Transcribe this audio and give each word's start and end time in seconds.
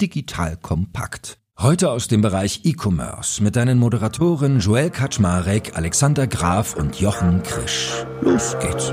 Digital 0.00 0.56
kompakt. 0.56 1.38
Heute 1.58 1.90
aus 1.90 2.08
dem 2.08 2.20
Bereich 2.20 2.62
E-Commerce 2.64 3.42
mit 3.42 3.54
deinen 3.54 3.78
Moderatoren 3.78 4.58
Joel 4.58 4.90
Kaczmarek, 4.90 5.76
Alexander 5.76 6.26
Graf 6.26 6.74
und 6.74 7.00
Jochen 7.00 7.42
Krisch. 7.44 8.04
Los 8.20 8.56
geht's. 8.58 8.92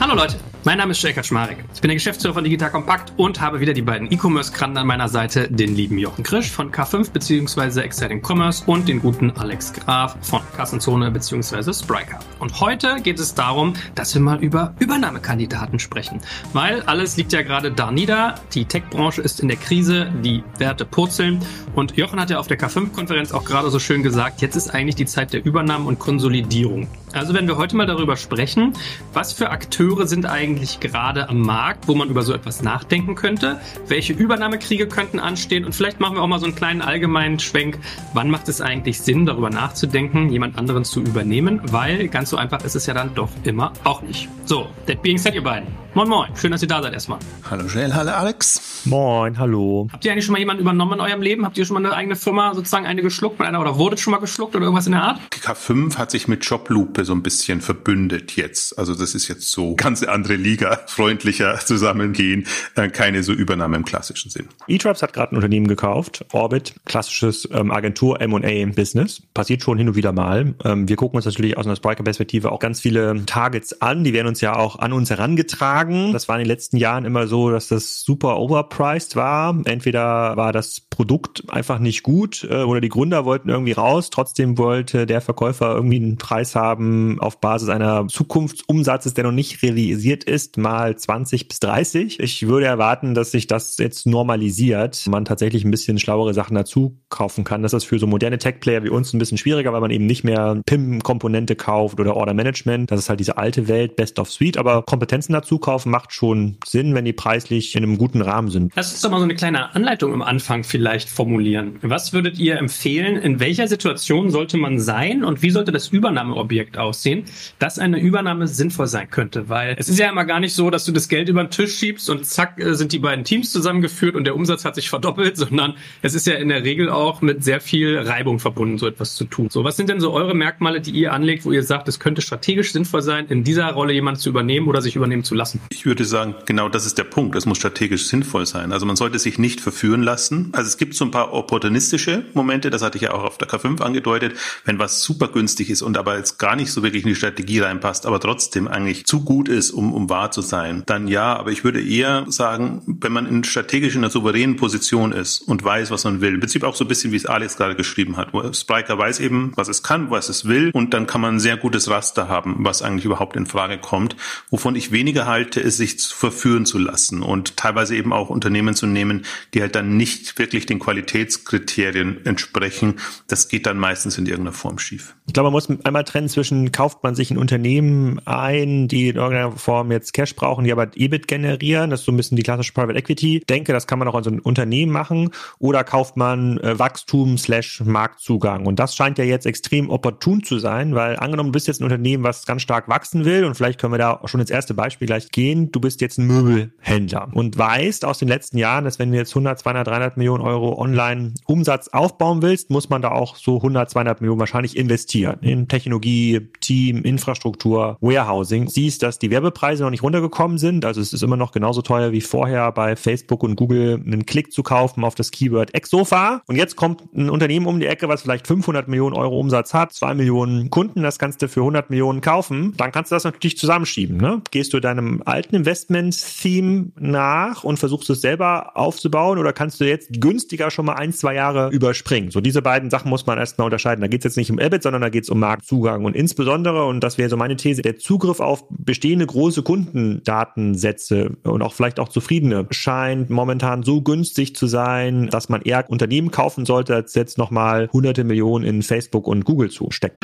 Hallo 0.00 0.14
Leute, 0.16 0.36
mein 0.64 0.78
Name 0.78 0.92
ist 0.92 1.02
Jake 1.02 1.22
Schmarek. 1.22 1.58
Ich 1.74 1.80
bin 1.82 1.88
der 1.88 1.96
Geschäftsführer 1.96 2.34
von 2.34 2.44
Digital 2.44 2.70
Compact 2.70 3.12
und 3.18 3.38
habe 3.40 3.60
wieder 3.60 3.74
die 3.74 3.82
beiden 3.82 4.10
E-Commerce-Krannen 4.10 4.78
an 4.78 4.86
meiner 4.86 5.10
Seite, 5.10 5.46
den 5.48 5.76
lieben 5.76 5.98
Jochen 5.98 6.24
Krisch 6.24 6.50
von 6.50 6.72
K5 6.72 7.10
bzw. 7.10 7.80
Exciting 7.80 8.22
Commerce 8.26 8.64
und 8.66 8.88
den 8.88 9.00
guten 9.00 9.30
Alex 9.32 9.74
Graf 9.74 10.16
von 10.22 10.40
Kassenzone 10.56 11.10
bzw. 11.10 11.72
Spryker. 11.72 12.18
Und 12.38 12.60
heute 12.60 12.96
geht 13.02 13.18
es 13.18 13.34
darum, 13.34 13.74
dass 13.94 14.14
wir 14.14 14.22
mal 14.22 14.42
über 14.42 14.74
Übernahmekandidaten 14.78 15.78
sprechen. 15.78 16.20
Weil 16.54 16.80
alles 16.82 17.18
liegt 17.18 17.32
ja 17.34 17.42
gerade 17.42 17.70
da 17.70 17.90
nieder. 17.90 18.36
Die 18.54 18.64
Tech-Branche 18.64 19.20
ist 19.20 19.40
in 19.40 19.48
der 19.48 19.58
Krise, 19.58 20.10
die 20.22 20.42
Werte 20.56 20.86
purzeln. 20.86 21.40
Und 21.74 21.96
Jochen 21.98 22.18
hat 22.18 22.30
ja 22.30 22.38
auf 22.38 22.46
der 22.46 22.58
K5-Konferenz 22.58 23.32
auch 23.32 23.44
gerade 23.44 23.68
so 23.68 23.78
schön 23.78 24.02
gesagt, 24.02 24.40
jetzt 24.40 24.56
ist 24.56 24.74
eigentlich 24.74 24.96
die 24.96 25.06
Zeit 25.06 25.34
der 25.34 25.44
Übernahme 25.44 25.86
und 25.86 25.98
Konsolidierung. 25.98 26.88
Also 27.14 27.32
wenn 27.32 27.46
wir 27.46 27.56
heute 27.56 27.76
mal 27.76 27.86
darüber 27.86 28.16
sprechen, 28.16 28.72
was 29.12 29.32
für 29.32 29.50
Akteure 29.50 30.06
sind 30.06 30.26
eigentlich 30.26 30.80
gerade 30.80 31.28
am 31.28 31.40
Markt, 31.40 31.86
wo 31.86 31.94
man 31.94 32.08
über 32.08 32.22
so 32.22 32.34
etwas 32.34 32.62
nachdenken 32.62 33.14
könnte, 33.14 33.60
welche 33.86 34.12
Übernahmekriege 34.12 34.88
könnten 34.88 35.20
anstehen 35.20 35.64
und 35.64 35.74
vielleicht 35.74 36.00
machen 36.00 36.16
wir 36.16 36.22
auch 36.22 36.26
mal 36.26 36.40
so 36.40 36.46
einen 36.46 36.56
kleinen 36.56 36.82
allgemeinen 36.82 37.38
Schwenk, 37.38 37.78
wann 38.14 38.30
macht 38.30 38.48
es 38.48 38.60
eigentlich 38.60 39.00
Sinn, 39.00 39.26
darüber 39.26 39.50
nachzudenken, 39.50 40.30
jemand 40.30 40.58
anderen 40.58 40.84
zu 40.84 41.00
übernehmen, 41.00 41.60
weil 41.64 42.08
ganz 42.08 42.30
so 42.30 42.36
einfach 42.36 42.64
ist 42.64 42.74
es 42.74 42.86
ja 42.86 42.94
dann 42.94 43.14
doch 43.14 43.30
immer 43.44 43.72
auch 43.84 44.02
nicht. 44.02 44.28
So, 44.44 44.68
that 44.86 45.02
being 45.02 45.18
said, 45.18 45.34
ihr 45.34 45.42
beiden. 45.42 45.83
Moin 45.96 46.08
Moin, 46.08 46.34
schön, 46.34 46.50
dass 46.50 46.60
ihr 46.60 46.66
da 46.66 46.82
seid 46.82 46.92
erstmal. 46.92 47.20
Hallo 47.48 47.66
Joel, 47.68 47.94
hallo 47.94 48.10
Alex. 48.10 48.82
Moin, 48.84 49.38
hallo. 49.38 49.86
Habt 49.92 50.04
ihr 50.04 50.10
eigentlich 50.10 50.24
schon 50.24 50.32
mal 50.32 50.40
jemanden 50.40 50.62
übernommen 50.62 50.94
in 50.94 51.00
eurem 51.00 51.22
Leben? 51.22 51.46
Habt 51.46 51.56
ihr 51.56 51.64
schon 51.64 51.80
mal 51.80 51.86
eine 51.86 51.94
eigene 51.94 52.16
Firma 52.16 52.52
sozusagen 52.52 52.84
eine 52.84 53.00
geschluckt 53.00 53.38
mit 53.38 53.46
einer 53.46 53.60
oder 53.60 53.78
wurdet 53.78 54.00
schon 54.00 54.10
mal 54.10 54.18
geschluckt 54.18 54.56
oder 54.56 54.64
irgendwas 54.64 54.86
in 54.86 54.92
der 54.92 55.04
Art? 55.04 55.20
K5 55.30 55.96
hat 55.96 56.10
sich 56.10 56.26
mit 56.26 56.44
Joblupe 56.44 57.04
so 57.04 57.12
ein 57.12 57.22
bisschen 57.22 57.60
verbündet 57.60 58.34
jetzt. 58.34 58.76
Also 58.76 58.96
das 58.96 59.14
ist 59.14 59.28
jetzt 59.28 59.52
so 59.52 59.76
ganz 59.76 60.02
andere 60.02 60.34
Liga, 60.34 60.80
freundlicher 60.88 61.60
zusammengehen, 61.60 62.48
äh, 62.74 62.88
keine 62.88 63.22
so 63.22 63.32
Übernahme 63.32 63.76
im 63.76 63.84
klassischen 63.84 64.32
Sinn. 64.32 64.48
eTribes 64.66 65.00
hat 65.00 65.12
gerade 65.12 65.32
ein 65.32 65.36
Unternehmen 65.36 65.68
gekauft, 65.68 66.24
Orbit, 66.32 66.74
klassisches 66.86 67.48
ähm, 67.52 67.70
Agentur 67.70 68.20
M&A 68.20 68.66
Business. 68.74 69.22
Passiert 69.32 69.62
schon 69.62 69.78
hin 69.78 69.86
und 69.86 69.94
wieder 69.94 70.10
mal. 70.10 70.54
Ähm, 70.64 70.88
wir 70.88 70.96
gucken 70.96 71.18
uns 71.18 71.24
natürlich 71.24 71.56
aus 71.56 71.66
einer 71.66 71.76
Spriker-Perspektive 71.76 72.50
auch 72.50 72.58
ganz 72.58 72.80
viele 72.80 73.24
Targets 73.26 73.80
an. 73.80 74.02
Die 74.02 74.12
werden 74.12 74.26
uns 74.26 74.40
ja 74.40 74.56
auch 74.56 74.80
an 74.80 74.92
uns 74.92 75.10
herangetragen 75.10 75.83
sagen. 75.84 76.12
Das 76.12 76.28
war 76.28 76.36
in 76.36 76.40
den 76.40 76.48
letzten 76.48 76.76
Jahren 76.76 77.04
immer 77.04 77.26
so, 77.26 77.50
dass 77.50 77.68
das 77.68 78.02
super 78.02 78.38
overpriced 78.38 79.16
war. 79.16 79.56
Entweder 79.64 80.36
war 80.36 80.52
das 80.52 80.80
Produkt 80.80 81.44
einfach 81.48 81.78
nicht 81.78 82.02
gut 82.02 82.46
äh, 82.48 82.62
oder 82.62 82.80
die 82.80 82.88
Gründer 82.88 83.24
wollten 83.24 83.48
irgendwie 83.48 83.72
raus. 83.72 84.10
Trotzdem 84.10 84.58
wollte 84.58 85.06
der 85.06 85.20
Verkäufer 85.20 85.74
irgendwie 85.74 85.96
einen 85.96 86.18
Preis 86.18 86.54
haben 86.54 87.20
auf 87.20 87.40
Basis 87.40 87.68
einer 87.68 88.06
Zukunftsumsatzes, 88.08 89.14
der 89.14 89.24
noch 89.24 89.32
nicht 89.32 89.62
realisiert 89.62 90.24
ist, 90.24 90.56
mal 90.56 90.96
20 90.96 91.48
bis 91.48 91.60
30. 91.60 92.20
Ich 92.20 92.46
würde 92.46 92.66
erwarten, 92.66 93.14
dass 93.14 93.32
sich 93.32 93.46
das 93.46 93.78
jetzt 93.78 94.06
normalisiert, 94.06 95.06
man 95.08 95.24
tatsächlich 95.24 95.64
ein 95.64 95.70
bisschen 95.70 95.98
schlauere 95.98 96.34
Sachen 96.34 96.54
dazu 96.54 96.98
kaufen 97.08 97.44
kann. 97.44 97.62
Das 97.62 97.72
ist 97.72 97.84
für 97.84 97.98
so 97.98 98.06
moderne 98.06 98.38
Tech-Player 98.38 98.84
wie 98.84 98.88
uns 98.88 99.12
ein 99.12 99.18
bisschen 99.18 99.38
schwieriger, 99.38 99.72
weil 99.72 99.80
man 99.80 99.90
eben 99.90 100.06
nicht 100.06 100.24
mehr 100.24 100.60
PIM-Komponente 100.66 101.56
kauft 101.56 101.98
oder 102.00 102.16
Order 102.16 102.34
Management. 102.34 102.90
Das 102.90 103.00
ist 103.00 103.08
halt 103.08 103.20
diese 103.20 103.36
alte 103.36 103.68
Welt, 103.68 103.96
Best 103.96 104.18
of 104.18 104.30
Suite, 104.30 104.58
aber 104.58 104.82
Kompetenzen 104.82 105.32
dazu 105.32 105.58
kaufen 105.58 105.73
kaufen 105.74 105.90
macht 105.90 106.12
schon 106.12 106.56
Sinn, 106.64 106.94
wenn 106.94 107.04
die 107.04 107.12
preislich 107.12 107.74
in 107.74 107.82
einem 107.82 107.98
guten 107.98 108.22
Rahmen 108.22 108.48
sind. 108.48 108.72
Lass 108.76 108.92
uns 108.92 109.00
doch 109.00 109.10
mal 109.10 109.18
so 109.18 109.24
eine 109.24 109.34
kleine 109.34 109.74
Anleitung 109.74 110.12
am 110.12 110.22
Anfang 110.22 110.62
vielleicht 110.62 111.08
formulieren. 111.08 111.80
Was 111.82 112.12
würdet 112.12 112.38
ihr 112.38 112.58
empfehlen? 112.58 113.16
In 113.16 113.40
welcher 113.40 113.66
Situation 113.66 114.30
sollte 114.30 114.56
man 114.56 114.78
sein 114.78 115.24
und 115.24 115.42
wie 115.42 115.50
sollte 115.50 115.72
das 115.72 115.88
Übernahmeobjekt 115.88 116.78
aussehen, 116.78 117.24
dass 117.58 117.80
eine 117.80 117.98
Übernahme 117.98 118.46
sinnvoll 118.46 118.86
sein 118.86 119.10
könnte? 119.10 119.48
Weil 119.48 119.74
es 119.76 119.88
ist 119.88 119.98
ja 119.98 120.08
immer 120.08 120.24
gar 120.24 120.38
nicht 120.38 120.54
so, 120.54 120.70
dass 120.70 120.84
du 120.84 120.92
das 120.92 121.08
Geld 121.08 121.28
über 121.28 121.42
den 121.42 121.50
Tisch 121.50 121.74
schiebst 121.76 122.08
und 122.08 122.24
zack 122.24 122.60
äh, 122.60 122.74
sind 122.74 122.92
die 122.92 123.00
beiden 123.00 123.24
Teams 123.24 123.50
zusammengeführt 123.50 124.14
und 124.14 124.22
der 124.22 124.36
Umsatz 124.36 124.64
hat 124.64 124.76
sich 124.76 124.88
verdoppelt, 124.88 125.36
sondern 125.44 125.74
es 126.02 126.14
ist 126.14 126.28
ja 126.28 126.34
in 126.34 126.50
der 126.50 126.62
Regel 126.62 126.88
auch 126.88 127.20
mit 127.20 127.42
sehr 127.42 127.60
viel 127.60 127.98
Reibung 127.98 128.38
verbunden, 128.38 128.78
so 128.78 128.86
etwas 128.86 129.16
zu 129.16 129.24
tun. 129.24 129.48
So, 129.50 129.64
was 129.64 129.76
sind 129.76 129.88
denn 129.88 129.98
so 129.98 130.12
eure 130.12 130.34
Merkmale, 130.34 130.80
die 130.80 130.92
ihr 130.92 131.12
anlegt, 131.12 131.44
wo 131.44 131.50
ihr 131.50 131.64
sagt, 131.64 131.88
es 131.88 131.98
könnte 131.98 132.22
strategisch 132.22 132.70
sinnvoll 132.70 133.02
sein, 133.02 133.26
in 133.26 133.42
dieser 133.42 133.72
Rolle 133.72 133.92
jemanden 133.92 134.20
zu 134.20 134.28
übernehmen 134.28 134.68
oder 134.68 134.80
sich 134.80 134.94
übernehmen 134.94 135.24
zu 135.24 135.34
lassen? 135.34 135.60
Ich 135.70 135.86
würde 135.86 136.04
sagen, 136.04 136.34
genau 136.46 136.68
das 136.68 136.86
ist 136.86 136.98
der 136.98 137.04
Punkt. 137.04 137.36
Es 137.36 137.46
muss 137.46 137.58
strategisch 137.58 138.06
sinnvoll 138.06 138.46
sein. 138.46 138.72
Also 138.72 138.86
man 138.86 138.96
sollte 138.96 139.18
sich 139.18 139.38
nicht 139.38 139.60
verführen 139.60 140.02
lassen. 140.02 140.50
Also 140.52 140.68
es 140.68 140.76
gibt 140.76 140.94
so 140.94 141.04
ein 141.04 141.10
paar 141.10 141.32
opportunistische 141.32 142.24
Momente, 142.34 142.70
das 142.70 142.82
hatte 142.82 142.96
ich 142.96 143.02
ja 143.02 143.12
auch 143.12 143.22
auf 143.22 143.38
der 143.38 143.48
K5 143.48 143.82
angedeutet, 143.82 144.34
wenn 144.64 144.78
was 144.78 145.02
super 145.02 145.28
günstig 145.28 145.70
ist 145.70 145.82
und 145.82 145.98
aber 145.98 146.16
jetzt 146.16 146.38
gar 146.38 146.56
nicht 146.56 146.72
so 146.72 146.82
wirklich 146.82 147.02
in 147.02 147.08
die 147.08 147.14
Strategie 147.14 147.60
reinpasst, 147.60 148.06
aber 148.06 148.20
trotzdem 148.20 148.68
eigentlich 148.68 149.06
zu 149.06 149.24
gut 149.24 149.48
ist, 149.48 149.70
um, 149.70 149.92
um 149.92 150.08
wahr 150.08 150.30
zu 150.30 150.40
sein, 150.40 150.82
dann 150.86 151.08
ja. 151.08 151.36
Aber 151.36 151.50
ich 151.50 151.64
würde 151.64 151.82
eher 151.82 152.24
sagen, 152.28 152.82
wenn 152.86 153.12
man 153.12 153.26
in 153.26 153.44
strategisch 153.44 153.94
in 153.94 154.00
einer 154.00 154.10
souveränen 154.10 154.56
Position 154.56 155.12
ist 155.12 155.40
und 155.40 155.64
weiß, 155.64 155.90
was 155.90 156.04
man 156.04 156.20
will, 156.20 156.34
im 156.34 156.40
Prinzip 156.40 156.64
auch 156.64 156.74
so 156.74 156.84
ein 156.84 156.88
bisschen, 156.88 157.12
wie 157.12 157.16
es 157.16 157.26
Alex 157.26 157.56
gerade 157.56 157.74
geschrieben 157.74 158.16
hat, 158.16 158.32
wo 158.32 158.52
Spriker 158.52 158.98
weiß 158.98 159.20
eben, 159.20 159.52
was 159.56 159.68
es 159.68 159.82
kann, 159.82 160.10
was 160.10 160.28
es 160.28 160.46
will 160.46 160.70
und 160.72 160.94
dann 160.94 161.06
kann 161.06 161.20
man 161.20 161.36
ein 161.36 161.40
sehr 161.40 161.56
gutes 161.56 161.88
Raster 161.88 162.28
haben, 162.28 162.56
was 162.60 162.82
eigentlich 162.82 163.04
überhaupt 163.04 163.36
in 163.36 163.46
Frage 163.46 163.78
kommt. 163.78 164.16
Wovon 164.50 164.76
ich 164.76 164.92
weniger 164.92 165.26
halte, 165.26 165.53
Leute 165.54 165.68
es 165.68 165.76
sich 165.76 166.00
verführen 166.00 166.66
zu 166.66 166.78
lassen 166.78 167.22
und 167.22 167.56
teilweise 167.56 167.94
eben 167.96 168.12
auch 168.12 168.30
Unternehmen 168.30 168.74
zu 168.74 168.86
nehmen, 168.86 169.24
die 169.52 169.60
halt 169.60 169.74
dann 169.74 169.96
nicht 169.96 170.38
wirklich 170.38 170.66
den 170.66 170.78
Qualitätskriterien 170.78 172.24
entsprechen. 172.26 172.96
Das 173.28 173.48
geht 173.48 173.66
dann 173.66 173.78
meistens 173.78 174.18
in 174.18 174.26
irgendeiner 174.26 174.52
Form 174.52 174.78
schief. 174.78 175.14
Ich 175.26 175.32
glaube, 175.32 175.46
man 175.46 175.54
muss 175.54 175.68
einmal 175.84 176.04
trennen 176.04 176.28
zwischen, 176.28 176.70
kauft 176.70 177.02
man 177.02 177.14
sich 177.14 177.30
ein 177.30 177.38
Unternehmen 177.38 178.20
ein, 178.26 178.88
die 178.88 179.08
in 179.08 179.16
irgendeiner 179.16 179.52
Form 179.52 179.90
jetzt 179.90 180.12
Cash 180.12 180.36
brauchen, 180.36 180.64
die 180.64 180.72
aber 180.72 180.88
EBIT 180.94 181.28
generieren, 181.28 181.88
das 181.88 182.00
ist 182.00 182.06
so 182.06 182.12
ein 182.12 182.18
bisschen 182.18 182.36
die 182.36 182.42
klassische 182.42 182.74
Private 182.74 182.98
Equity. 182.98 183.42
Denke, 183.48 183.72
das 183.72 183.86
kann 183.86 183.98
man 183.98 184.06
auch 184.06 184.14
an 184.14 184.22
so 184.22 184.28
ein 184.28 184.38
Unternehmen 184.38 184.92
machen 184.92 185.30
oder 185.58 185.82
kauft 185.82 186.18
man 186.18 186.58
äh, 186.58 186.78
Wachstum 186.78 187.38
slash 187.38 187.80
Marktzugang. 187.86 188.66
Und 188.66 188.78
das 188.78 188.94
scheint 188.94 189.16
ja 189.16 189.24
jetzt 189.24 189.46
extrem 189.46 189.88
opportun 189.88 190.42
zu 190.42 190.58
sein, 190.58 190.94
weil 190.94 191.16
angenommen, 191.16 191.48
du 191.48 191.52
bist 191.52 191.68
jetzt 191.68 191.80
ein 191.80 191.84
Unternehmen, 191.84 192.22
was 192.22 192.44
ganz 192.44 192.60
stark 192.60 192.88
wachsen 192.90 193.24
will 193.24 193.44
und 193.44 193.54
vielleicht 193.54 193.80
können 193.80 193.94
wir 193.94 193.98
da 193.98 194.20
schon 194.26 194.40
ins 194.40 194.50
erste 194.50 194.74
Beispiel 194.74 195.06
gleich 195.06 195.30
gehen, 195.30 195.72
du 195.72 195.80
bist 195.80 196.02
jetzt 196.02 196.18
ein 196.18 196.26
Möbelhändler 196.26 197.28
und 197.32 197.56
weißt 197.56 198.04
aus 198.04 198.18
den 198.18 198.28
letzten 198.28 198.58
Jahren, 198.58 198.84
dass 198.84 198.98
wenn 198.98 199.10
du 199.10 199.16
jetzt 199.16 199.30
100, 199.30 199.58
200, 199.58 199.86
300 199.86 200.16
Millionen 200.18 200.42
Euro 200.42 200.78
online 200.78 201.32
Umsatz 201.46 201.88
aufbauen 201.88 202.42
willst, 202.42 202.68
muss 202.68 202.90
man 202.90 203.00
da 203.00 203.10
auch 203.10 203.36
so 203.36 203.56
100, 203.56 203.88
200 203.88 204.20
Millionen 204.20 204.40
wahrscheinlich 204.40 204.76
investieren 204.76 205.13
in 205.22 205.68
Technologie, 205.68 206.40
Team, 206.60 207.02
Infrastruktur, 207.02 207.96
Warehousing. 208.00 208.68
Siehst, 208.68 209.02
dass 209.02 209.18
die 209.18 209.30
Werbepreise 209.30 209.82
noch 209.84 209.90
nicht 209.90 210.02
runtergekommen 210.02 210.58
sind, 210.58 210.84
also 210.84 211.00
es 211.00 211.12
ist 211.12 211.22
immer 211.22 211.36
noch 211.36 211.52
genauso 211.52 211.82
teuer 211.82 212.12
wie 212.12 212.20
vorher 212.20 212.72
bei 212.72 212.96
Facebook 212.96 213.42
und 213.42 213.56
Google 213.56 214.02
einen 214.04 214.26
Klick 214.26 214.52
zu 214.52 214.62
kaufen 214.62 215.04
auf 215.04 215.14
das 215.14 215.30
Keyword 215.30 215.74
Exofa 215.74 216.42
und 216.46 216.56
jetzt 216.56 216.76
kommt 216.76 217.02
ein 217.14 217.30
Unternehmen 217.30 217.66
um 217.66 217.80
die 217.80 217.86
Ecke, 217.86 218.08
was 218.08 218.22
vielleicht 218.22 218.46
500 218.46 218.88
Millionen 218.88 219.14
Euro 219.14 219.38
Umsatz 219.38 219.74
hat, 219.74 219.92
2 219.92 220.14
Millionen 220.14 220.70
Kunden, 220.70 221.02
das 221.02 221.18
kannst 221.18 221.42
du 221.42 221.48
für 221.48 221.60
100 221.60 221.90
Millionen 221.90 222.20
kaufen, 222.20 222.74
dann 222.76 222.92
kannst 222.92 223.10
du 223.10 223.16
das 223.16 223.24
natürlich 223.24 223.58
zusammenschieben. 223.58 224.16
Ne? 224.16 224.42
Gehst 224.50 224.72
du 224.72 224.80
deinem 224.80 225.22
alten 225.24 225.54
Investment-Theme 225.54 226.92
nach 226.98 227.64
und 227.64 227.78
versuchst 227.78 228.10
es 228.10 228.20
selber 228.20 228.76
aufzubauen 228.76 229.38
oder 229.38 229.52
kannst 229.52 229.80
du 229.80 229.84
jetzt 229.84 230.20
günstiger 230.20 230.70
schon 230.70 230.86
mal 230.86 230.94
ein, 230.94 231.12
zwei 231.12 231.34
Jahre 231.34 231.70
überspringen? 231.70 232.30
So 232.30 232.40
diese 232.40 232.62
beiden 232.62 232.90
Sachen 232.90 233.10
muss 233.10 233.26
man 233.26 233.38
erstmal 233.38 233.66
unterscheiden. 233.66 234.00
Da 234.00 234.08
geht 234.08 234.20
es 234.20 234.24
jetzt 234.24 234.36
nicht 234.36 234.50
um 234.50 234.58
EBIT, 234.58 234.82
sondern 234.82 235.02
da 235.04 235.10
geht 235.10 235.24
es 235.24 235.30
um 235.30 235.38
Marktzugang 235.38 236.04
und 236.04 236.16
insbesondere, 236.16 236.86
und 236.86 237.00
das 237.00 237.18
wäre 237.18 237.28
so 237.28 237.36
meine 237.36 237.56
These, 237.56 237.82
der 237.82 237.98
Zugriff 237.98 238.40
auf 238.40 238.64
bestehende 238.70 239.26
große 239.26 239.62
Kundendatensätze 239.62 241.36
und 241.44 241.60
auch 241.60 241.74
vielleicht 241.74 242.00
auch 242.00 242.08
zufriedene 242.08 242.66
scheint 242.70 243.28
momentan 243.28 243.82
so 243.82 244.00
günstig 244.00 244.56
zu 244.56 244.66
sein, 244.66 245.28
dass 245.28 245.50
man 245.50 245.60
eher 245.60 245.88
Unternehmen 245.90 246.30
kaufen 246.30 246.64
sollte, 246.64 246.94
als 246.94 247.14
jetzt 247.14 247.36
nochmal 247.36 247.90
hunderte 247.92 248.24
Millionen 248.24 248.64
in 248.64 248.82
Facebook 248.82 249.26
und 249.26 249.44
Google 249.44 249.70
zu 249.70 249.90
stecken. 249.90 250.16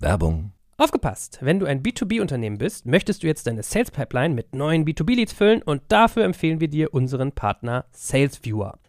Werbung 0.00 0.50
Aufgepasst! 0.76 1.38
Wenn 1.40 1.60
du 1.60 1.66
ein 1.66 1.84
B2B-Unternehmen 1.84 2.58
bist, 2.58 2.84
möchtest 2.84 3.22
du 3.22 3.28
jetzt 3.28 3.46
deine 3.46 3.62
Sales 3.62 3.92
Pipeline 3.92 4.34
mit 4.34 4.56
neuen 4.56 4.84
B2B-Leads 4.84 5.32
füllen 5.32 5.62
und 5.62 5.82
dafür 5.88 6.24
empfehlen 6.24 6.58
wir 6.58 6.66
dir 6.66 6.92
unseren 6.92 7.30
Partner 7.30 7.84
SalesViewer. 7.92 8.80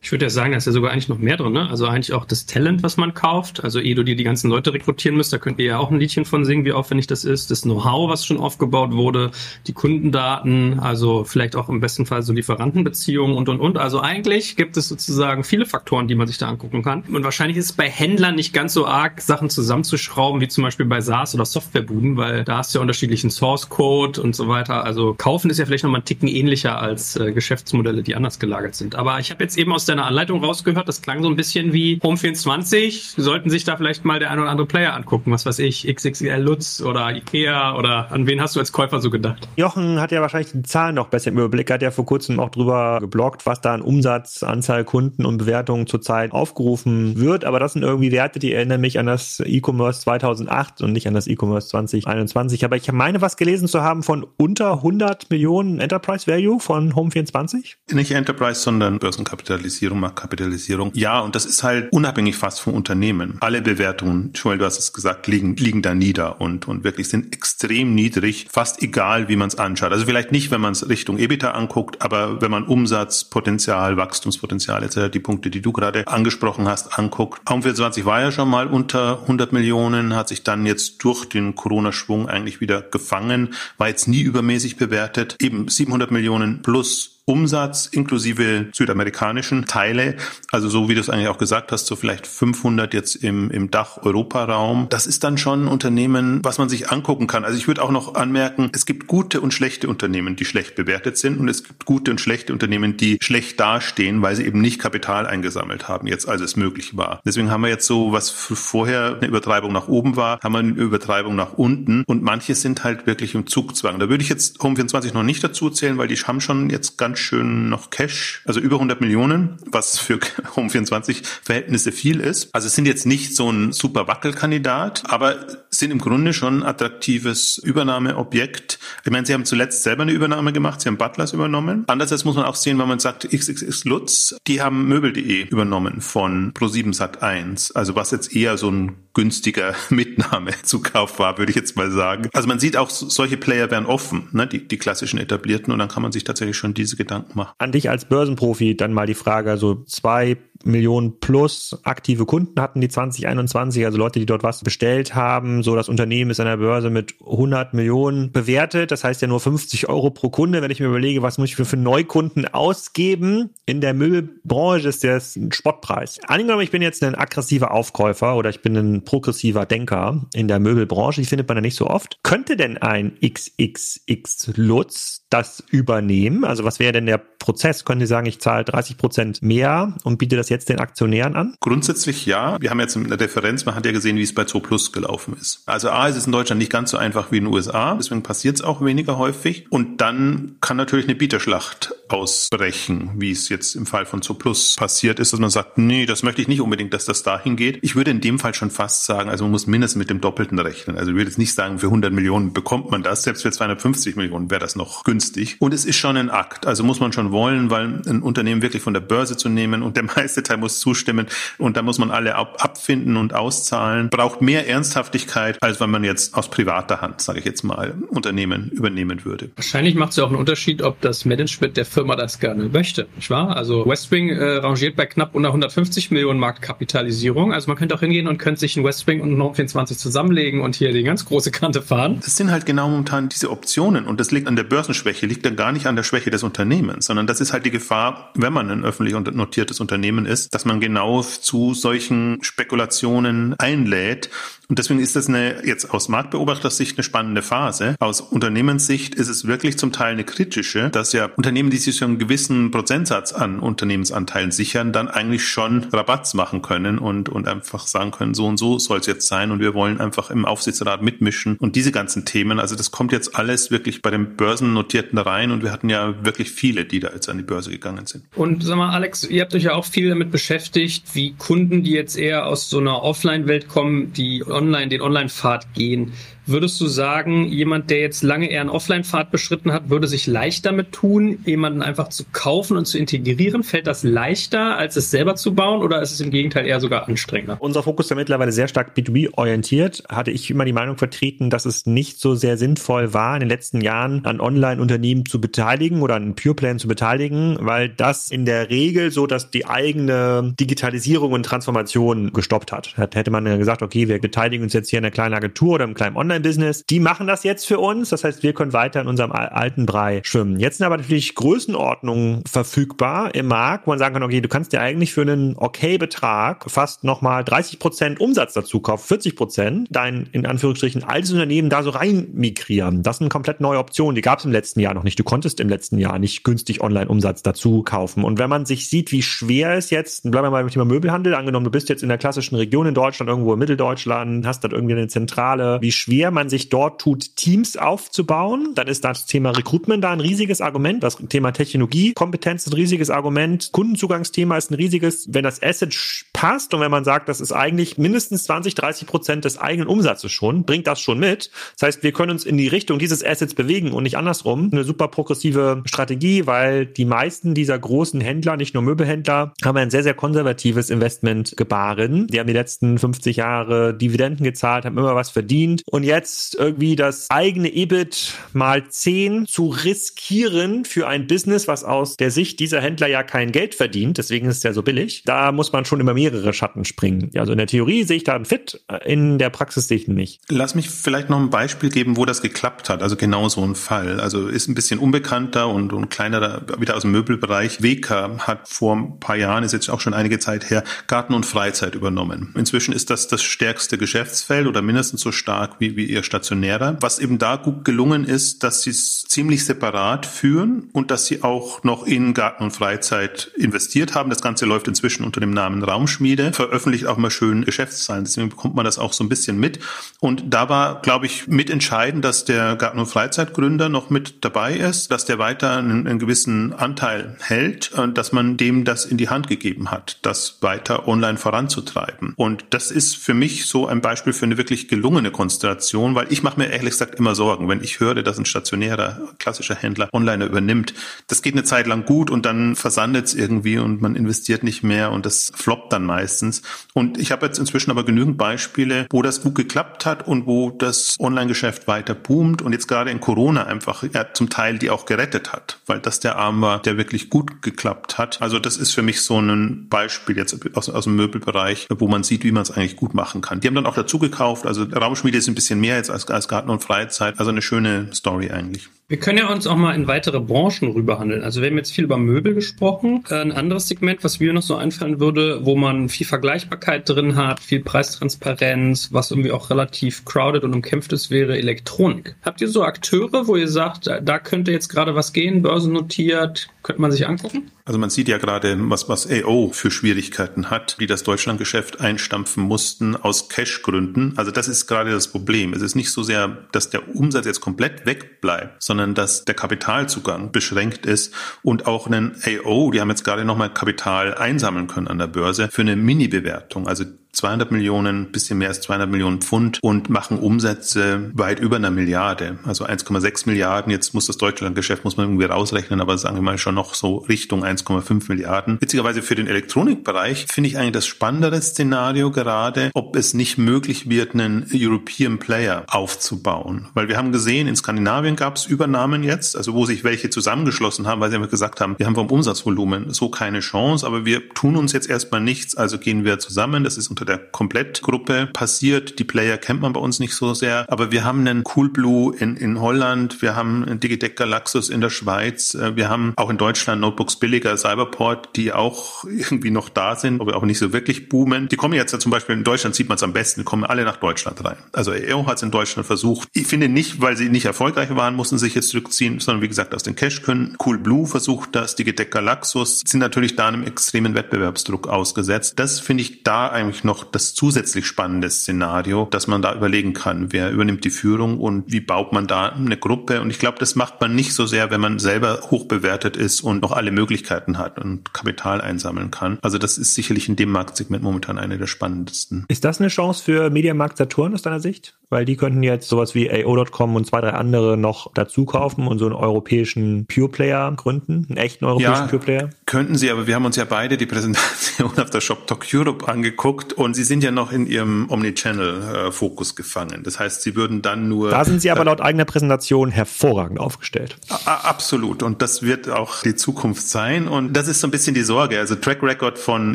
Ich 0.00 0.12
würde 0.12 0.26
ja 0.26 0.30
sagen, 0.30 0.52
da 0.52 0.58
ist 0.58 0.66
ja 0.66 0.70
sogar 0.70 0.92
eigentlich 0.92 1.08
noch 1.08 1.18
mehr 1.18 1.36
drin, 1.36 1.52
ne? 1.52 1.68
Also 1.68 1.86
eigentlich 1.86 2.12
auch 2.12 2.24
das 2.24 2.46
Talent, 2.46 2.84
was 2.84 2.96
man 2.96 3.14
kauft. 3.14 3.64
Also 3.64 3.80
ehe 3.80 3.96
du 3.96 4.04
dir 4.04 4.14
die 4.14 4.22
ganzen 4.22 4.48
Leute 4.48 4.72
rekrutieren 4.72 5.16
müsst, 5.16 5.32
da 5.32 5.38
könnt 5.38 5.58
ihr 5.58 5.64
ja 5.64 5.78
auch 5.78 5.90
ein 5.90 5.98
Liedchen 5.98 6.24
von 6.24 6.44
singen, 6.44 6.64
wie 6.64 6.70
aufwendig 6.72 7.08
das 7.08 7.24
ist. 7.24 7.50
Das 7.50 7.62
Know-how, 7.62 8.08
was 8.08 8.24
schon 8.24 8.38
aufgebaut 8.38 8.92
wurde, 8.92 9.32
die 9.66 9.72
Kundendaten, 9.72 10.78
also 10.78 11.24
vielleicht 11.24 11.56
auch 11.56 11.68
im 11.68 11.80
besten 11.80 12.06
Fall 12.06 12.22
so 12.22 12.32
Lieferantenbeziehungen 12.32 13.36
und 13.36 13.48
und 13.48 13.58
und. 13.58 13.76
Also 13.76 14.00
eigentlich 14.00 14.54
gibt 14.54 14.76
es 14.76 14.86
sozusagen 14.86 15.42
viele 15.42 15.66
Faktoren, 15.66 16.06
die 16.06 16.14
man 16.14 16.28
sich 16.28 16.38
da 16.38 16.46
angucken 16.46 16.84
kann. 16.84 17.02
Und 17.02 17.24
wahrscheinlich 17.24 17.56
ist 17.56 17.64
es 17.64 17.72
bei 17.72 17.90
Händlern 17.90 18.36
nicht 18.36 18.52
ganz 18.52 18.74
so 18.74 18.86
arg, 18.86 19.20
Sachen 19.20 19.50
zusammenzuschrauben, 19.50 20.40
wie 20.40 20.46
zum 20.46 20.62
Beispiel 20.62 20.86
bei 20.86 21.00
SaaS 21.00 21.34
oder 21.34 21.44
Softwarebuden, 21.44 22.16
weil 22.16 22.44
da 22.44 22.58
hast 22.58 22.72
du 22.72 22.78
ja 22.78 22.82
unterschiedlichen 22.82 23.30
Source 23.30 23.68
Code 23.68 24.22
und 24.22 24.36
so 24.36 24.46
weiter. 24.46 24.84
Also 24.84 25.14
kaufen 25.14 25.50
ist 25.50 25.58
ja 25.58 25.66
vielleicht 25.66 25.82
nochmal 25.82 26.02
einen 26.02 26.06
Ticken 26.06 26.28
ähnlicher 26.28 26.78
als 26.78 27.16
äh, 27.16 27.32
Geschäftsmodelle, 27.32 28.04
die 28.04 28.14
anders 28.14 28.38
gelagert 28.38 28.76
sind. 28.76 28.94
Aber 28.94 29.18
ich 29.18 29.32
habe 29.32 29.42
jetzt 29.42 29.58
eben 29.58 29.72
aus 29.72 29.87
deiner 29.88 30.06
Anleitung 30.06 30.42
rausgehört, 30.42 30.88
das 30.88 31.02
klang 31.02 31.22
so 31.22 31.28
ein 31.28 31.36
bisschen 31.36 31.72
wie 31.72 31.98
Home24. 32.02 33.20
Sollten 33.20 33.50
sich 33.50 33.64
da 33.64 33.76
vielleicht 33.76 34.04
mal 34.04 34.18
der 34.18 34.30
ein 34.30 34.38
oder 34.38 34.50
andere 34.50 34.66
Player 34.66 34.94
angucken, 34.94 35.30
was 35.32 35.46
weiß 35.46 35.58
ich, 35.60 35.86
XXL 35.86 36.40
Lutz 36.40 36.80
oder 36.80 37.10
Ikea 37.14 37.76
oder 37.76 38.10
an 38.10 38.26
wen 38.26 38.40
hast 38.40 38.56
du 38.56 38.60
als 38.60 38.72
Käufer 38.72 39.00
so 39.00 39.10
gedacht? 39.10 39.48
Jochen 39.56 40.00
hat 40.00 40.12
ja 40.12 40.20
wahrscheinlich 40.20 40.52
die 40.52 40.62
Zahlen 40.62 40.94
noch 40.94 41.08
besser 41.08 41.30
im 41.30 41.38
Überblick, 41.38 41.70
hat 41.70 41.82
ja 41.82 41.90
vor 41.90 42.06
kurzem 42.06 42.40
auch 42.40 42.50
drüber 42.50 42.98
geblockt, 43.00 43.46
was 43.46 43.60
da 43.60 43.74
an 43.74 43.82
Umsatz, 43.82 44.42
Anzahl 44.42 44.84
Kunden 44.84 45.24
und 45.24 45.38
Bewertungen 45.38 45.86
zurzeit 45.86 46.32
aufgerufen 46.32 47.18
wird. 47.18 47.44
Aber 47.44 47.60
das 47.60 47.72
sind 47.72 47.82
irgendwie 47.82 48.12
Werte, 48.12 48.38
die 48.38 48.52
erinnern 48.52 48.80
mich 48.80 48.98
an 48.98 49.06
das 49.06 49.40
E-Commerce 49.44 50.00
2008 50.02 50.82
und 50.82 50.92
nicht 50.92 51.06
an 51.06 51.14
das 51.14 51.26
E-Commerce 51.26 51.68
2021. 51.68 52.64
Aber 52.64 52.76
ich 52.76 52.90
meine, 52.92 53.20
was 53.20 53.36
gelesen 53.36 53.68
zu 53.68 53.82
haben 53.82 54.02
von 54.02 54.26
unter 54.36 54.72
100 54.74 55.30
Millionen 55.30 55.80
Enterprise 55.80 56.26
Value 56.26 56.60
von 56.60 56.94
Home24? 56.94 57.76
Nicht 57.92 58.10
Enterprise, 58.10 58.60
sondern 58.60 58.98
Börsenkapitalisierung. 58.98 59.77
Kapitalisierung, 59.78 60.00
Marktkapitalisierung. 60.00 60.90
Ja, 60.94 61.20
und 61.20 61.34
das 61.34 61.44
ist 61.46 61.62
halt 61.62 61.92
unabhängig 61.92 62.36
fast 62.36 62.60
vom 62.60 62.74
Unternehmen. 62.74 63.36
Alle 63.40 63.62
Bewertungen, 63.62 64.32
Joel, 64.34 64.58
du 64.58 64.64
hast 64.64 64.78
es 64.78 64.92
gesagt, 64.92 65.26
liegen, 65.26 65.56
liegen 65.56 65.82
da 65.82 65.94
nieder 65.94 66.40
und, 66.40 66.66
und 66.66 66.84
wirklich 66.84 67.08
sind 67.08 67.34
extrem 67.34 67.94
niedrig, 67.94 68.46
fast 68.50 68.82
egal, 68.82 69.28
wie 69.28 69.36
man 69.36 69.48
es 69.48 69.56
anschaut. 69.56 69.92
Also 69.92 70.06
vielleicht 70.06 70.32
nicht, 70.32 70.50
wenn 70.50 70.60
man 70.60 70.72
es 70.72 70.88
Richtung 70.88 71.18
EBITDA 71.18 71.52
anguckt, 71.52 72.02
aber 72.02 72.40
wenn 72.40 72.50
man 72.50 72.64
Umsatz, 72.64 73.24
Potenzial, 73.24 73.96
Wachstumspotenzial 73.96 74.82
etc., 74.82 75.10
die 75.12 75.20
Punkte, 75.20 75.50
die 75.50 75.60
du 75.60 75.72
gerade 75.72 76.06
angesprochen 76.06 76.66
hast, 76.66 76.98
anguckt. 76.98 77.48
Raum 77.48 77.62
24 77.62 78.04
war 78.04 78.20
ja 78.20 78.32
schon 78.32 78.48
mal 78.48 78.66
unter 78.66 79.22
100 79.22 79.52
Millionen, 79.52 80.16
hat 80.16 80.28
sich 80.28 80.42
dann 80.42 80.66
jetzt 80.66 81.04
durch 81.04 81.26
den 81.26 81.54
Corona-Schwung 81.54 82.28
eigentlich 82.28 82.60
wieder 82.60 82.82
gefangen, 82.82 83.54
war 83.76 83.88
jetzt 83.88 84.08
nie 84.08 84.22
übermäßig 84.22 84.76
bewertet. 84.76 85.36
Eben 85.40 85.68
700 85.68 86.10
Millionen 86.10 86.62
plus 86.62 87.17
Umsatz 87.28 87.86
inklusive 87.86 88.68
südamerikanischen 88.72 89.66
Teile, 89.66 90.16
also 90.50 90.68
so 90.68 90.88
wie 90.88 90.94
du 90.94 91.00
es 91.00 91.10
eigentlich 91.10 91.28
auch 91.28 91.38
gesagt 91.38 91.72
hast, 91.72 91.86
so 91.86 91.94
vielleicht 91.94 92.26
500 92.26 92.94
jetzt 92.94 93.16
im, 93.16 93.50
im 93.50 93.70
Dach-Europaraum. 93.70 94.86
Das 94.88 95.06
ist 95.06 95.24
dann 95.24 95.36
schon 95.36 95.64
ein 95.64 95.68
Unternehmen, 95.68 96.40
was 96.42 96.56
man 96.58 96.70
sich 96.70 96.90
angucken 96.90 97.26
kann. 97.26 97.44
Also 97.44 97.58
ich 97.58 97.68
würde 97.68 97.82
auch 97.82 97.90
noch 97.90 98.14
anmerken, 98.14 98.70
es 98.72 98.86
gibt 98.86 99.06
gute 99.06 99.42
und 99.42 99.52
schlechte 99.52 99.88
Unternehmen, 99.88 100.36
die 100.36 100.46
schlecht 100.46 100.74
bewertet 100.74 101.18
sind 101.18 101.38
und 101.38 101.48
es 101.48 101.64
gibt 101.64 101.84
gute 101.84 102.10
und 102.10 102.20
schlechte 102.20 102.52
Unternehmen, 102.52 102.96
die 102.96 103.18
schlecht 103.20 103.60
dastehen, 103.60 104.22
weil 104.22 104.34
sie 104.34 104.46
eben 104.46 104.62
nicht 104.62 104.80
Kapital 104.80 105.26
eingesammelt 105.26 105.86
haben, 105.86 106.06
jetzt 106.06 106.28
als 106.28 106.40
es 106.40 106.56
möglich 106.56 106.96
war. 106.96 107.20
Deswegen 107.26 107.50
haben 107.50 107.60
wir 107.60 107.68
jetzt 107.68 107.86
so, 107.86 108.12
was 108.12 108.30
vorher 108.30 109.16
eine 109.16 109.26
Übertreibung 109.26 109.72
nach 109.72 109.88
oben 109.88 110.16
war, 110.16 110.40
haben 110.42 110.52
wir 110.52 110.60
eine 110.60 110.72
Übertreibung 110.72 111.36
nach 111.36 111.52
unten 111.54 112.04
und 112.06 112.22
manche 112.22 112.54
sind 112.54 112.84
halt 112.84 113.06
wirklich 113.06 113.34
im 113.34 113.46
Zugzwang. 113.46 113.98
Da 113.98 114.08
würde 114.08 114.22
ich 114.22 114.30
jetzt 114.30 114.60
Home24 114.60 115.12
noch 115.12 115.22
nicht 115.22 115.44
dazu 115.44 115.68
zählen, 115.68 115.98
weil 115.98 116.08
die 116.08 116.16
haben 116.16 116.40
schon 116.40 116.70
jetzt 116.70 116.96
ganz 116.96 117.17
ganz 117.18 117.26
schön 117.26 117.68
noch 117.68 117.90
Cash, 117.90 118.42
also 118.44 118.60
über 118.60 118.76
100 118.76 119.00
Millionen, 119.00 119.56
was 119.66 119.98
für 119.98 120.14
Home24 120.54 121.24
Verhältnisse 121.42 121.90
viel 121.90 122.20
ist. 122.20 122.54
Also 122.54 122.68
es 122.68 122.76
sind 122.76 122.86
jetzt 122.86 123.06
nicht 123.06 123.34
so 123.34 123.50
ein 123.50 123.72
super 123.72 124.06
Wackelkandidat, 124.06 125.02
aber 125.10 125.36
sind 125.78 125.90
im 125.90 125.98
Grunde 125.98 126.32
schon 126.32 126.60
ein 126.60 126.62
attraktives 126.64 127.58
Übernahmeobjekt. 127.58 128.78
Ich 129.04 129.10
meine, 129.10 129.26
sie 129.26 129.34
haben 129.34 129.44
zuletzt 129.44 129.82
selber 129.82 130.02
eine 130.02 130.12
Übernahme 130.12 130.52
gemacht, 130.52 130.80
sie 130.80 130.88
haben 130.88 130.98
Butlers 130.98 131.32
übernommen. 131.32 131.84
Andererseits 131.86 132.24
muss 132.24 132.36
man 132.36 132.44
auch 132.44 132.56
sehen, 132.56 132.78
wenn 132.78 132.88
man 132.88 132.98
sagt, 132.98 133.28
XXX 133.30 133.84
Lutz, 133.84 134.36
die 134.46 134.60
haben 134.60 134.88
Möbel.de 134.88 135.48
übernommen 135.48 136.00
von 136.00 136.52
Pro7 136.52 136.96
Sat1. 136.96 137.74
Also 137.74 137.94
was 137.94 138.10
jetzt 138.10 138.34
eher 138.34 138.58
so 138.58 138.70
ein 138.70 138.96
günstiger 139.14 139.74
Mitnahmezukauf 139.90 141.18
war, 141.18 141.38
würde 141.38 141.50
ich 141.50 141.56
jetzt 141.56 141.76
mal 141.76 141.90
sagen. 141.90 142.28
Also 142.32 142.48
man 142.48 142.58
sieht 142.58 142.76
auch, 142.76 142.90
solche 142.90 143.36
Player 143.36 143.70
werden 143.70 143.86
offen, 143.86 144.28
ne, 144.32 144.46
die, 144.46 144.66
die 144.66 144.78
klassischen 144.78 145.18
etablierten, 145.18 145.72
und 145.72 145.78
dann 145.78 145.88
kann 145.88 146.02
man 146.02 146.12
sich 146.12 146.24
tatsächlich 146.24 146.56
schon 146.56 146.74
diese 146.74 146.96
Gedanken 146.96 147.36
machen. 147.36 147.52
An 147.58 147.72
dich 147.72 147.90
als 147.90 148.04
Börsenprofi 148.04 148.76
dann 148.76 148.92
mal 148.92 149.06
die 149.06 149.14
Frage, 149.14 149.50
also 149.50 149.82
zwei 149.86 150.36
Millionen 150.64 151.20
plus 151.20 151.78
aktive 151.84 152.26
Kunden 152.26 152.60
hatten 152.60 152.80
die 152.80 152.88
2021, 152.88 153.84
also 153.84 153.98
Leute, 153.98 154.18
die 154.18 154.26
dort 154.26 154.42
was 154.42 154.62
bestellt 154.62 155.14
haben. 155.14 155.62
So, 155.62 155.76
das 155.76 155.88
Unternehmen 155.88 156.30
ist 156.30 156.40
an 156.40 156.46
der 156.46 156.56
Börse 156.56 156.90
mit 156.90 157.14
100 157.20 157.74
Millionen 157.74 158.32
bewertet. 158.32 158.90
Das 158.90 159.04
heißt 159.04 159.22
ja 159.22 159.28
nur 159.28 159.40
50 159.40 159.88
Euro 159.88 160.10
pro 160.10 160.30
Kunde. 160.30 160.62
Wenn 160.62 160.70
ich 160.70 160.80
mir 160.80 160.86
überlege, 160.86 161.22
was 161.22 161.38
muss 161.38 161.50
ich 161.50 161.56
für, 161.56 161.78
Neukunden 161.78 162.46
ausgeben? 162.46 163.50
In 163.66 163.80
der 163.80 163.94
Möbelbranche 163.94 164.88
ist 164.88 165.04
das 165.04 165.36
ein 165.36 165.52
Spottpreis. 165.52 166.18
Angenommen, 166.26 166.62
ich 166.62 166.70
bin 166.70 166.82
jetzt 166.82 167.02
ein 167.04 167.14
aggressiver 167.14 167.72
Aufkäufer 167.72 168.36
oder 168.36 168.50
ich 168.50 168.62
bin 168.62 168.76
ein 168.76 169.04
progressiver 169.04 169.64
Denker 169.64 170.26
in 170.34 170.48
der 170.48 170.58
Möbelbranche. 170.58 171.20
Die 171.20 171.26
findet 171.26 171.48
man 171.48 171.58
ja 171.58 171.60
nicht 171.60 171.76
so 171.76 171.86
oft. 171.86 172.18
Könnte 172.22 172.56
denn 172.56 172.78
ein 172.78 173.16
XXX 173.24 174.52
Lutz 174.56 175.26
das 175.30 175.62
übernehmen? 175.70 176.44
Also 176.44 176.64
was 176.64 176.78
wäre 176.78 176.92
denn 176.92 177.06
der 177.06 177.18
Prozess? 177.18 177.84
Können 177.84 178.00
Sie 178.00 178.06
sagen, 178.06 178.26
ich 178.26 178.40
zahle 178.40 178.64
30 178.64 178.96
Prozent 178.96 179.42
mehr 179.42 179.96
und 180.04 180.18
biete 180.18 180.36
das 180.36 180.47
jetzt 180.50 180.68
den 180.68 180.80
Aktionären 180.80 181.34
an? 181.34 181.54
Grundsätzlich 181.60 182.26
ja. 182.26 182.60
Wir 182.60 182.70
haben 182.70 182.80
jetzt 182.80 182.96
eine 182.96 183.16
Differenz, 183.16 183.64
man 183.64 183.74
hat 183.74 183.86
ja 183.86 183.92
gesehen, 183.92 184.16
wie 184.16 184.22
es 184.22 184.34
bei 184.34 184.44
Zooplus 184.44 184.92
gelaufen 184.92 185.36
ist. 185.40 185.62
Also 185.66 185.90
A, 185.90 186.08
ist 186.08 186.16
es 186.16 186.26
in 186.26 186.32
Deutschland 186.32 186.58
nicht 186.58 186.72
ganz 186.72 186.90
so 186.90 186.96
einfach 186.96 187.30
wie 187.32 187.38
in 187.38 187.44
den 187.44 187.54
USA, 187.54 187.94
deswegen 187.94 188.22
passiert 188.22 188.56
es 188.56 188.62
auch 188.62 188.84
weniger 188.84 189.18
häufig. 189.18 189.66
Und 189.70 190.00
dann 190.00 190.56
kann 190.60 190.76
natürlich 190.76 191.06
eine 191.06 191.14
Bieterschlacht 191.14 191.94
ausbrechen, 192.08 193.10
wie 193.16 193.30
es 193.30 193.48
jetzt 193.48 193.74
im 193.74 193.86
Fall 193.86 194.06
von 194.06 194.22
Zooplus 194.22 194.76
passiert 194.76 195.20
ist, 195.20 195.32
dass 195.32 195.40
man 195.40 195.50
sagt, 195.50 195.78
nee, 195.78 196.06
das 196.06 196.22
möchte 196.22 196.42
ich 196.42 196.48
nicht 196.48 196.60
unbedingt, 196.60 196.94
dass 196.94 197.04
das 197.04 197.22
dahin 197.22 197.56
geht. 197.56 197.78
Ich 197.82 197.96
würde 197.96 198.10
in 198.10 198.20
dem 198.20 198.38
Fall 198.38 198.54
schon 198.54 198.70
fast 198.70 199.04
sagen, 199.04 199.28
also 199.28 199.44
man 199.44 199.52
muss 199.52 199.66
mindestens 199.66 199.98
mit 199.98 200.10
dem 200.10 200.20
Doppelten 200.20 200.58
rechnen. 200.58 200.96
Also 200.96 201.10
ich 201.10 201.16
würde 201.16 201.30
jetzt 201.30 201.38
nicht 201.38 201.54
sagen, 201.54 201.78
für 201.78 201.86
100 201.86 202.12
Millionen 202.12 202.52
bekommt 202.52 202.90
man 202.90 203.02
das. 203.02 203.22
Selbst 203.22 203.42
für 203.42 203.50
250 203.50 204.16
Millionen 204.16 204.50
wäre 204.50 204.60
das 204.60 204.76
noch 204.76 205.04
günstig. 205.04 205.56
Und 205.60 205.74
es 205.74 205.84
ist 205.84 205.96
schon 205.96 206.16
ein 206.16 206.30
Akt. 206.30 206.66
Also 206.66 206.84
muss 206.84 207.00
man 207.00 207.12
schon 207.12 207.30
wollen, 207.30 207.70
weil 207.70 208.02
ein 208.06 208.22
Unternehmen 208.22 208.62
wirklich 208.62 208.82
von 208.82 208.94
der 208.94 209.00
Börse 209.00 209.36
zu 209.36 209.48
nehmen 209.48 209.82
und 209.82 209.96
der 209.96 210.04
meiste 210.16 210.37
Teil 210.42 210.58
muss 210.58 210.80
zustimmen 210.80 211.26
und 211.58 211.76
da 211.76 211.82
muss 211.82 211.98
man 211.98 212.10
alle 212.10 212.34
ab 212.34 212.56
abfinden 212.58 213.16
und 213.16 213.34
auszahlen. 213.34 214.08
Braucht 214.10 214.42
mehr 214.42 214.68
Ernsthaftigkeit, 214.68 215.58
als 215.62 215.80
wenn 215.80 215.90
man 215.90 216.04
jetzt 216.04 216.34
aus 216.34 216.50
privater 216.50 217.00
Hand, 217.00 217.20
sage 217.20 217.40
ich 217.40 217.44
jetzt 217.44 217.62
mal, 217.62 217.94
Unternehmen 218.08 218.70
übernehmen 218.70 219.24
würde. 219.24 219.50
Wahrscheinlich 219.56 219.94
macht 219.94 220.10
es 220.10 220.16
ja 220.16 220.24
auch 220.24 220.28
einen 220.28 220.36
Unterschied, 220.36 220.82
ob 220.82 221.00
das 221.00 221.24
Management 221.24 221.76
der 221.76 221.84
Firma 221.84 222.16
das 222.16 222.40
gerne 222.40 222.64
möchte, 222.68 223.06
nicht 223.16 223.30
wahr? 223.30 223.56
Also 223.56 223.86
Westwing 223.86 224.30
äh, 224.30 224.56
rangiert 224.58 224.96
bei 224.96 225.06
knapp 225.06 225.34
unter 225.34 225.48
150 225.48 226.10
Millionen 226.10 226.40
Marktkapitalisierung. 226.40 227.52
Also 227.52 227.68
man 227.68 227.76
könnte 227.76 227.94
auch 227.94 228.00
hingehen 228.00 228.26
und 228.26 228.38
könnte 228.38 228.60
sich 228.60 228.76
ein 228.76 228.84
Westwing 228.84 229.20
und 229.20 229.32
ein 229.32 229.42
Home 229.42 229.54
24 229.54 229.98
zusammenlegen 229.98 230.60
und 230.60 230.76
hier 230.76 230.92
die 230.92 231.02
ganz 231.02 231.24
große 231.24 231.50
Kante 231.50 231.82
fahren. 231.82 232.20
Das 232.22 232.36
sind 232.36 232.50
halt 232.50 232.66
genau 232.66 232.88
momentan 232.88 233.28
diese 233.28 233.50
Optionen 233.50 234.06
und 234.06 234.20
das 234.20 234.30
liegt 234.30 234.46
an 234.46 234.56
der 234.56 234.64
Börsenschwäche, 234.64 235.26
liegt 235.26 235.44
dann 235.44 235.56
gar 235.56 235.72
nicht 235.72 235.86
an 235.86 235.96
der 235.96 236.02
Schwäche 236.02 236.30
des 236.30 236.42
Unternehmens, 236.42 237.06
sondern 237.06 237.26
das 237.26 237.40
ist 237.40 237.52
halt 237.52 237.66
die 237.66 237.70
Gefahr, 237.70 238.30
wenn 238.34 238.52
man 238.52 238.70
ein 238.70 238.84
öffentlich 238.84 239.14
notiertes 239.14 239.80
Unternehmen 239.80 240.26
ist, 240.28 240.54
dass 240.54 240.64
man 240.64 240.80
genau 240.80 241.22
zu 241.22 241.74
solchen 241.74 242.38
Spekulationen 242.42 243.54
einlädt 243.58 244.30
Und 244.68 244.78
deswegen 244.78 245.00
ist 245.00 245.16
das 245.16 245.28
eine, 245.28 245.64
jetzt 245.64 245.90
aus 245.92 246.10
Marktbeobachtersicht 246.10 246.98
eine 246.98 247.02
spannende 247.02 247.40
Phase. 247.40 247.96
Aus 248.00 248.20
Unternehmenssicht 248.20 249.14
ist 249.14 249.28
es 249.28 249.46
wirklich 249.46 249.78
zum 249.78 249.92
Teil 249.92 250.12
eine 250.12 250.24
kritische, 250.24 250.90
dass 250.90 251.14
ja 251.14 251.30
Unternehmen, 251.36 251.70
die 251.70 251.78
sich 251.78 251.96
so 251.96 252.04
einen 252.04 252.18
gewissen 252.18 252.70
Prozentsatz 252.70 253.32
an 253.32 253.60
Unternehmensanteilen 253.60 254.50
sichern, 254.50 254.92
dann 254.92 255.08
eigentlich 255.08 255.48
schon 255.48 255.84
Rabatts 255.90 256.34
machen 256.34 256.60
können 256.60 256.98
und, 256.98 257.30
und 257.30 257.48
einfach 257.48 257.86
sagen 257.86 258.10
können, 258.10 258.34
so 258.34 258.46
und 258.46 258.58
so 258.58 258.78
soll 258.78 258.98
es 258.98 259.06
jetzt 259.06 259.26
sein 259.26 259.50
und 259.52 259.60
wir 259.60 259.72
wollen 259.72 260.00
einfach 260.00 260.30
im 260.30 260.44
Aufsichtsrat 260.44 261.02
mitmischen 261.02 261.56
und 261.56 261.74
diese 261.74 261.90
ganzen 261.90 262.26
Themen. 262.26 262.60
Also 262.60 262.76
das 262.76 262.90
kommt 262.90 263.12
jetzt 263.12 263.36
alles 263.36 263.70
wirklich 263.70 264.02
bei 264.02 264.10
den 264.10 264.36
Börsennotierten 264.36 265.18
rein 265.18 265.50
und 265.50 265.62
wir 265.62 265.72
hatten 265.72 265.88
ja 265.88 266.22
wirklich 266.26 266.50
viele, 266.50 266.84
die 266.84 267.00
da 267.00 267.08
jetzt 267.08 267.30
an 267.30 267.38
die 267.38 267.42
Börse 267.42 267.70
gegangen 267.70 268.04
sind. 268.04 268.24
Und 268.34 268.62
sag 268.62 268.76
mal, 268.76 268.90
Alex, 268.90 269.24
ihr 269.24 269.40
habt 269.40 269.54
euch 269.54 269.62
ja 269.62 269.72
auch 269.72 269.86
viel 269.86 270.14
damit 270.18 270.32
beschäftigt, 270.32 271.14
wie 271.14 271.34
Kunden, 271.34 271.84
die 271.84 271.92
jetzt 271.92 272.16
eher 272.16 272.46
aus 272.46 272.68
so 272.68 272.78
einer 272.78 273.02
Offline-Welt 273.02 273.68
kommen, 273.68 274.12
die 274.12 274.44
online, 274.44 274.88
den 274.88 275.00
Online-Pfad 275.00 275.74
gehen, 275.74 276.12
Würdest 276.48 276.80
du 276.80 276.86
sagen, 276.86 277.44
jemand, 277.44 277.90
der 277.90 278.00
jetzt 278.00 278.22
lange 278.22 278.50
eher 278.50 278.62
einen 278.62 278.70
Offline-Pfad 278.70 279.30
beschritten 279.30 279.70
hat, 279.70 279.90
würde 279.90 280.08
sich 280.08 280.26
leicht 280.26 280.64
damit 280.64 280.92
tun, 280.92 281.40
jemanden 281.44 281.82
einfach 281.82 282.08
zu 282.08 282.24
kaufen 282.32 282.78
und 282.78 282.86
zu 282.86 282.96
integrieren? 282.96 283.62
Fällt 283.62 283.86
das 283.86 284.02
leichter, 284.02 284.78
als 284.78 284.96
es 284.96 285.10
selber 285.10 285.34
zu 285.36 285.54
bauen 285.54 285.82
oder 285.82 286.00
ist 286.00 286.10
es 286.10 286.22
im 286.22 286.30
Gegenteil 286.30 286.66
eher 286.66 286.80
sogar 286.80 287.06
anstrengender? 287.06 287.58
Unser 287.60 287.82
Fokus 287.82 288.06
ist 288.06 288.10
ja 288.10 288.16
mittlerweile 288.16 288.50
sehr 288.52 288.66
stark 288.66 288.96
B2B-orientiert. 288.96 290.04
Hatte 290.08 290.30
ich 290.30 290.50
immer 290.50 290.64
die 290.64 290.72
Meinung 290.72 290.96
vertreten, 290.96 291.50
dass 291.50 291.66
es 291.66 291.84
nicht 291.84 292.18
so 292.18 292.34
sehr 292.34 292.56
sinnvoll 292.56 293.12
war, 293.12 293.34
in 293.34 293.40
den 293.40 293.50
letzten 293.50 293.82
Jahren 293.82 294.24
an 294.24 294.40
Online-Unternehmen 294.40 295.26
zu 295.26 295.42
beteiligen 295.42 296.00
oder 296.00 296.14
an 296.14 296.34
Pure-Plan 296.34 296.78
zu 296.78 296.88
beteiligen, 296.88 297.58
weil 297.60 297.90
das 297.90 298.30
in 298.30 298.46
der 298.46 298.70
Regel 298.70 299.10
so, 299.10 299.26
dass 299.26 299.50
die 299.50 299.66
eigene 299.66 300.54
Digitalisierung 300.58 301.32
und 301.32 301.42
Transformation 301.42 302.32
gestoppt 302.32 302.72
hat. 302.72 302.96
Hätte 302.96 303.30
man 303.30 303.44
gesagt, 303.58 303.82
okay, 303.82 304.08
wir 304.08 304.18
beteiligen 304.18 304.62
uns 304.62 304.72
jetzt 304.72 304.88
hier 304.88 304.98
in 304.98 305.04
einer 305.04 305.12
kleinen 305.12 305.34
Agentur 305.34 305.74
oder 305.74 305.84
einem 305.84 305.92
kleinen 305.92 306.16
Online 306.16 306.37
Online-Business. 306.38 306.84
Die 306.86 307.00
machen 307.00 307.26
das 307.26 307.44
jetzt 307.44 307.66
für 307.66 307.78
uns. 307.78 308.10
Das 308.10 308.24
heißt, 308.24 308.42
wir 308.42 308.52
können 308.52 308.72
weiter 308.72 309.00
in 309.00 309.08
unserem 309.08 309.32
alten 309.32 309.86
Brei 309.86 310.20
schwimmen. 310.24 310.58
Jetzt 310.58 310.78
sind 310.78 310.86
aber 310.86 310.96
natürlich 310.96 311.34
Größenordnungen 311.34 312.44
verfügbar 312.46 313.34
im 313.34 313.46
Markt, 313.46 313.86
wo 313.86 313.90
man 313.90 313.98
sagen 313.98 314.14
kann, 314.14 314.22
okay, 314.22 314.40
du 314.40 314.48
kannst 314.48 314.72
dir 314.72 314.80
eigentlich 314.80 315.12
für 315.12 315.22
einen 315.22 315.56
okay 315.56 315.98
Betrag 315.98 316.70
fast 316.70 317.04
nochmal 317.04 317.44
30 317.44 317.78
Prozent 317.78 318.20
Umsatz 318.20 318.54
dazu 318.54 318.80
kaufen, 318.80 319.06
40 319.06 319.36
Prozent, 319.36 319.88
dein, 319.90 320.28
in 320.32 320.46
Anführungsstrichen, 320.46 321.04
altes 321.04 321.32
Unternehmen 321.32 321.70
da 321.70 321.82
so 321.82 321.90
rein 321.90 322.28
migrieren. 322.34 323.02
Das 323.02 323.16
ist 323.16 323.20
eine 323.20 323.30
komplett 323.30 323.60
neue 323.60 323.78
Option. 323.78 324.14
Die 324.14 324.20
gab 324.20 324.38
es 324.38 324.44
im 324.44 324.52
letzten 324.52 324.80
Jahr 324.80 324.94
noch 324.94 325.04
nicht. 325.04 325.18
Du 325.18 325.24
konntest 325.24 325.60
im 325.60 325.68
letzten 325.68 325.98
Jahr 325.98 326.18
nicht 326.18 326.44
günstig 326.44 326.80
Online-Umsatz 326.80 327.42
dazu 327.42 327.82
kaufen. 327.82 328.24
Und 328.24 328.38
wenn 328.38 328.50
man 328.50 328.66
sich 328.66 328.88
sieht, 328.88 329.12
wie 329.12 329.22
schwer 329.22 329.72
es 329.74 329.90
jetzt, 329.90 330.22
bleiben 330.22 330.46
wir 330.46 330.50
mal 330.50 330.62
beim 330.62 330.70
Thema 330.70 330.84
Möbelhandel, 330.84 331.34
angenommen, 331.34 331.64
du 331.64 331.70
bist 331.70 331.88
jetzt 331.88 332.02
in 332.02 332.08
der 332.08 332.18
klassischen 332.18 332.56
Region 332.56 332.86
in 332.86 332.94
Deutschland, 332.94 333.28
irgendwo 333.28 333.52
in 333.52 333.58
Mitteldeutschland, 333.58 334.46
hast 334.46 334.64
dort 334.64 334.72
irgendwie 334.72 334.94
eine 334.94 335.08
Zentrale, 335.08 335.78
wie 335.80 335.92
schwer 335.92 336.27
schwer 336.28 336.34
man 336.34 336.50
sich 336.50 336.68
dort 336.68 337.00
tut, 337.00 337.36
Teams 337.36 337.78
aufzubauen. 337.78 338.72
Dann 338.74 338.86
ist 338.86 339.02
das 339.02 339.24
Thema 339.24 339.50
Recruitment 339.50 340.04
da 340.04 340.12
ein 340.12 340.20
riesiges 340.20 340.60
Argument. 340.60 341.02
Das 341.02 341.16
Thema 341.16 341.52
Technologie, 341.52 342.12
Kompetenz 342.12 342.66
ist 342.66 342.72
ein 342.72 342.76
riesiges 342.76 343.08
Argument. 343.08 343.70
Kundenzugangsthema 343.72 344.58
ist 344.58 344.70
ein 344.70 344.74
riesiges. 344.74 345.32
Wenn 345.32 345.44
das 345.44 345.62
Asset 345.62 345.96
passt 346.34 346.74
und 346.74 346.80
wenn 346.80 346.90
man 346.90 347.04
sagt, 347.04 347.30
das 347.30 347.40
ist 347.40 347.52
eigentlich 347.52 347.96
mindestens 347.96 348.44
20, 348.44 348.74
30 348.74 349.08
Prozent 349.08 349.44
des 349.46 349.58
eigenen 349.58 349.88
Umsatzes 349.88 350.30
schon, 350.30 350.64
bringt 350.64 350.86
das 350.86 351.00
schon 351.00 351.18
mit. 351.18 351.50
Das 351.78 351.86
heißt, 351.86 352.02
wir 352.02 352.12
können 352.12 352.32
uns 352.32 352.44
in 352.44 352.58
die 352.58 352.68
Richtung 352.68 352.98
dieses 352.98 353.24
Assets 353.24 353.54
bewegen 353.54 353.92
und 353.92 354.02
nicht 354.02 354.18
andersrum. 354.18 354.68
Eine 354.70 354.84
super 354.84 355.08
progressive 355.08 355.82
Strategie, 355.86 356.46
weil 356.46 356.84
die 356.84 357.06
meisten 357.06 357.54
dieser 357.54 357.78
großen 357.78 358.20
Händler, 358.20 358.58
nicht 358.58 358.74
nur 358.74 358.82
Möbelhändler, 358.82 359.54
haben 359.64 359.78
ein 359.78 359.90
sehr, 359.90 360.02
sehr 360.02 360.14
konservatives 360.14 360.90
Investment 360.90 361.56
gebaren. 361.56 362.26
Die 362.26 362.38
haben 362.38 362.46
die 362.46 362.52
letzten 362.52 362.98
50 362.98 363.36
Jahre 363.36 363.94
Dividenden 363.94 364.44
gezahlt, 364.44 364.84
haben 364.84 364.98
immer 364.98 365.14
was 365.14 365.30
verdient 365.30 365.82
und 365.86 366.02
jetzt 366.02 366.17
jetzt 366.18 366.56
irgendwie 366.56 366.96
das 366.96 367.30
eigene 367.30 367.72
EBIT 367.72 368.34
mal 368.52 368.88
10 368.88 369.46
zu 369.46 369.68
riskieren 369.68 370.84
für 370.84 371.06
ein 371.06 371.28
Business, 371.28 371.68
was 371.68 371.84
aus 371.84 372.16
der 372.16 372.32
Sicht 372.32 372.58
dieser 372.58 372.80
Händler 372.80 373.06
ja 373.06 373.22
kein 373.22 373.52
Geld 373.52 373.76
verdient, 373.76 374.18
deswegen 374.18 374.48
ist 374.48 374.58
es 374.58 374.62
ja 374.64 374.72
so 374.72 374.82
billig, 374.82 375.22
da 375.24 375.52
muss 375.52 375.72
man 375.72 375.84
schon 375.84 376.00
immer 376.00 376.14
mehrere 376.14 376.52
Schatten 376.52 376.84
springen. 376.84 377.30
Also 377.36 377.52
in 377.52 377.58
der 377.58 377.68
Theorie 377.68 378.02
sehe 378.02 378.16
ich 378.16 378.24
da 378.24 378.34
einen 378.34 378.46
Fit, 378.46 378.80
in 379.04 379.38
der 379.38 379.50
Praxis 379.50 379.86
sehe 379.86 379.98
ich 379.98 380.08
ihn 380.08 380.14
nicht. 380.14 380.40
Lass 380.48 380.74
mich 380.74 380.90
vielleicht 380.90 381.30
noch 381.30 381.38
ein 381.38 381.50
Beispiel 381.50 381.90
geben, 381.90 382.16
wo 382.16 382.24
das 382.24 382.42
geklappt 382.42 382.88
hat. 382.88 383.02
Also 383.02 383.14
genau 383.16 383.48
so 383.48 383.62
ein 383.62 383.76
Fall. 383.76 384.18
Also 384.20 384.48
ist 384.48 384.68
ein 384.68 384.74
bisschen 384.74 384.98
unbekannter 384.98 385.68
und, 385.68 385.92
und 385.92 386.08
kleinerer, 386.10 386.66
wieder 386.80 386.96
aus 386.96 387.02
dem 387.02 387.12
Möbelbereich. 387.12 387.82
Weka 387.82 388.38
hat 388.40 388.68
vor 388.68 388.96
ein 388.96 389.20
paar 389.20 389.36
Jahren, 389.36 389.62
ist 389.62 389.72
jetzt 389.72 389.88
auch 389.88 390.00
schon 390.00 390.14
einige 390.14 390.40
Zeit 390.40 390.68
her, 390.68 390.82
Garten 391.06 391.34
und 391.34 391.46
Freizeit 391.46 391.94
übernommen. 391.94 392.54
Inzwischen 392.56 392.92
ist 392.92 393.10
das 393.10 393.28
das 393.28 393.42
stärkste 393.42 393.98
Geschäftsfeld 393.98 394.66
oder 394.66 394.82
mindestens 394.82 395.20
so 395.20 395.30
stark 395.30 395.76
wie, 395.78 395.96
wie 395.96 396.07
ihr 396.08 396.22
stationärer. 396.22 396.96
Was 397.00 397.18
eben 397.18 397.38
da 397.38 397.56
gut 397.56 397.84
gelungen 397.84 398.24
ist, 398.24 398.62
dass 398.62 398.82
sie 398.82 398.90
es 398.90 399.22
ziemlich 399.22 399.64
separat 399.64 400.26
führen 400.26 400.88
und 400.92 401.10
dass 401.10 401.26
sie 401.26 401.42
auch 401.42 401.84
noch 401.84 402.06
in 402.06 402.34
Garten 402.34 402.64
und 402.64 402.70
Freizeit 402.70 403.50
investiert 403.56 404.14
haben. 404.14 404.30
Das 404.30 404.42
Ganze 404.42 404.66
läuft 404.66 404.88
inzwischen 404.88 405.24
unter 405.24 405.40
dem 405.40 405.50
Namen 405.50 405.82
Raumschmiede, 405.82 406.52
veröffentlicht 406.52 407.06
auch 407.06 407.16
mal 407.16 407.30
schön 407.30 407.64
Geschäftszahlen. 407.64 408.24
Deswegen 408.24 408.48
bekommt 408.48 408.74
man 408.74 408.84
das 408.84 408.98
auch 408.98 409.12
so 409.12 409.24
ein 409.24 409.28
bisschen 409.28 409.58
mit. 409.58 409.78
Und 410.20 410.44
da 410.46 410.68
war, 410.68 411.02
glaube 411.02 411.26
ich, 411.26 411.46
mitentscheidend, 411.48 412.24
dass 412.24 412.44
der 412.44 412.76
Garten- 412.76 412.98
und 412.98 413.06
Freizeitgründer 413.06 413.88
noch 413.88 414.10
mit 414.10 414.44
dabei 414.44 414.74
ist, 414.74 415.10
dass 415.10 415.24
der 415.24 415.38
weiter 415.38 415.76
einen, 415.76 416.06
einen 416.06 416.18
gewissen 416.18 416.72
Anteil 416.72 417.36
hält 417.40 417.92
und 417.92 418.18
dass 418.18 418.32
man 418.32 418.56
dem 418.56 418.84
das 418.84 419.04
in 419.04 419.16
die 419.16 419.28
Hand 419.28 419.48
gegeben 419.48 419.90
hat, 419.90 420.18
das 420.22 420.58
weiter 420.60 421.08
online 421.08 421.38
voranzutreiben. 421.38 422.34
Und 422.36 422.64
das 422.70 422.90
ist 422.90 423.16
für 423.16 423.34
mich 423.34 423.66
so 423.66 423.86
ein 423.86 424.00
Beispiel 424.00 424.32
für 424.32 424.46
eine 424.46 424.58
wirklich 424.58 424.88
gelungene 424.88 425.30
Konstellation 425.30 425.87
Situation, 425.88 426.14
weil 426.14 426.26
ich 426.30 426.42
mache 426.42 426.60
mir 426.60 426.70
ehrlich 426.70 426.90
gesagt 426.90 427.14
immer 427.14 427.34
Sorgen, 427.34 427.68
wenn 427.68 427.82
ich 427.82 428.00
höre, 428.00 428.22
dass 428.22 428.38
ein 428.38 428.44
stationärer 428.44 429.18
klassischer 429.38 429.74
Händler 429.74 430.08
Online 430.12 430.44
übernimmt. 430.44 430.92
Das 431.28 431.42
geht 431.42 431.54
eine 431.54 431.64
Zeit 431.64 431.86
lang 431.86 432.04
gut 432.04 432.30
und 432.30 432.44
dann 432.44 432.76
versandet 432.76 433.26
es 433.26 433.34
irgendwie 433.34 433.78
und 433.78 434.02
man 434.02 434.14
investiert 434.14 434.62
nicht 434.62 434.82
mehr 434.82 435.10
und 435.12 435.24
das 435.24 435.50
floppt 435.54 435.92
dann 435.92 436.04
meistens. 436.04 436.62
Und 436.92 437.18
ich 437.18 437.32
habe 437.32 437.46
jetzt 437.46 437.58
inzwischen 437.58 437.90
aber 437.90 438.04
genügend 438.04 438.36
Beispiele, 438.36 439.06
wo 439.10 439.22
das 439.22 439.42
gut 439.42 439.54
geklappt 439.54 440.04
hat 440.04 440.26
und 440.28 440.46
wo 440.46 440.70
das 440.70 441.16
Online-Geschäft 441.18 441.88
weiter 441.88 442.14
boomt 442.14 442.60
und 442.60 442.72
jetzt 442.72 442.86
gerade 442.86 443.10
in 443.10 443.20
Corona 443.20 443.64
einfach 443.64 444.04
ja, 444.12 444.32
zum 444.32 444.50
Teil 444.50 444.78
die 444.78 444.90
auch 444.90 445.06
gerettet 445.06 445.52
hat, 445.52 445.78
weil 445.86 446.00
das 446.00 446.20
der 446.20 446.36
Arm 446.36 446.60
war, 446.60 446.82
der 446.82 446.98
wirklich 446.98 447.30
gut 447.30 447.62
geklappt 447.62 448.18
hat. 448.18 448.40
Also 448.42 448.58
das 448.58 448.76
ist 448.76 448.92
für 448.92 449.02
mich 449.02 449.22
so 449.22 449.40
ein 449.40 449.88
Beispiel 449.88 450.36
jetzt 450.36 450.58
aus, 450.76 450.88
aus 450.90 451.04
dem 451.04 451.16
Möbelbereich, 451.16 451.86
wo 451.90 452.08
man 452.08 452.24
sieht, 452.24 452.44
wie 452.44 452.52
man 452.52 452.62
es 452.62 452.70
eigentlich 452.70 452.96
gut 452.96 453.14
machen 453.14 453.40
kann. 453.40 453.60
Die 453.60 453.68
haben 453.68 453.74
dann 453.74 453.86
auch 453.86 453.94
dazu 453.94 454.18
gekauft, 454.18 454.66
also 454.66 454.82
Raumschmiede 454.84 455.38
ist 455.38 455.48
ein 455.48 455.54
bisschen 455.54 455.77
mehr 455.80 455.88
mehr 455.88 455.96
jetzt 455.96 456.10
als, 456.10 456.28
als 456.28 456.48
Garten 456.48 456.70
und 456.70 456.82
Freizeit. 456.82 457.38
Also 457.38 457.50
eine 457.50 457.62
schöne 457.62 458.08
Story 458.12 458.50
eigentlich. 458.50 458.88
Wir 459.10 459.18
können 459.18 459.38
ja 459.38 459.50
uns 459.50 459.66
auch 459.66 459.76
mal 459.76 459.94
in 459.94 460.06
weitere 460.06 460.38
Branchen 460.38 460.92
rüberhandeln. 460.92 461.42
Also 461.42 461.62
wir 461.62 461.70
haben 461.70 461.78
jetzt 461.78 461.92
viel 461.92 462.04
über 462.04 462.18
Möbel 462.18 462.52
gesprochen. 462.52 463.24
Ein 463.30 463.52
anderes 463.52 463.88
Segment, 463.88 464.22
was 464.22 464.38
mir 464.38 464.52
noch 464.52 464.60
so 464.60 464.76
einfallen 464.76 465.18
würde, 465.18 465.64
wo 465.64 465.76
man 465.76 466.10
viel 466.10 466.26
Vergleichbarkeit 466.26 467.08
drin 467.08 467.34
hat, 467.34 467.58
viel 467.60 467.80
Preistransparenz, 467.82 469.08
was 469.10 469.30
irgendwie 469.30 469.50
auch 469.50 469.70
relativ 469.70 470.26
crowded 470.26 470.62
und 470.62 470.74
umkämpft 470.74 471.14
ist, 471.14 471.30
wäre 471.30 471.56
Elektronik. 471.56 472.36
Habt 472.42 472.60
ihr 472.60 472.68
so 472.68 472.82
Akteure, 472.82 473.46
wo 473.46 473.56
ihr 473.56 473.68
sagt, 473.68 474.08
da 474.08 474.38
könnte 474.38 474.72
jetzt 474.72 474.88
gerade 474.88 475.14
was 475.14 475.32
gehen, 475.32 475.62
börsennotiert, 475.62 476.68
könnte 476.82 477.00
man 477.00 477.10
sich 477.10 477.26
angucken? 477.26 477.70
Also 477.86 477.98
man 477.98 478.10
sieht 478.10 478.28
ja 478.28 478.36
gerade, 478.36 478.76
was, 478.90 479.08
was 479.08 479.26
AO 479.26 479.70
für 479.72 479.90
Schwierigkeiten 479.90 480.68
hat, 480.68 480.98
die 481.00 481.06
das 481.06 481.22
Deutschlandgeschäft 481.22 482.02
einstampfen 482.02 482.62
mussten 482.62 483.16
aus 483.16 483.48
Cash-Gründen. 483.48 484.34
Also 484.36 484.50
das 484.50 484.68
ist 484.68 484.86
gerade 484.86 485.10
das 485.10 485.28
Problem. 485.28 485.67
Es 485.72 485.82
ist 485.82 485.94
nicht 485.94 486.12
so 486.12 486.22
sehr, 486.22 486.58
dass 486.72 486.90
der 486.90 487.14
Umsatz 487.14 487.46
jetzt 487.46 487.60
komplett 487.60 488.06
wegbleibt, 488.06 488.82
sondern 488.82 488.98
sondern 488.98 489.14
dass 489.14 489.44
der 489.44 489.54
Kapitalzugang 489.54 490.50
beschränkt 490.50 491.06
ist 491.06 491.32
und 491.62 491.86
auch 491.86 492.06
einen 492.06 492.34
AO, 492.44 492.90
die 492.90 493.00
haben 493.00 493.10
jetzt 493.10 493.24
gerade 493.24 493.44
nochmal 493.44 493.72
Kapital 493.72 494.34
einsammeln 494.34 494.88
können 494.88 495.06
an 495.06 495.18
der 495.18 495.28
Börse 495.28 495.68
für 495.70 495.82
eine 495.82 495.94
Mini-Bewertung. 495.94 496.88
Also 496.88 497.04
200 497.38 497.70
Millionen, 497.70 498.32
bisschen 498.32 498.58
mehr 498.58 498.66
als 498.66 498.80
200 498.80 499.08
Millionen 499.08 499.40
Pfund 499.40 499.78
und 499.80 500.10
machen 500.10 500.40
Umsätze 500.40 501.30
weit 501.34 501.60
über 501.60 501.76
einer 501.76 501.92
Milliarde, 501.92 502.58
also 502.64 502.84
1,6 502.84 503.46
Milliarden. 503.46 503.92
Jetzt 503.92 504.12
muss 504.12 504.26
das 504.26 504.38
Deutschlandgeschäft, 504.38 505.04
muss 505.04 505.16
man 505.16 505.26
irgendwie 505.26 505.44
rausrechnen, 505.44 506.00
aber 506.00 506.18
sagen 506.18 506.34
wir 506.34 506.42
mal 506.42 506.58
schon 506.58 506.74
noch 506.74 506.94
so 506.94 507.18
Richtung 507.18 507.64
1,5 507.64 508.24
Milliarden. 508.28 508.80
Witzigerweise 508.80 509.22
für 509.22 509.36
den 509.36 509.46
Elektronikbereich 509.46 510.46
finde 510.50 510.68
ich 510.68 510.78
eigentlich 510.78 510.94
das 510.94 511.06
spannendere 511.06 511.62
Szenario 511.62 512.32
gerade, 512.32 512.90
ob 512.94 513.14
es 513.14 513.34
nicht 513.34 513.56
möglich 513.56 514.08
wird, 514.08 514.34
einen 514.34 514.66
European 514.74 515.38
Player 515.38 515.84
aufzubauen. 515.86 516.88
Weil 516.94 517.06
wir 517.06 517.16
haben 517.16 517.30
gesehen, 517.30 517.68
in 517.68 517.76
Skandinavien 517.76 518.34
gab 518.34 518.56
es 518.56 518.66
Übernahmen 518.66 519.22
jetzt, 519.22 519.56
also 519.56 519.74
wo 519.74 519.86
sich 519.86 520.02
welche 520.02 520.28
zusammengeschlossen 520.28 521.06
haben, 521.06 521.20
weil 521.20 521.30
sie 521.30 521.36
einfach 521.36 521.50
gesagt 521.50 521.80
haben, 521.80 521.94
wir 521.98 522.06
haben 522.06 522.16
vom 522.16 522.30
Umsatzvolumen 522.30 523.14
so 523.14 523.28
keine 523.28 523.60
Chance, 523.60 524.04
aber 524.04 524.24
wir 524.24 524.48
tun 524.54 524.74
uns 524.74 524.92
jetzt 524.92 525.08
erstmal 525.08 525.40
nichts, 525.40 525.76
also 525.76 525.98
gehen 525.98 526.24
wir 526.24 526.40
zusammen. 526.40 526.82
Das 526.82 526.98
ist 526.98 527.06
unter 527.06 527.27
der 527.28 527.38
Komplettgruppe 527.38 528.48
passiert. 528.52 529.18
Die 529.18 529.24
Player 529.24 529.58
kennt 529.58 529.80
man 529.80 529.92
bei 529.92 530.00
uns 530.00 530.18
nicht 530.18 530.34
so 530.34 530.54
sehr, 530.54 530.86
aber 530.88 531.12
wir 531.12 531.24
haben 531.24 531.46
einen 531.46 531.64
Coolblue 531.64 532.34
in, 532.36 532.56
in 532.56 532.80
Holland, 532.80 533.42
wir 533.42 533.54
haben 533.54 534.00
Digitec 534.00 534.36
Galaxus 534.36 534.88
in 534.88 535.00
der 535.00 535.10
Schweiz, 535.10 535.74
äh, 535.74 535.96
wir 535.96 536.08
haben 536.08 536.32
auch 536.36 536.50
in 536.50 536.58
Deutschland 536.58 537.00
Notebooks 537.00 537.36
billiger, 537.36 537.76
Cyberport, 537.76 538.56
die 538.56 538.72
auch 538.72 539.24
irgendwie 539.24 539.70
noch 539.70 539.88
da 539.88 540.16
sind, 540.16 540.40
aber 540.40 540.56
auch 540.56 540.64
nicht 540.64 540.78
so 540.78 540.92
wirklich 540.92 541.28
boomen. 541.28 541.68
Die 541.68 541.76
kommen 541.76 541.94
jetzt 541.94 542.12
ja 542.12 542.18
zum 542.18 542.30
Beispiel 542.30 542.56
in 542.56 542.64
Deutschland, 542.64 542.94
sieht 542.94 543.08
man 543.08 543.16
es 543.16 543.22
am 543.22 543.32
besten, 543.32 543.64
kommen 543.64 543.84
alle 543.84 544.04
nach 544.04 544.16
Deutschland 544.16 544.64
rein. 544.64 544.76
Also 544.92 545.12
EO 545.12 545.46
hat 545.46 545.56
es 545.56 545.62
in 545.62 545.70
Deutschland 545.70 546.06
versucht. 546.06 546.48
Ich 546.52 546.66
finde 546.66 546.88
nicht, 546.88 547.20
weil 547.20 547.36
sie 547.36 547.48
nicht 547.48 547.66
erfolgreich 547.66 548.14
waren, 548.14 548.34
mussten 548.34 548.58
sich 548.58 548.74
jetzt 548.74 548.88
zurückziehen, 548.88 549.40
sondern 549.40 549.62
wie 549.62 549.68
gesagt 549.68 549.94
aus 549.94 550.02
den 550.02 550.16
Cache 550.16 550.40
können. 550.42 550.74
Coolblue 550.78 551.26
versucht 551.26 551.74
das, 551.74 551.94
Digitec 551.94 552.30
Galaxus 552.30 553.00
sind 553.06 553.20
natürlich 553.20 553.56
da 553.56 553.68
einem 553.68 553.84
extremen 553.84 554.34
Wettbewerbsdruck 554.34 555.08
ausgesetzt. 555.08 555.78
Das 555.78 556.00
finde 556.00 556.22
ich 556.22 556.42
da 556.42 556.68
eigentlich 556.68 557.04
noch 557.08 557.24
das 557.24 557.54
zusätzlich 557.54 558.06
spannende 558.06 558.50
Szenario, 558.50 559.26
dass 559.30 559.46
man 559.46 559.62
da 559.62 559.74
überlegen 559.74 560.12
kann, 560.12 560.52
wer 560.52 560.70
übernimmt 560.70 561.04
die 561.04 561.10
Führung 561.10 561.58
und 561.58 561.90
wie 561.90 562.00
baut 562.00 562.32
man 562.32 562.46
da 562.46 562.68
eine 562.68 562.96
Gruppe. 562.96 563.40
Und 563.40 563.50
ich 563.50 563.58
glaube, 563.58 563.78
das 563.80 563.96
macht 563.96 564.20
man 564.20 564.34
nicht 564.34 564.52
so 564.52 564.66
sehr, 564.66 564.90
wenn 564.90 565.00
man 565.00 565.18
selber 565.18 565.60
hoch 565.70 565.86
bewertet 565.86 566.36
ist 566.36 566.60
und 566.60 566.82
noch 566.82 566.92
alle 566.92 567.10
Möglichkeiten 567.10 567.78
hat 567.78 567.98
und 567.98 568.32
Kapital 568.34 568.80
einsammeln 568.80 569.30
kann. 569.30 569.58
Also 569.62 569.78
das 569.78 569.98
ist 569.98 570.14
sicherlich 570.14 570.48
in 570.48 570.56
dem 570.56 570.70
Marktsegment 570.70 571.24
momentan 571.24 571.58
eine 571.58 571.78
der 571.78 571.86
spannendsten. 571.86 572.66
Ist 572.68 572.84
das 572.84 573.00
eine 573.00 573.08
Chance 573.08 573.42
für 573.42 573.70
Mediamarkt 573.70 574.18
Saturn 574.18 574.52
aus 574.54 574.62
deiner 574.62 574.80
Sicht? 574.80 575.16
Weil 575.30 575.44
die 575.44 575.56
könnten 575.56 575.82
jetzt 575.82 576.08
sowas 576.08 576.34
wie 576.34 576.50
AO.com 576.50 577.16
und 577.16 577.26
zwei, 577.26 577.40
drei 577.40 577.50
andere 577.50 577.96
noch 577.96 578.32
dazu 578.34 578.64
kaufen 578.64 579.06
und 579.06 579.18
so 579.18 579.26
einen 579.26 579.34
europäischen 579.34 580.26
Pure 580.26 580.48
Player 580.48 580.92
gründen, 580.96 581.46
einen 581.48 581.58
echten 581.58 581.84
europäischen 581.84 582.24
ja, 582.24 582.26
Pure 582.26 582.42
Player. 582.42 582.70
Könnten 582.86 583.16
sie, 583.16 583.30
aber 583.30 583.46
wir 583.46 583.54
haben 583.54 583.64
uns 583.64 583.76
ja 583.76 583.84
beide 583.84 584.16
die 584.16 584.26
Präsentation 584.26 585.12
auf 585.18 585.30
der 585.30 585.40
Shop 585.40 585.66
Talk 585.66 585.86
Europe 585.92 586.28
angeguckt 586.28 586.97
und 586.98 587.14
sie 587.14 587.24
sind 587.24 587.44
ja 587.44 587.50
noch 587.52 587.72
in 587.72 587.86
ihrem 587.86 588.28
Omnichannel-Fokus 588.28 589.76
gefangen. 589.76 590.22
Das 590.24 590.40
heißt, 590.40 590.62
sie 590.62 590.74
würden 590.74 591.00
dann 591.00 591.28
nur. 591.28 591.50
Da 591.50 591.64
sind 591.64 591.80
sie 591.80 591.90
aber 591.90 592.04
laut 592.04 592.20
eigener 592.20 592.44
Präsentation 592.44 593.10
hervorragend 593.10 593.78
aufgestellt. 593.78 594.36
Absolut. 594.64 595.42
Und 595.42 595.62
das 595.62 595.82
wird 595.82 596.10
auch 596.10 596.42
die 596.42 596.56
Zukunft 596.56 597.08
sein. 597.08 597.46
Und 597.46 597.72
das 597.74 597.86
ist 597.86 598.00
so 598.00 598.08
ein 598.08 598.10
bisschen 598.10 598.34
die 598.34 598.42
Sorge. 598.42 598.78
Also 598.78 598.96
Track 598.96 599.22
Record 599.22 599.58
von 599.58 599.94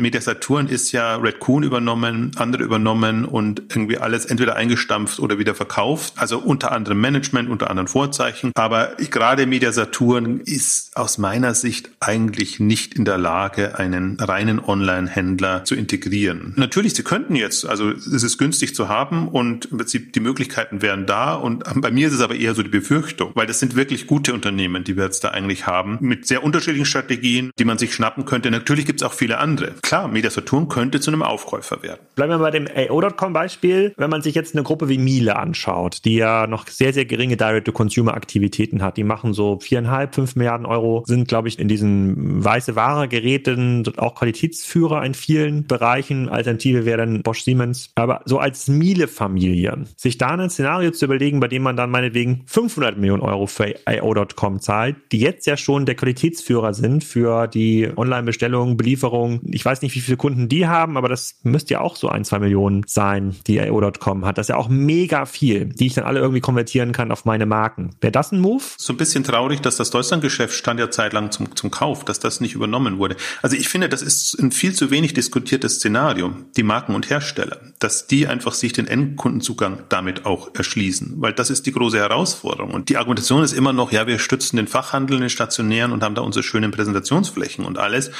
Media 0.00 0.20
Saturn 0.20 0.66
ist 0.66 0.92
ja 0.92 1.16
Red 1.16 1.40
Coon 1.40 1.62
übernommen, 1.62 2.30
andere 2.36 2.62
übernommen 2.62 3.26
und 3.26 3.62
irgendwie 3.68 3.98
alles 3.98 4.24
entweder 4.24 4.56
eingestampft 4.56 5.20
oder 5.20 5.38
wieder 5.38 5.54
verkauft. 5.54 6.14
Also 6.16 6.38
unter 6.38 6.72
anderem 6.72 7.00
Management, 7.00 7.50
unter 7.50 7.68
anderen 7.68 7.88
Vorzeichen. 7.88 8.50
Aber 8.54 8.96
gerade 9.10 9.46
Media 9.46 9.72
Saturn 9.72 10.40
ist 10.40 10.96
aus 10.96 11.18
meiner 11.18 11.54
Sicht 11.54 11.90
eigentlich 12.00 12.60
nicht 12.60 12.94
in 12.94 13.04
der 13.04 13.18
Lage, 13.18 13.78
einen 13.78 14.18
reinen 14.18 14.58
Online-Händler 14.58 15.64
zu 15.64 15.74
integrieren. 15.74 16.54
Natürlich, 16.56 16.93
sie 16.96 17.02
könnten 17.02 17.34
jetzt, 17.34 17.66
also 17.66 17.90
es 17.90 18.22
ist 18.22 18.38
günstig 18.38 18.74
zu 18.74 18.88
haben 18.88 19.28
und 19.28 19.66
im 19.66 19.78
Prinzip 19.78 20.12
die 20.12 20.20
Möglichkeiten 20.20 20.82
wären 20.82 21.06
da. 21.06 21.34
Und 21.34 21.64
bei 21.80 21.90
mir 21.90 22.08
ist 22.08 22.14
es 22.14 22.20
aber 22.20 22.34
eher 22.34 22.54
so 22.54 22.62
die 22.62 22.68
Befürchtung, 22.68 23.32
weil 23.34 23.46
das 23.46 23.60
sind 23.60 23.76
wirklich 23.76 24.06
gute 24.06 24.32
Unternehmen, 24.34 24.84
die 24.84 24.96
wir 24.96 25.04
jetzt 25.04 25.24
da 25.24 25.28
eigentlich 25.28 25.66
haben, 25.66 25.98
mit 26.00 26.26
sehr 26.26 26.44
unterschiedlichen 26.44 26.86
Strategien, 26.86 27.50
die 27.58 27.64
man 27.64 27.78
sich 27.78 27.94
schnappen 27.94 28.24
könnte. 28.24 28.50
Natürlich 28.50 28.86
gibt 28.86 29.00
es 29.00 29.06
auch 29.06 29.12
viele 29.12 29.38
andere. 29.38 29.74
Klar, 29.82 30.08
Media 30.08 30.30
Saturn 30.30 30.68
könnte 30.68 31.00
zu 31.00 31.10
einem 31.10 31.22
Aufkäufer 31.22 31.82
werden. 31.82 32.00
Bleiben 32.14 32.32
wir 32.32 32.38
bei 32.38 32.50
dem 32.50 32.68
AO.com-Beispiel. 32.68 33.94
Wenn 33.96 34.10
man 34.10 34.22
sich 34.22 34.34
jetzt 34.34 34.54
eine 34.54 34.62
Gruppe 34.62 34.88
wie 34.88 34.98
Miele 34.98 35.36
anschaut, 35.36 36.04
die 36.04 36.16
ja 36.16 36.46
noch 36.46 36.68
sehr, 36.68 36.92
sehr 36.92 37.04
geringe 37.04 37.36
Direct-to-Consumer-Aktivitäten 37.36 38.82
hat, 38.82 38.96
die 38.96 39.04
machen 39.04 39.34
so 39.34 39.58
viereinhalb, 39.60 40.14
fünf 40.14 40.36
Milliarden 40.36 40.66
Euro, 40.66 41.04
sind, 41.06 41.28
glaube 41.28 41.48
ich, 41.48 41.58
in 41.58 41.68
diesen 41.68 42.44
weiße 42.44 42.76
Ware-Geräten 42.76 43.84
auch 43.96 44.14
Qualitätsführer 44.14 45.04
in 45.04 45.14
vielen 45.14 45.66
Bereichen. 45.66 46.28
Alternative 46.28 46.83
wäre 46.84 46.98
dann 46.98 47.22
Bosch 47.22 47.42
Siemens. 47.42 47.90
Aber 47.94 48.22
so 48.24 48.38
als 48.38 48.68
Miele-Familie, 48.68 49.84
sich 49.96 50.18
da 50.18 50.28
ein 50.28 50.50
Szenario 50.50 50.90
zu 50.90 51.04
überlegen, 51.04 51.40
bei 51.40 51.48
dem 51.48 51.62
man 51.62 51.76
dann 51.76 51.90
meinetwegen 51.90 52.42
500 52.46 52.98
Millionen 52.98 53.22
Euro 53.22 53.46
für 53.46 53.74
AO.com 53.86 54.60
zahlt, 54.60 54.96
die 55.12 55.20
jetzt 55.20 55.46
ja 55.46 55.56
schon 55.56 55.86
der 55.86 55.94
Qualitätsführer 55.94 56.74
sind 56.74 57.04
für 57.04 57.46
die 57.46 57.88
Online-Bestellung, 57.96 58.76
Belieferung. 58.76 59.40
Ich 59.44 59.64
weiß 59.64 59.82
nicht, 59.82 59.94
wie 59.94 60.00
viele 60.00 60.16
Kunden 60.16 60.48
die 60.48 60.66
haben, 60.66 60.96
aber 60.96 61.08
das 61.08 61.38
müsste 61.42 61.74
ja 61.74 61.80
auch 61.80 61.96
so 61.96 62.08
ein, 62.08 62.24
zwei 62.24 62.38
Millionen 62.38 62.82
sein, 62.86 63.36
die 63.46 63.60
AO.com 63.60 64.24
hat. 64.24 64.38
Das 64.38 64.46
ist 64.46 64.50
ja 64.50 64.56
auch 64.56 64.68
mega 64.68 65.26
viel, 65.26 65.66
die 65.66 65.86
ich 65.86 65.94
dann 65.94 66.04
alle 66.04 66.20
irgendwie 66.20 66.40
konvertieren 66.40 66.92
kann 66.92 67.12
auf 67.12 67.24
meine 67.24 67.46
Marken. 67.46 67.90
Wäre 68.00 68.12
das 68.12 68.32
ein 68.32 68.40
Move? 68.40 68.62
So 68.76 68.92
ein 68.92 68.96
bisschen 68.96 69.24
traurig, 69.24 69.60
dass 69.60 69.76
das 69.76 69.90
Deutschlandgeschäft 69.90 70.54
stand 70.54 70.80
ja 70.80 70.90
zeitlang 70.90 71.30
zum, 71.30 71.54
zum 71.56 71.70
Kauf, 71.70 72.04
dass 72.04 72.20
das 72.20 72.40
nicht 72.40 72.54
übernommen 72.54 72.98
wurde. 72.98 73.16
Also 73.42 73.56
ich 73.56 73.68
finde, 73.68 73.88
das 73.88 74.02
ist 74.02 74.38
ein 74.40 74.52
viel 74.52 74.74
zu 74.74 74.90
wenig 74.90 75.14
diskutiertes 75.14 75.76
Szenario, 75.76 76.34
die 76.56 76.62
Marken 76.74 76.96
und 76.96 77.08
Hersteller, 77.08 77.58
dass 77.78 78.08
die 78.08 78.26
einfach 78.26 78.52
sich 78.52 78.72
den 78.72 78.88
Endkundenzugang 78.88 79.84
damit 79.90 80.26
auch 80.26 80.52
erschließen, 80.56 81.14
weil 81.18 81.32
das 81.32 81.48
ist 81.48 81.66
die 81.66 81.70
große 81.70 81.96
Herausforderung. 81.96 82.74
Und 82.74 82.88
die 82.88 82.96
Argumentation 82.96 83.44
ist 83.44 83.52
immer 83.52 83.72
noch, 83.72 83.92
ja, 83.92 84.08
wir 84.08 84.18
stützen 84.18 84.56
den 84.56 84.66
Fachhandel, 84.66 85.20
den 85.20 85.30
stationären 85.30 85.92
und 85.92 86.02
haben 86.02 86.16
da 86.16 86.22
unsere 86.22 86.42
schönen 86.42 86.72
Präsentationsflächen 86.72 87.64
und 87.64 87.78
alles. 87.78 88.10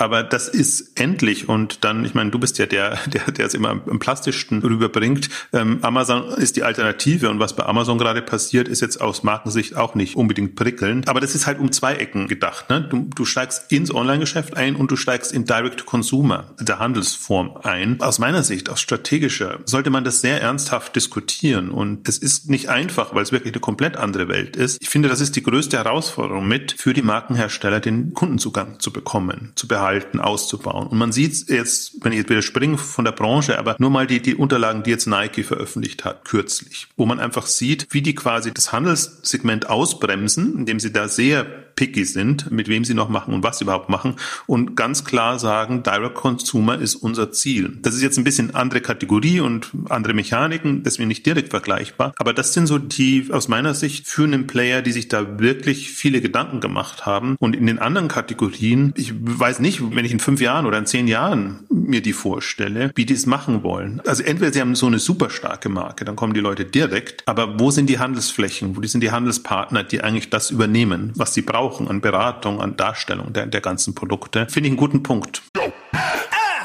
Aber 0.00 0.22
das 0.22 0.46
ist 0.46 0.98
endlich 0.98 1.48
und 1.48 1.82
dann, 1.84 2.04
ich 2.04 2.14
meine, 2.14 2.30
du 2.30 2.38
bist 2.38 2.56
ja 2.58 2.66
der, 2.66 2.96
der, 3.06 3.32
der 3.32 3.46
es 3.46 3.54
immer 3.54 3.70
am 3.70 3.98
plastischsten 3.98 4.62
rüberbringt. 4.62 5.28
Ähm, 5.52 5.80
Amazon 5.82 6.28
ist 6.34 6.56
die 6.56 6.62
Alternative 6.62 7.28
und 7.28 7.40
was 7.40 7.56
bei 7.56 7.66
Amazon 7.66 7.98
gerade 7.98 8.22
passiert, 8.22 8.68
ist 8.68 8.80
jetzt 8.80 9.00
aus 9.00 9.24
Markensicht 9.24 9.76
auch 9.76 9.96
nicht 9.96 10.14
unbedingt 10.14 10.54
prickelnd. 10.54 11.08
Aber 11.08 11.20
das 11.20 11.34
ist 11.34 11.48
halt 11.48 11.58
um 11.58 11.72
zwei 11.72 11.96
Ecken 11.96 12.28
gedacht. 12.28 12.70
Ne? 12.70 12.82
Du, 12.88 13.10
du 13.14 13.24
steigst 13.24 13.72
ins 13.72 13.92
Online-Geschäft 13.92 14.56
ein 14.56 14.76
und 14.76 14.92
du 14.92 14.96
steigst 14.96 15.32
in 15.32 15.44
Direct-to-Consumer, 15.44 16.54
der 16.60 16.78
Handelsform 16.78 17.56
ein. 17.64 18.00
Aus 18.00 18.20
meiner 18.20 18.44
Sicht, 18.44 18.70
aus 18.70 18.80
strategischer, 18.80 19.58
sollte 19.64 19.90
man 19.90 20.04
das 20.04 20.20
sehr 20.20 20.40
ernsthaft 20.40 20.94
diskutieren 20.94 21.70
und 21.70 22.08
es 22.08 22.18
ist 22.18 22.48
nicht 22.48 22.68
einfach, 22.68 23.16
weil 23.16 23.24
es 23.24 23.32
wirklich 23.32 23.52
eine 23.52 23.60
komplett 23.60 23.96
andere 23.96 24.28
Welt 24.28 24.54
ist. 24.54 24.80
Ich 24.80 24.90
finde, 24.90 25.08
das 25.08 25.20
ist 25.20 25.34
die 25.34 25.42
größte 25.42 25.76
Herausforderung 25.76 26.46
mit 26.46 26.72
für 26.78 26.94
die 26.94 27.02
Markenhersteller, 27.02 27.80
den 27.80 28.14
Kundenzugang 28.14 28.78
zu 28.78 28.92
bekommen, 28.92 29.52
zu 29.56 29.66
behalten 29.66 29.87
Verhalten 29.88 30.20
auszubauen. 30.20 30.86
Und 30.88 30.98
man 30.98 31.12
sieht 31.12 31.48
jetzt, 31.48 32.04
wenn 32.04 32.12
ich 32.12 32.18
jetzt 32.18 32.30
wieder 32.30 32.42
springe 32.42 32.76
von 32.76 33.06
der 33.06 33.12
Branche, 33.12 33.58
aber 33.58 33.76
nur 33.78 33.88
mal 33.88 34.06
die, 34.06 34.20
die 34.20 34.34
Unterlagen, 34.34 34.82
die 34.82 34.90
jetzt 34.90 35.06
Nike 35.06 35.44
veröffentlicht 35.44 36.04
hat, 36.04 36.26
kürzlich, 36.26 36.88
wo 36.96 37.06
man 37.06 37.18
einfach 37.18 37.46
sieht, 37.46 37.86
wie 37.90 38.02
die 38.02 38.14
quasi 38.14 38.52
das 38.52 38.70
Handelssegment 38.72 39.70
ausbremsen, 39.70 40.58
indem 40.58 40.78
sie 40.78 40.92
da 40.92 41.08
sehr 41.08 41.46
picky 41.78 42.04
sind, 42.04 42.50
mit 42.50 42.66
wem 42.66 42.84
sie 42.84 42.92
noch 42.92 43.08
machen 43.08 43.32
und 43.32 43.44
was 43.44 43.58
sie 43.58 43.64
überhaupt 43.64 43.88
machen 43.88 44.16
und 44.48 44.74
ganz 44.74 45.04
klar 45.04 45.38
sagen, 45.38 45.84
Direct 45.84 46.16
Consumer 46.16 46.76
ist 46.76 46.96
unser 46.96 47.30
Ziel. 47.30 47.78
Das 47.82 47.94
ist 47.94 48.02
jetzt 48.02 48.18
ein 48.18 48.24
bisschen 48.24 48.56
andere 48.56 48.80
Kategorie 48.80 49.38
und 49.38 49.70
andere 49.88 50.12
Mechaniken, 50.12 50.82
deswegen 50.82 51.06
nicht 51.06 51.24
direkt 51.24 51.50
vergleichbar, 51.50 52.14
aber 52.18 52.32
das 52.34 52.52
sind 52.52 52.66
so 52.66 52.78
die 52.78 53.28
aus 53.30 53.46
meiner 53.46 53.74
Sicht 53.74 54.08
führenden 54.08 54.48
Player, 54.48 54.82
die 54.82 54.90
sich 54.90 55.06
da 55.06 55.38
wirklich 55.38 55.90
viele 55.90 56.20
Gedanken 56.20 56.58
gemacht 56.58 57.06
haben 57.06 57.36
und 57.38 57.54
in 57.54 57.66
den 57.66 57.78
anderen 57.78 58.08
Kategorien, 58.08 58.92
ich 58.96 59.12
weiß 59.16 59.60
nicht, 59.60 59.80
wenn 59.94 60.04
ich 60.04 60.10
in 60.10 60.18
fünf 60.18 60.40
Jahren 60.40 60.66
oder 60.66 60.78
in 60.78 60.86
zehn 60.86 61.06
Jahren 61.06 61.60
mir 61.70 62.02
die 62.02 62.12
vorstelle, 62.12 62.90
wie 62.96 63.06
die 63.06 63.14
es 63.14 63.26
machen 63.26 63.62
wollen. 63.62 64.02
Also 64.04 64.24
entweder 64.24 64.52
sie 64.52 64.60
haben 64.60 64.74
so 64.74 64.86
eine 64.86 64.98
super 64.98 65.30
starke 65.30 65.68
Marke, 65.68 66.04
dann 66.04 66.16
kommen 66.16 66.34
die 66.34 66.40
Leute 66.40 66.64
direkt, 66.64 67.22
aber 67.26 67.60
wo 67.60 67.70
sind 67.70 67.88
die 67.88 68.00
Handelsflächen, 68.00 68.76
wo 68.76 68.82
sind 68.82 69.00
die 69.02 69.12
Handelspartner, 69.12 69.84
die 69.84 70.00
eigentlich 70.00 70.28
das 70.28 70.50
übernehmen, 70.50 71.12
was 71.14 71.34
sie 71.34 71.42
brauchen? 71.42 71.67
Brauchen 71.68 71.88
an 71.88 72.00
Beratung, 72.00 72.62
an 72.62 72.76
Darstellung 72.76 73.32
der, 73.34 73.46
der 73.46 73.60
ganzen 73.60 73.94
Produkte, 73.94 74.46
finde 74.48 74.68
ich 74.68 74.70
einen 74.70 74.78
guten 74.78 75.02
Punkt. 75.02 75.42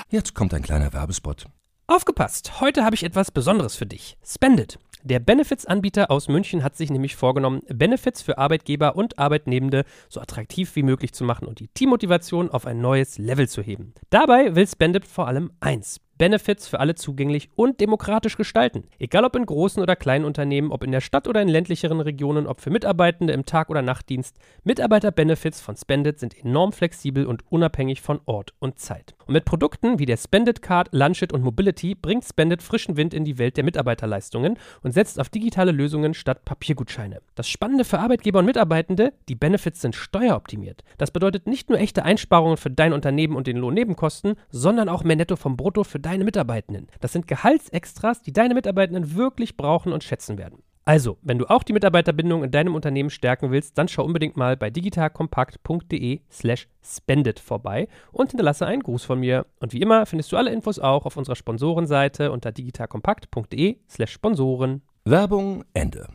Jetzt 0.09 0.33
kommt 0.33 0.53
ein 0.53 0.61
kleiner 0.61 0.93
Werbespot. 0.93 1.45
Aufgepasst! 1.87 2.61
Heute 2.61 2.85
habe 2.85 2.95
ich 2.95 3.03
etwas 3.03 3.29
Besonderes 3.29 3.75
für 3.75 3.85
dich. 3.85 4.17
Spendit. 4.25 4.79
Der 5.03 5.19
Benefits-Anbieter 5.19 6.09
aus 6.09 6.29
München 6.29 6.63
hat 6.63 6.77
sich 6.77 6.89
nämlich 6.89 7.17
vorgenommen, 7.17 7.63
Benefits 7.67 8.21
für 8.21 8.37
Arbeitgeber 8.37 8.95
und 8.95 9.19
Arbeitnehmende 9.19 9.83
so 10.07 10.21
attraktiv 10.21 10.73
wie 10.77 10.83
möglich 10.83 11.11
zu 11.11 11.25
machen 11.25 11.49
und 11.49 11.59
die 11.59 11.67
Teammotivation 11.67 12.49
auf 12.49 12.65
ein 12.65 12.79
neues 12.79 13.17
Level 13.17 13.49
zu 13.49 13.61
heben. 13.61 13.93
Dabei 14.09 14.55
will 14.55 14.65
Spendit 14.65 15.05
vor 15.05 15.27
allem 15.27 15.51
eins: 15.59 15.99
Benefits 16.17 16.67
für 16.67 16.79
alle 16.79 16.95
zugänglich 16.95 17.49
und 17.55 17.79
demokratisch 17.79 18.37
gestalten. 18.37 18.83
Egal 18.99 19.25
ob 19.25 19.35
in 19.35 19.45
großen 19.45 19.81
oder 19.81 19.95
kleinen 19.95 20.25
Unternehmen, 20.25 20.71
ob 20.71 20.83
in 20.83 20.91
der 20.91 21.01
Stadt 21.01 21.27
oder 21.27 21.41
in 21.41 21.47
ländlicheren 21.47 21.99
Regionen, 21.99 22.47
ob 22.47 22.61
für 22.61 22.69
Mitarbeitende 22.69 23.33
im 23.33 23.45
Tag- 23.45 23.69
oder 23.69 23.81
Nachtdienst, 23.81 24.37
Mitarbeiter-Benefits 24.63 25.61
von 25.61 25.75
Spendit 25.75 26.19
sind 26.19 26.37
enorm 26.37 26.71
flexibel 26.71 27.25
und 27.25 27.43
unabhängig 27.51 28.01
von 28.01 28.21
Ort 28.25 28.53
und 28.59 28.79
Zeit. 28.79 29.15
Und 29.25 29.33
mit 29.33 29.45
Produkten 29.45 29.99
wie 29.99 30.05
der 30.05 30.17
Spendit 30.17 30.61
Card, 30.61 30.89
Lunchit 30.91 31.33
und 31.33 31.43
Mobility 31.43 31.95
bringt 31.95 32.25
Spendit 32.25 32.61
frischen 32.61 32.97
Wind 32.97 33.13
in 33.13 33.25
die 33.25 33.37
Welt 33.37 33.57
der 33.57 33.63
Mitarbeiterleistungen 33.63 34.57
und 34.81 34.91
setzt 34.91 35.19
auf 35.19 35.29
digitale 35.29 35.71
Lösungen 35.71 36.13
statt 36.13 36.45
Papiergutscheine. 36.45 37.21
Das 37.35 37.47
Spannende 37.47 37.85
für 37.85 37.99
Arbeitgeber 37.99 38.39
und 38.39 38.45
Mitarbeitende, 38.45 39.13
die 39.29 39.35
Benefits 39.35 39.81
sind 39.81 39.95
steueroptimiert. 39.95 40.83
Das 40.97 41.11
bedeutet 41.11 41.47
nicht 41.47 41.69
nur 41.69 41.79
echte 41.79 42.03
Einsparungen 42.03 42.57
für 42.57 42.69
dein 42.69 42.93
Unternehmen 42.93 43.35
und 43.35 43.47
den 43.47 43.57
Lohnnebenkosten, 43.57 44.35
sondern 44.49 44.89
auch 44.89 45.03
mehr 45.03 45.15
Netto 45.15 45.35
vom 45.35 45.57
Brutto 45.57 45.83
für 45.83 45.99
deine 45.99 46.23
Mitarbeitenden. 46.23 46.87
Das 46.99 47.13
sind 47.13 47.27
Gehaltsextras, 47.27 48.21
die 48.21 48.33
deine 48.33 48.53
Mitarbeitenden 48.53 49.15
wirklich 49.15 49.57
brauchen 49.57 49.93
und 49.93 50.03
schätzen 50.03 50.37
werden. 50.37 50.63
Also, 50.85 51.17
wenn 51.21 51.37
du 51.37 51.49
auch 51.49 51.63
die 51.63 51.71
Mitarbeiterbindung 51.71 52.43
in 52.43 52.51
deinem 52.51 52.75
Unternehmen 52.75 53.09
stärken 53.09 53.51
willst, 53.51 53.77
dann 53.77 53.87
schau 53.87 54.03
unbedingt 54.03 54.35
mal 54.35 54.57
bei 54.57 54.69
digitalkompakt.de 54.69 56.21
slash 56.29 56.67
spendet 56.83 57.39
vorbei 57.39 57.87
und 58.11 58.31
hinterlasse 58.31 58.65
einen 58.65 58.83
Gruß 58.83 59.05
von 59.05 59.19
mir. 59.19 59.45
Und 59.59 59.71
wie 59.71 59.81
immer 59.81 60.05
findest 60.05 60.31
du 60.31 60.37
alle 60.37 60.51
Infos 60.51 60.79
auch 60.79 61.05
auf 61.05 61.15
unserer 61.15 61.37
Sponsorenseite 61.37 62.31
unter 62.31 62.51
digitalkompakt.de 62.51 63.77
slash 63.89 64.11
Sponsoren. 64.11 64.81
Werbung 65.05 65.63
Ende 65.73 66.07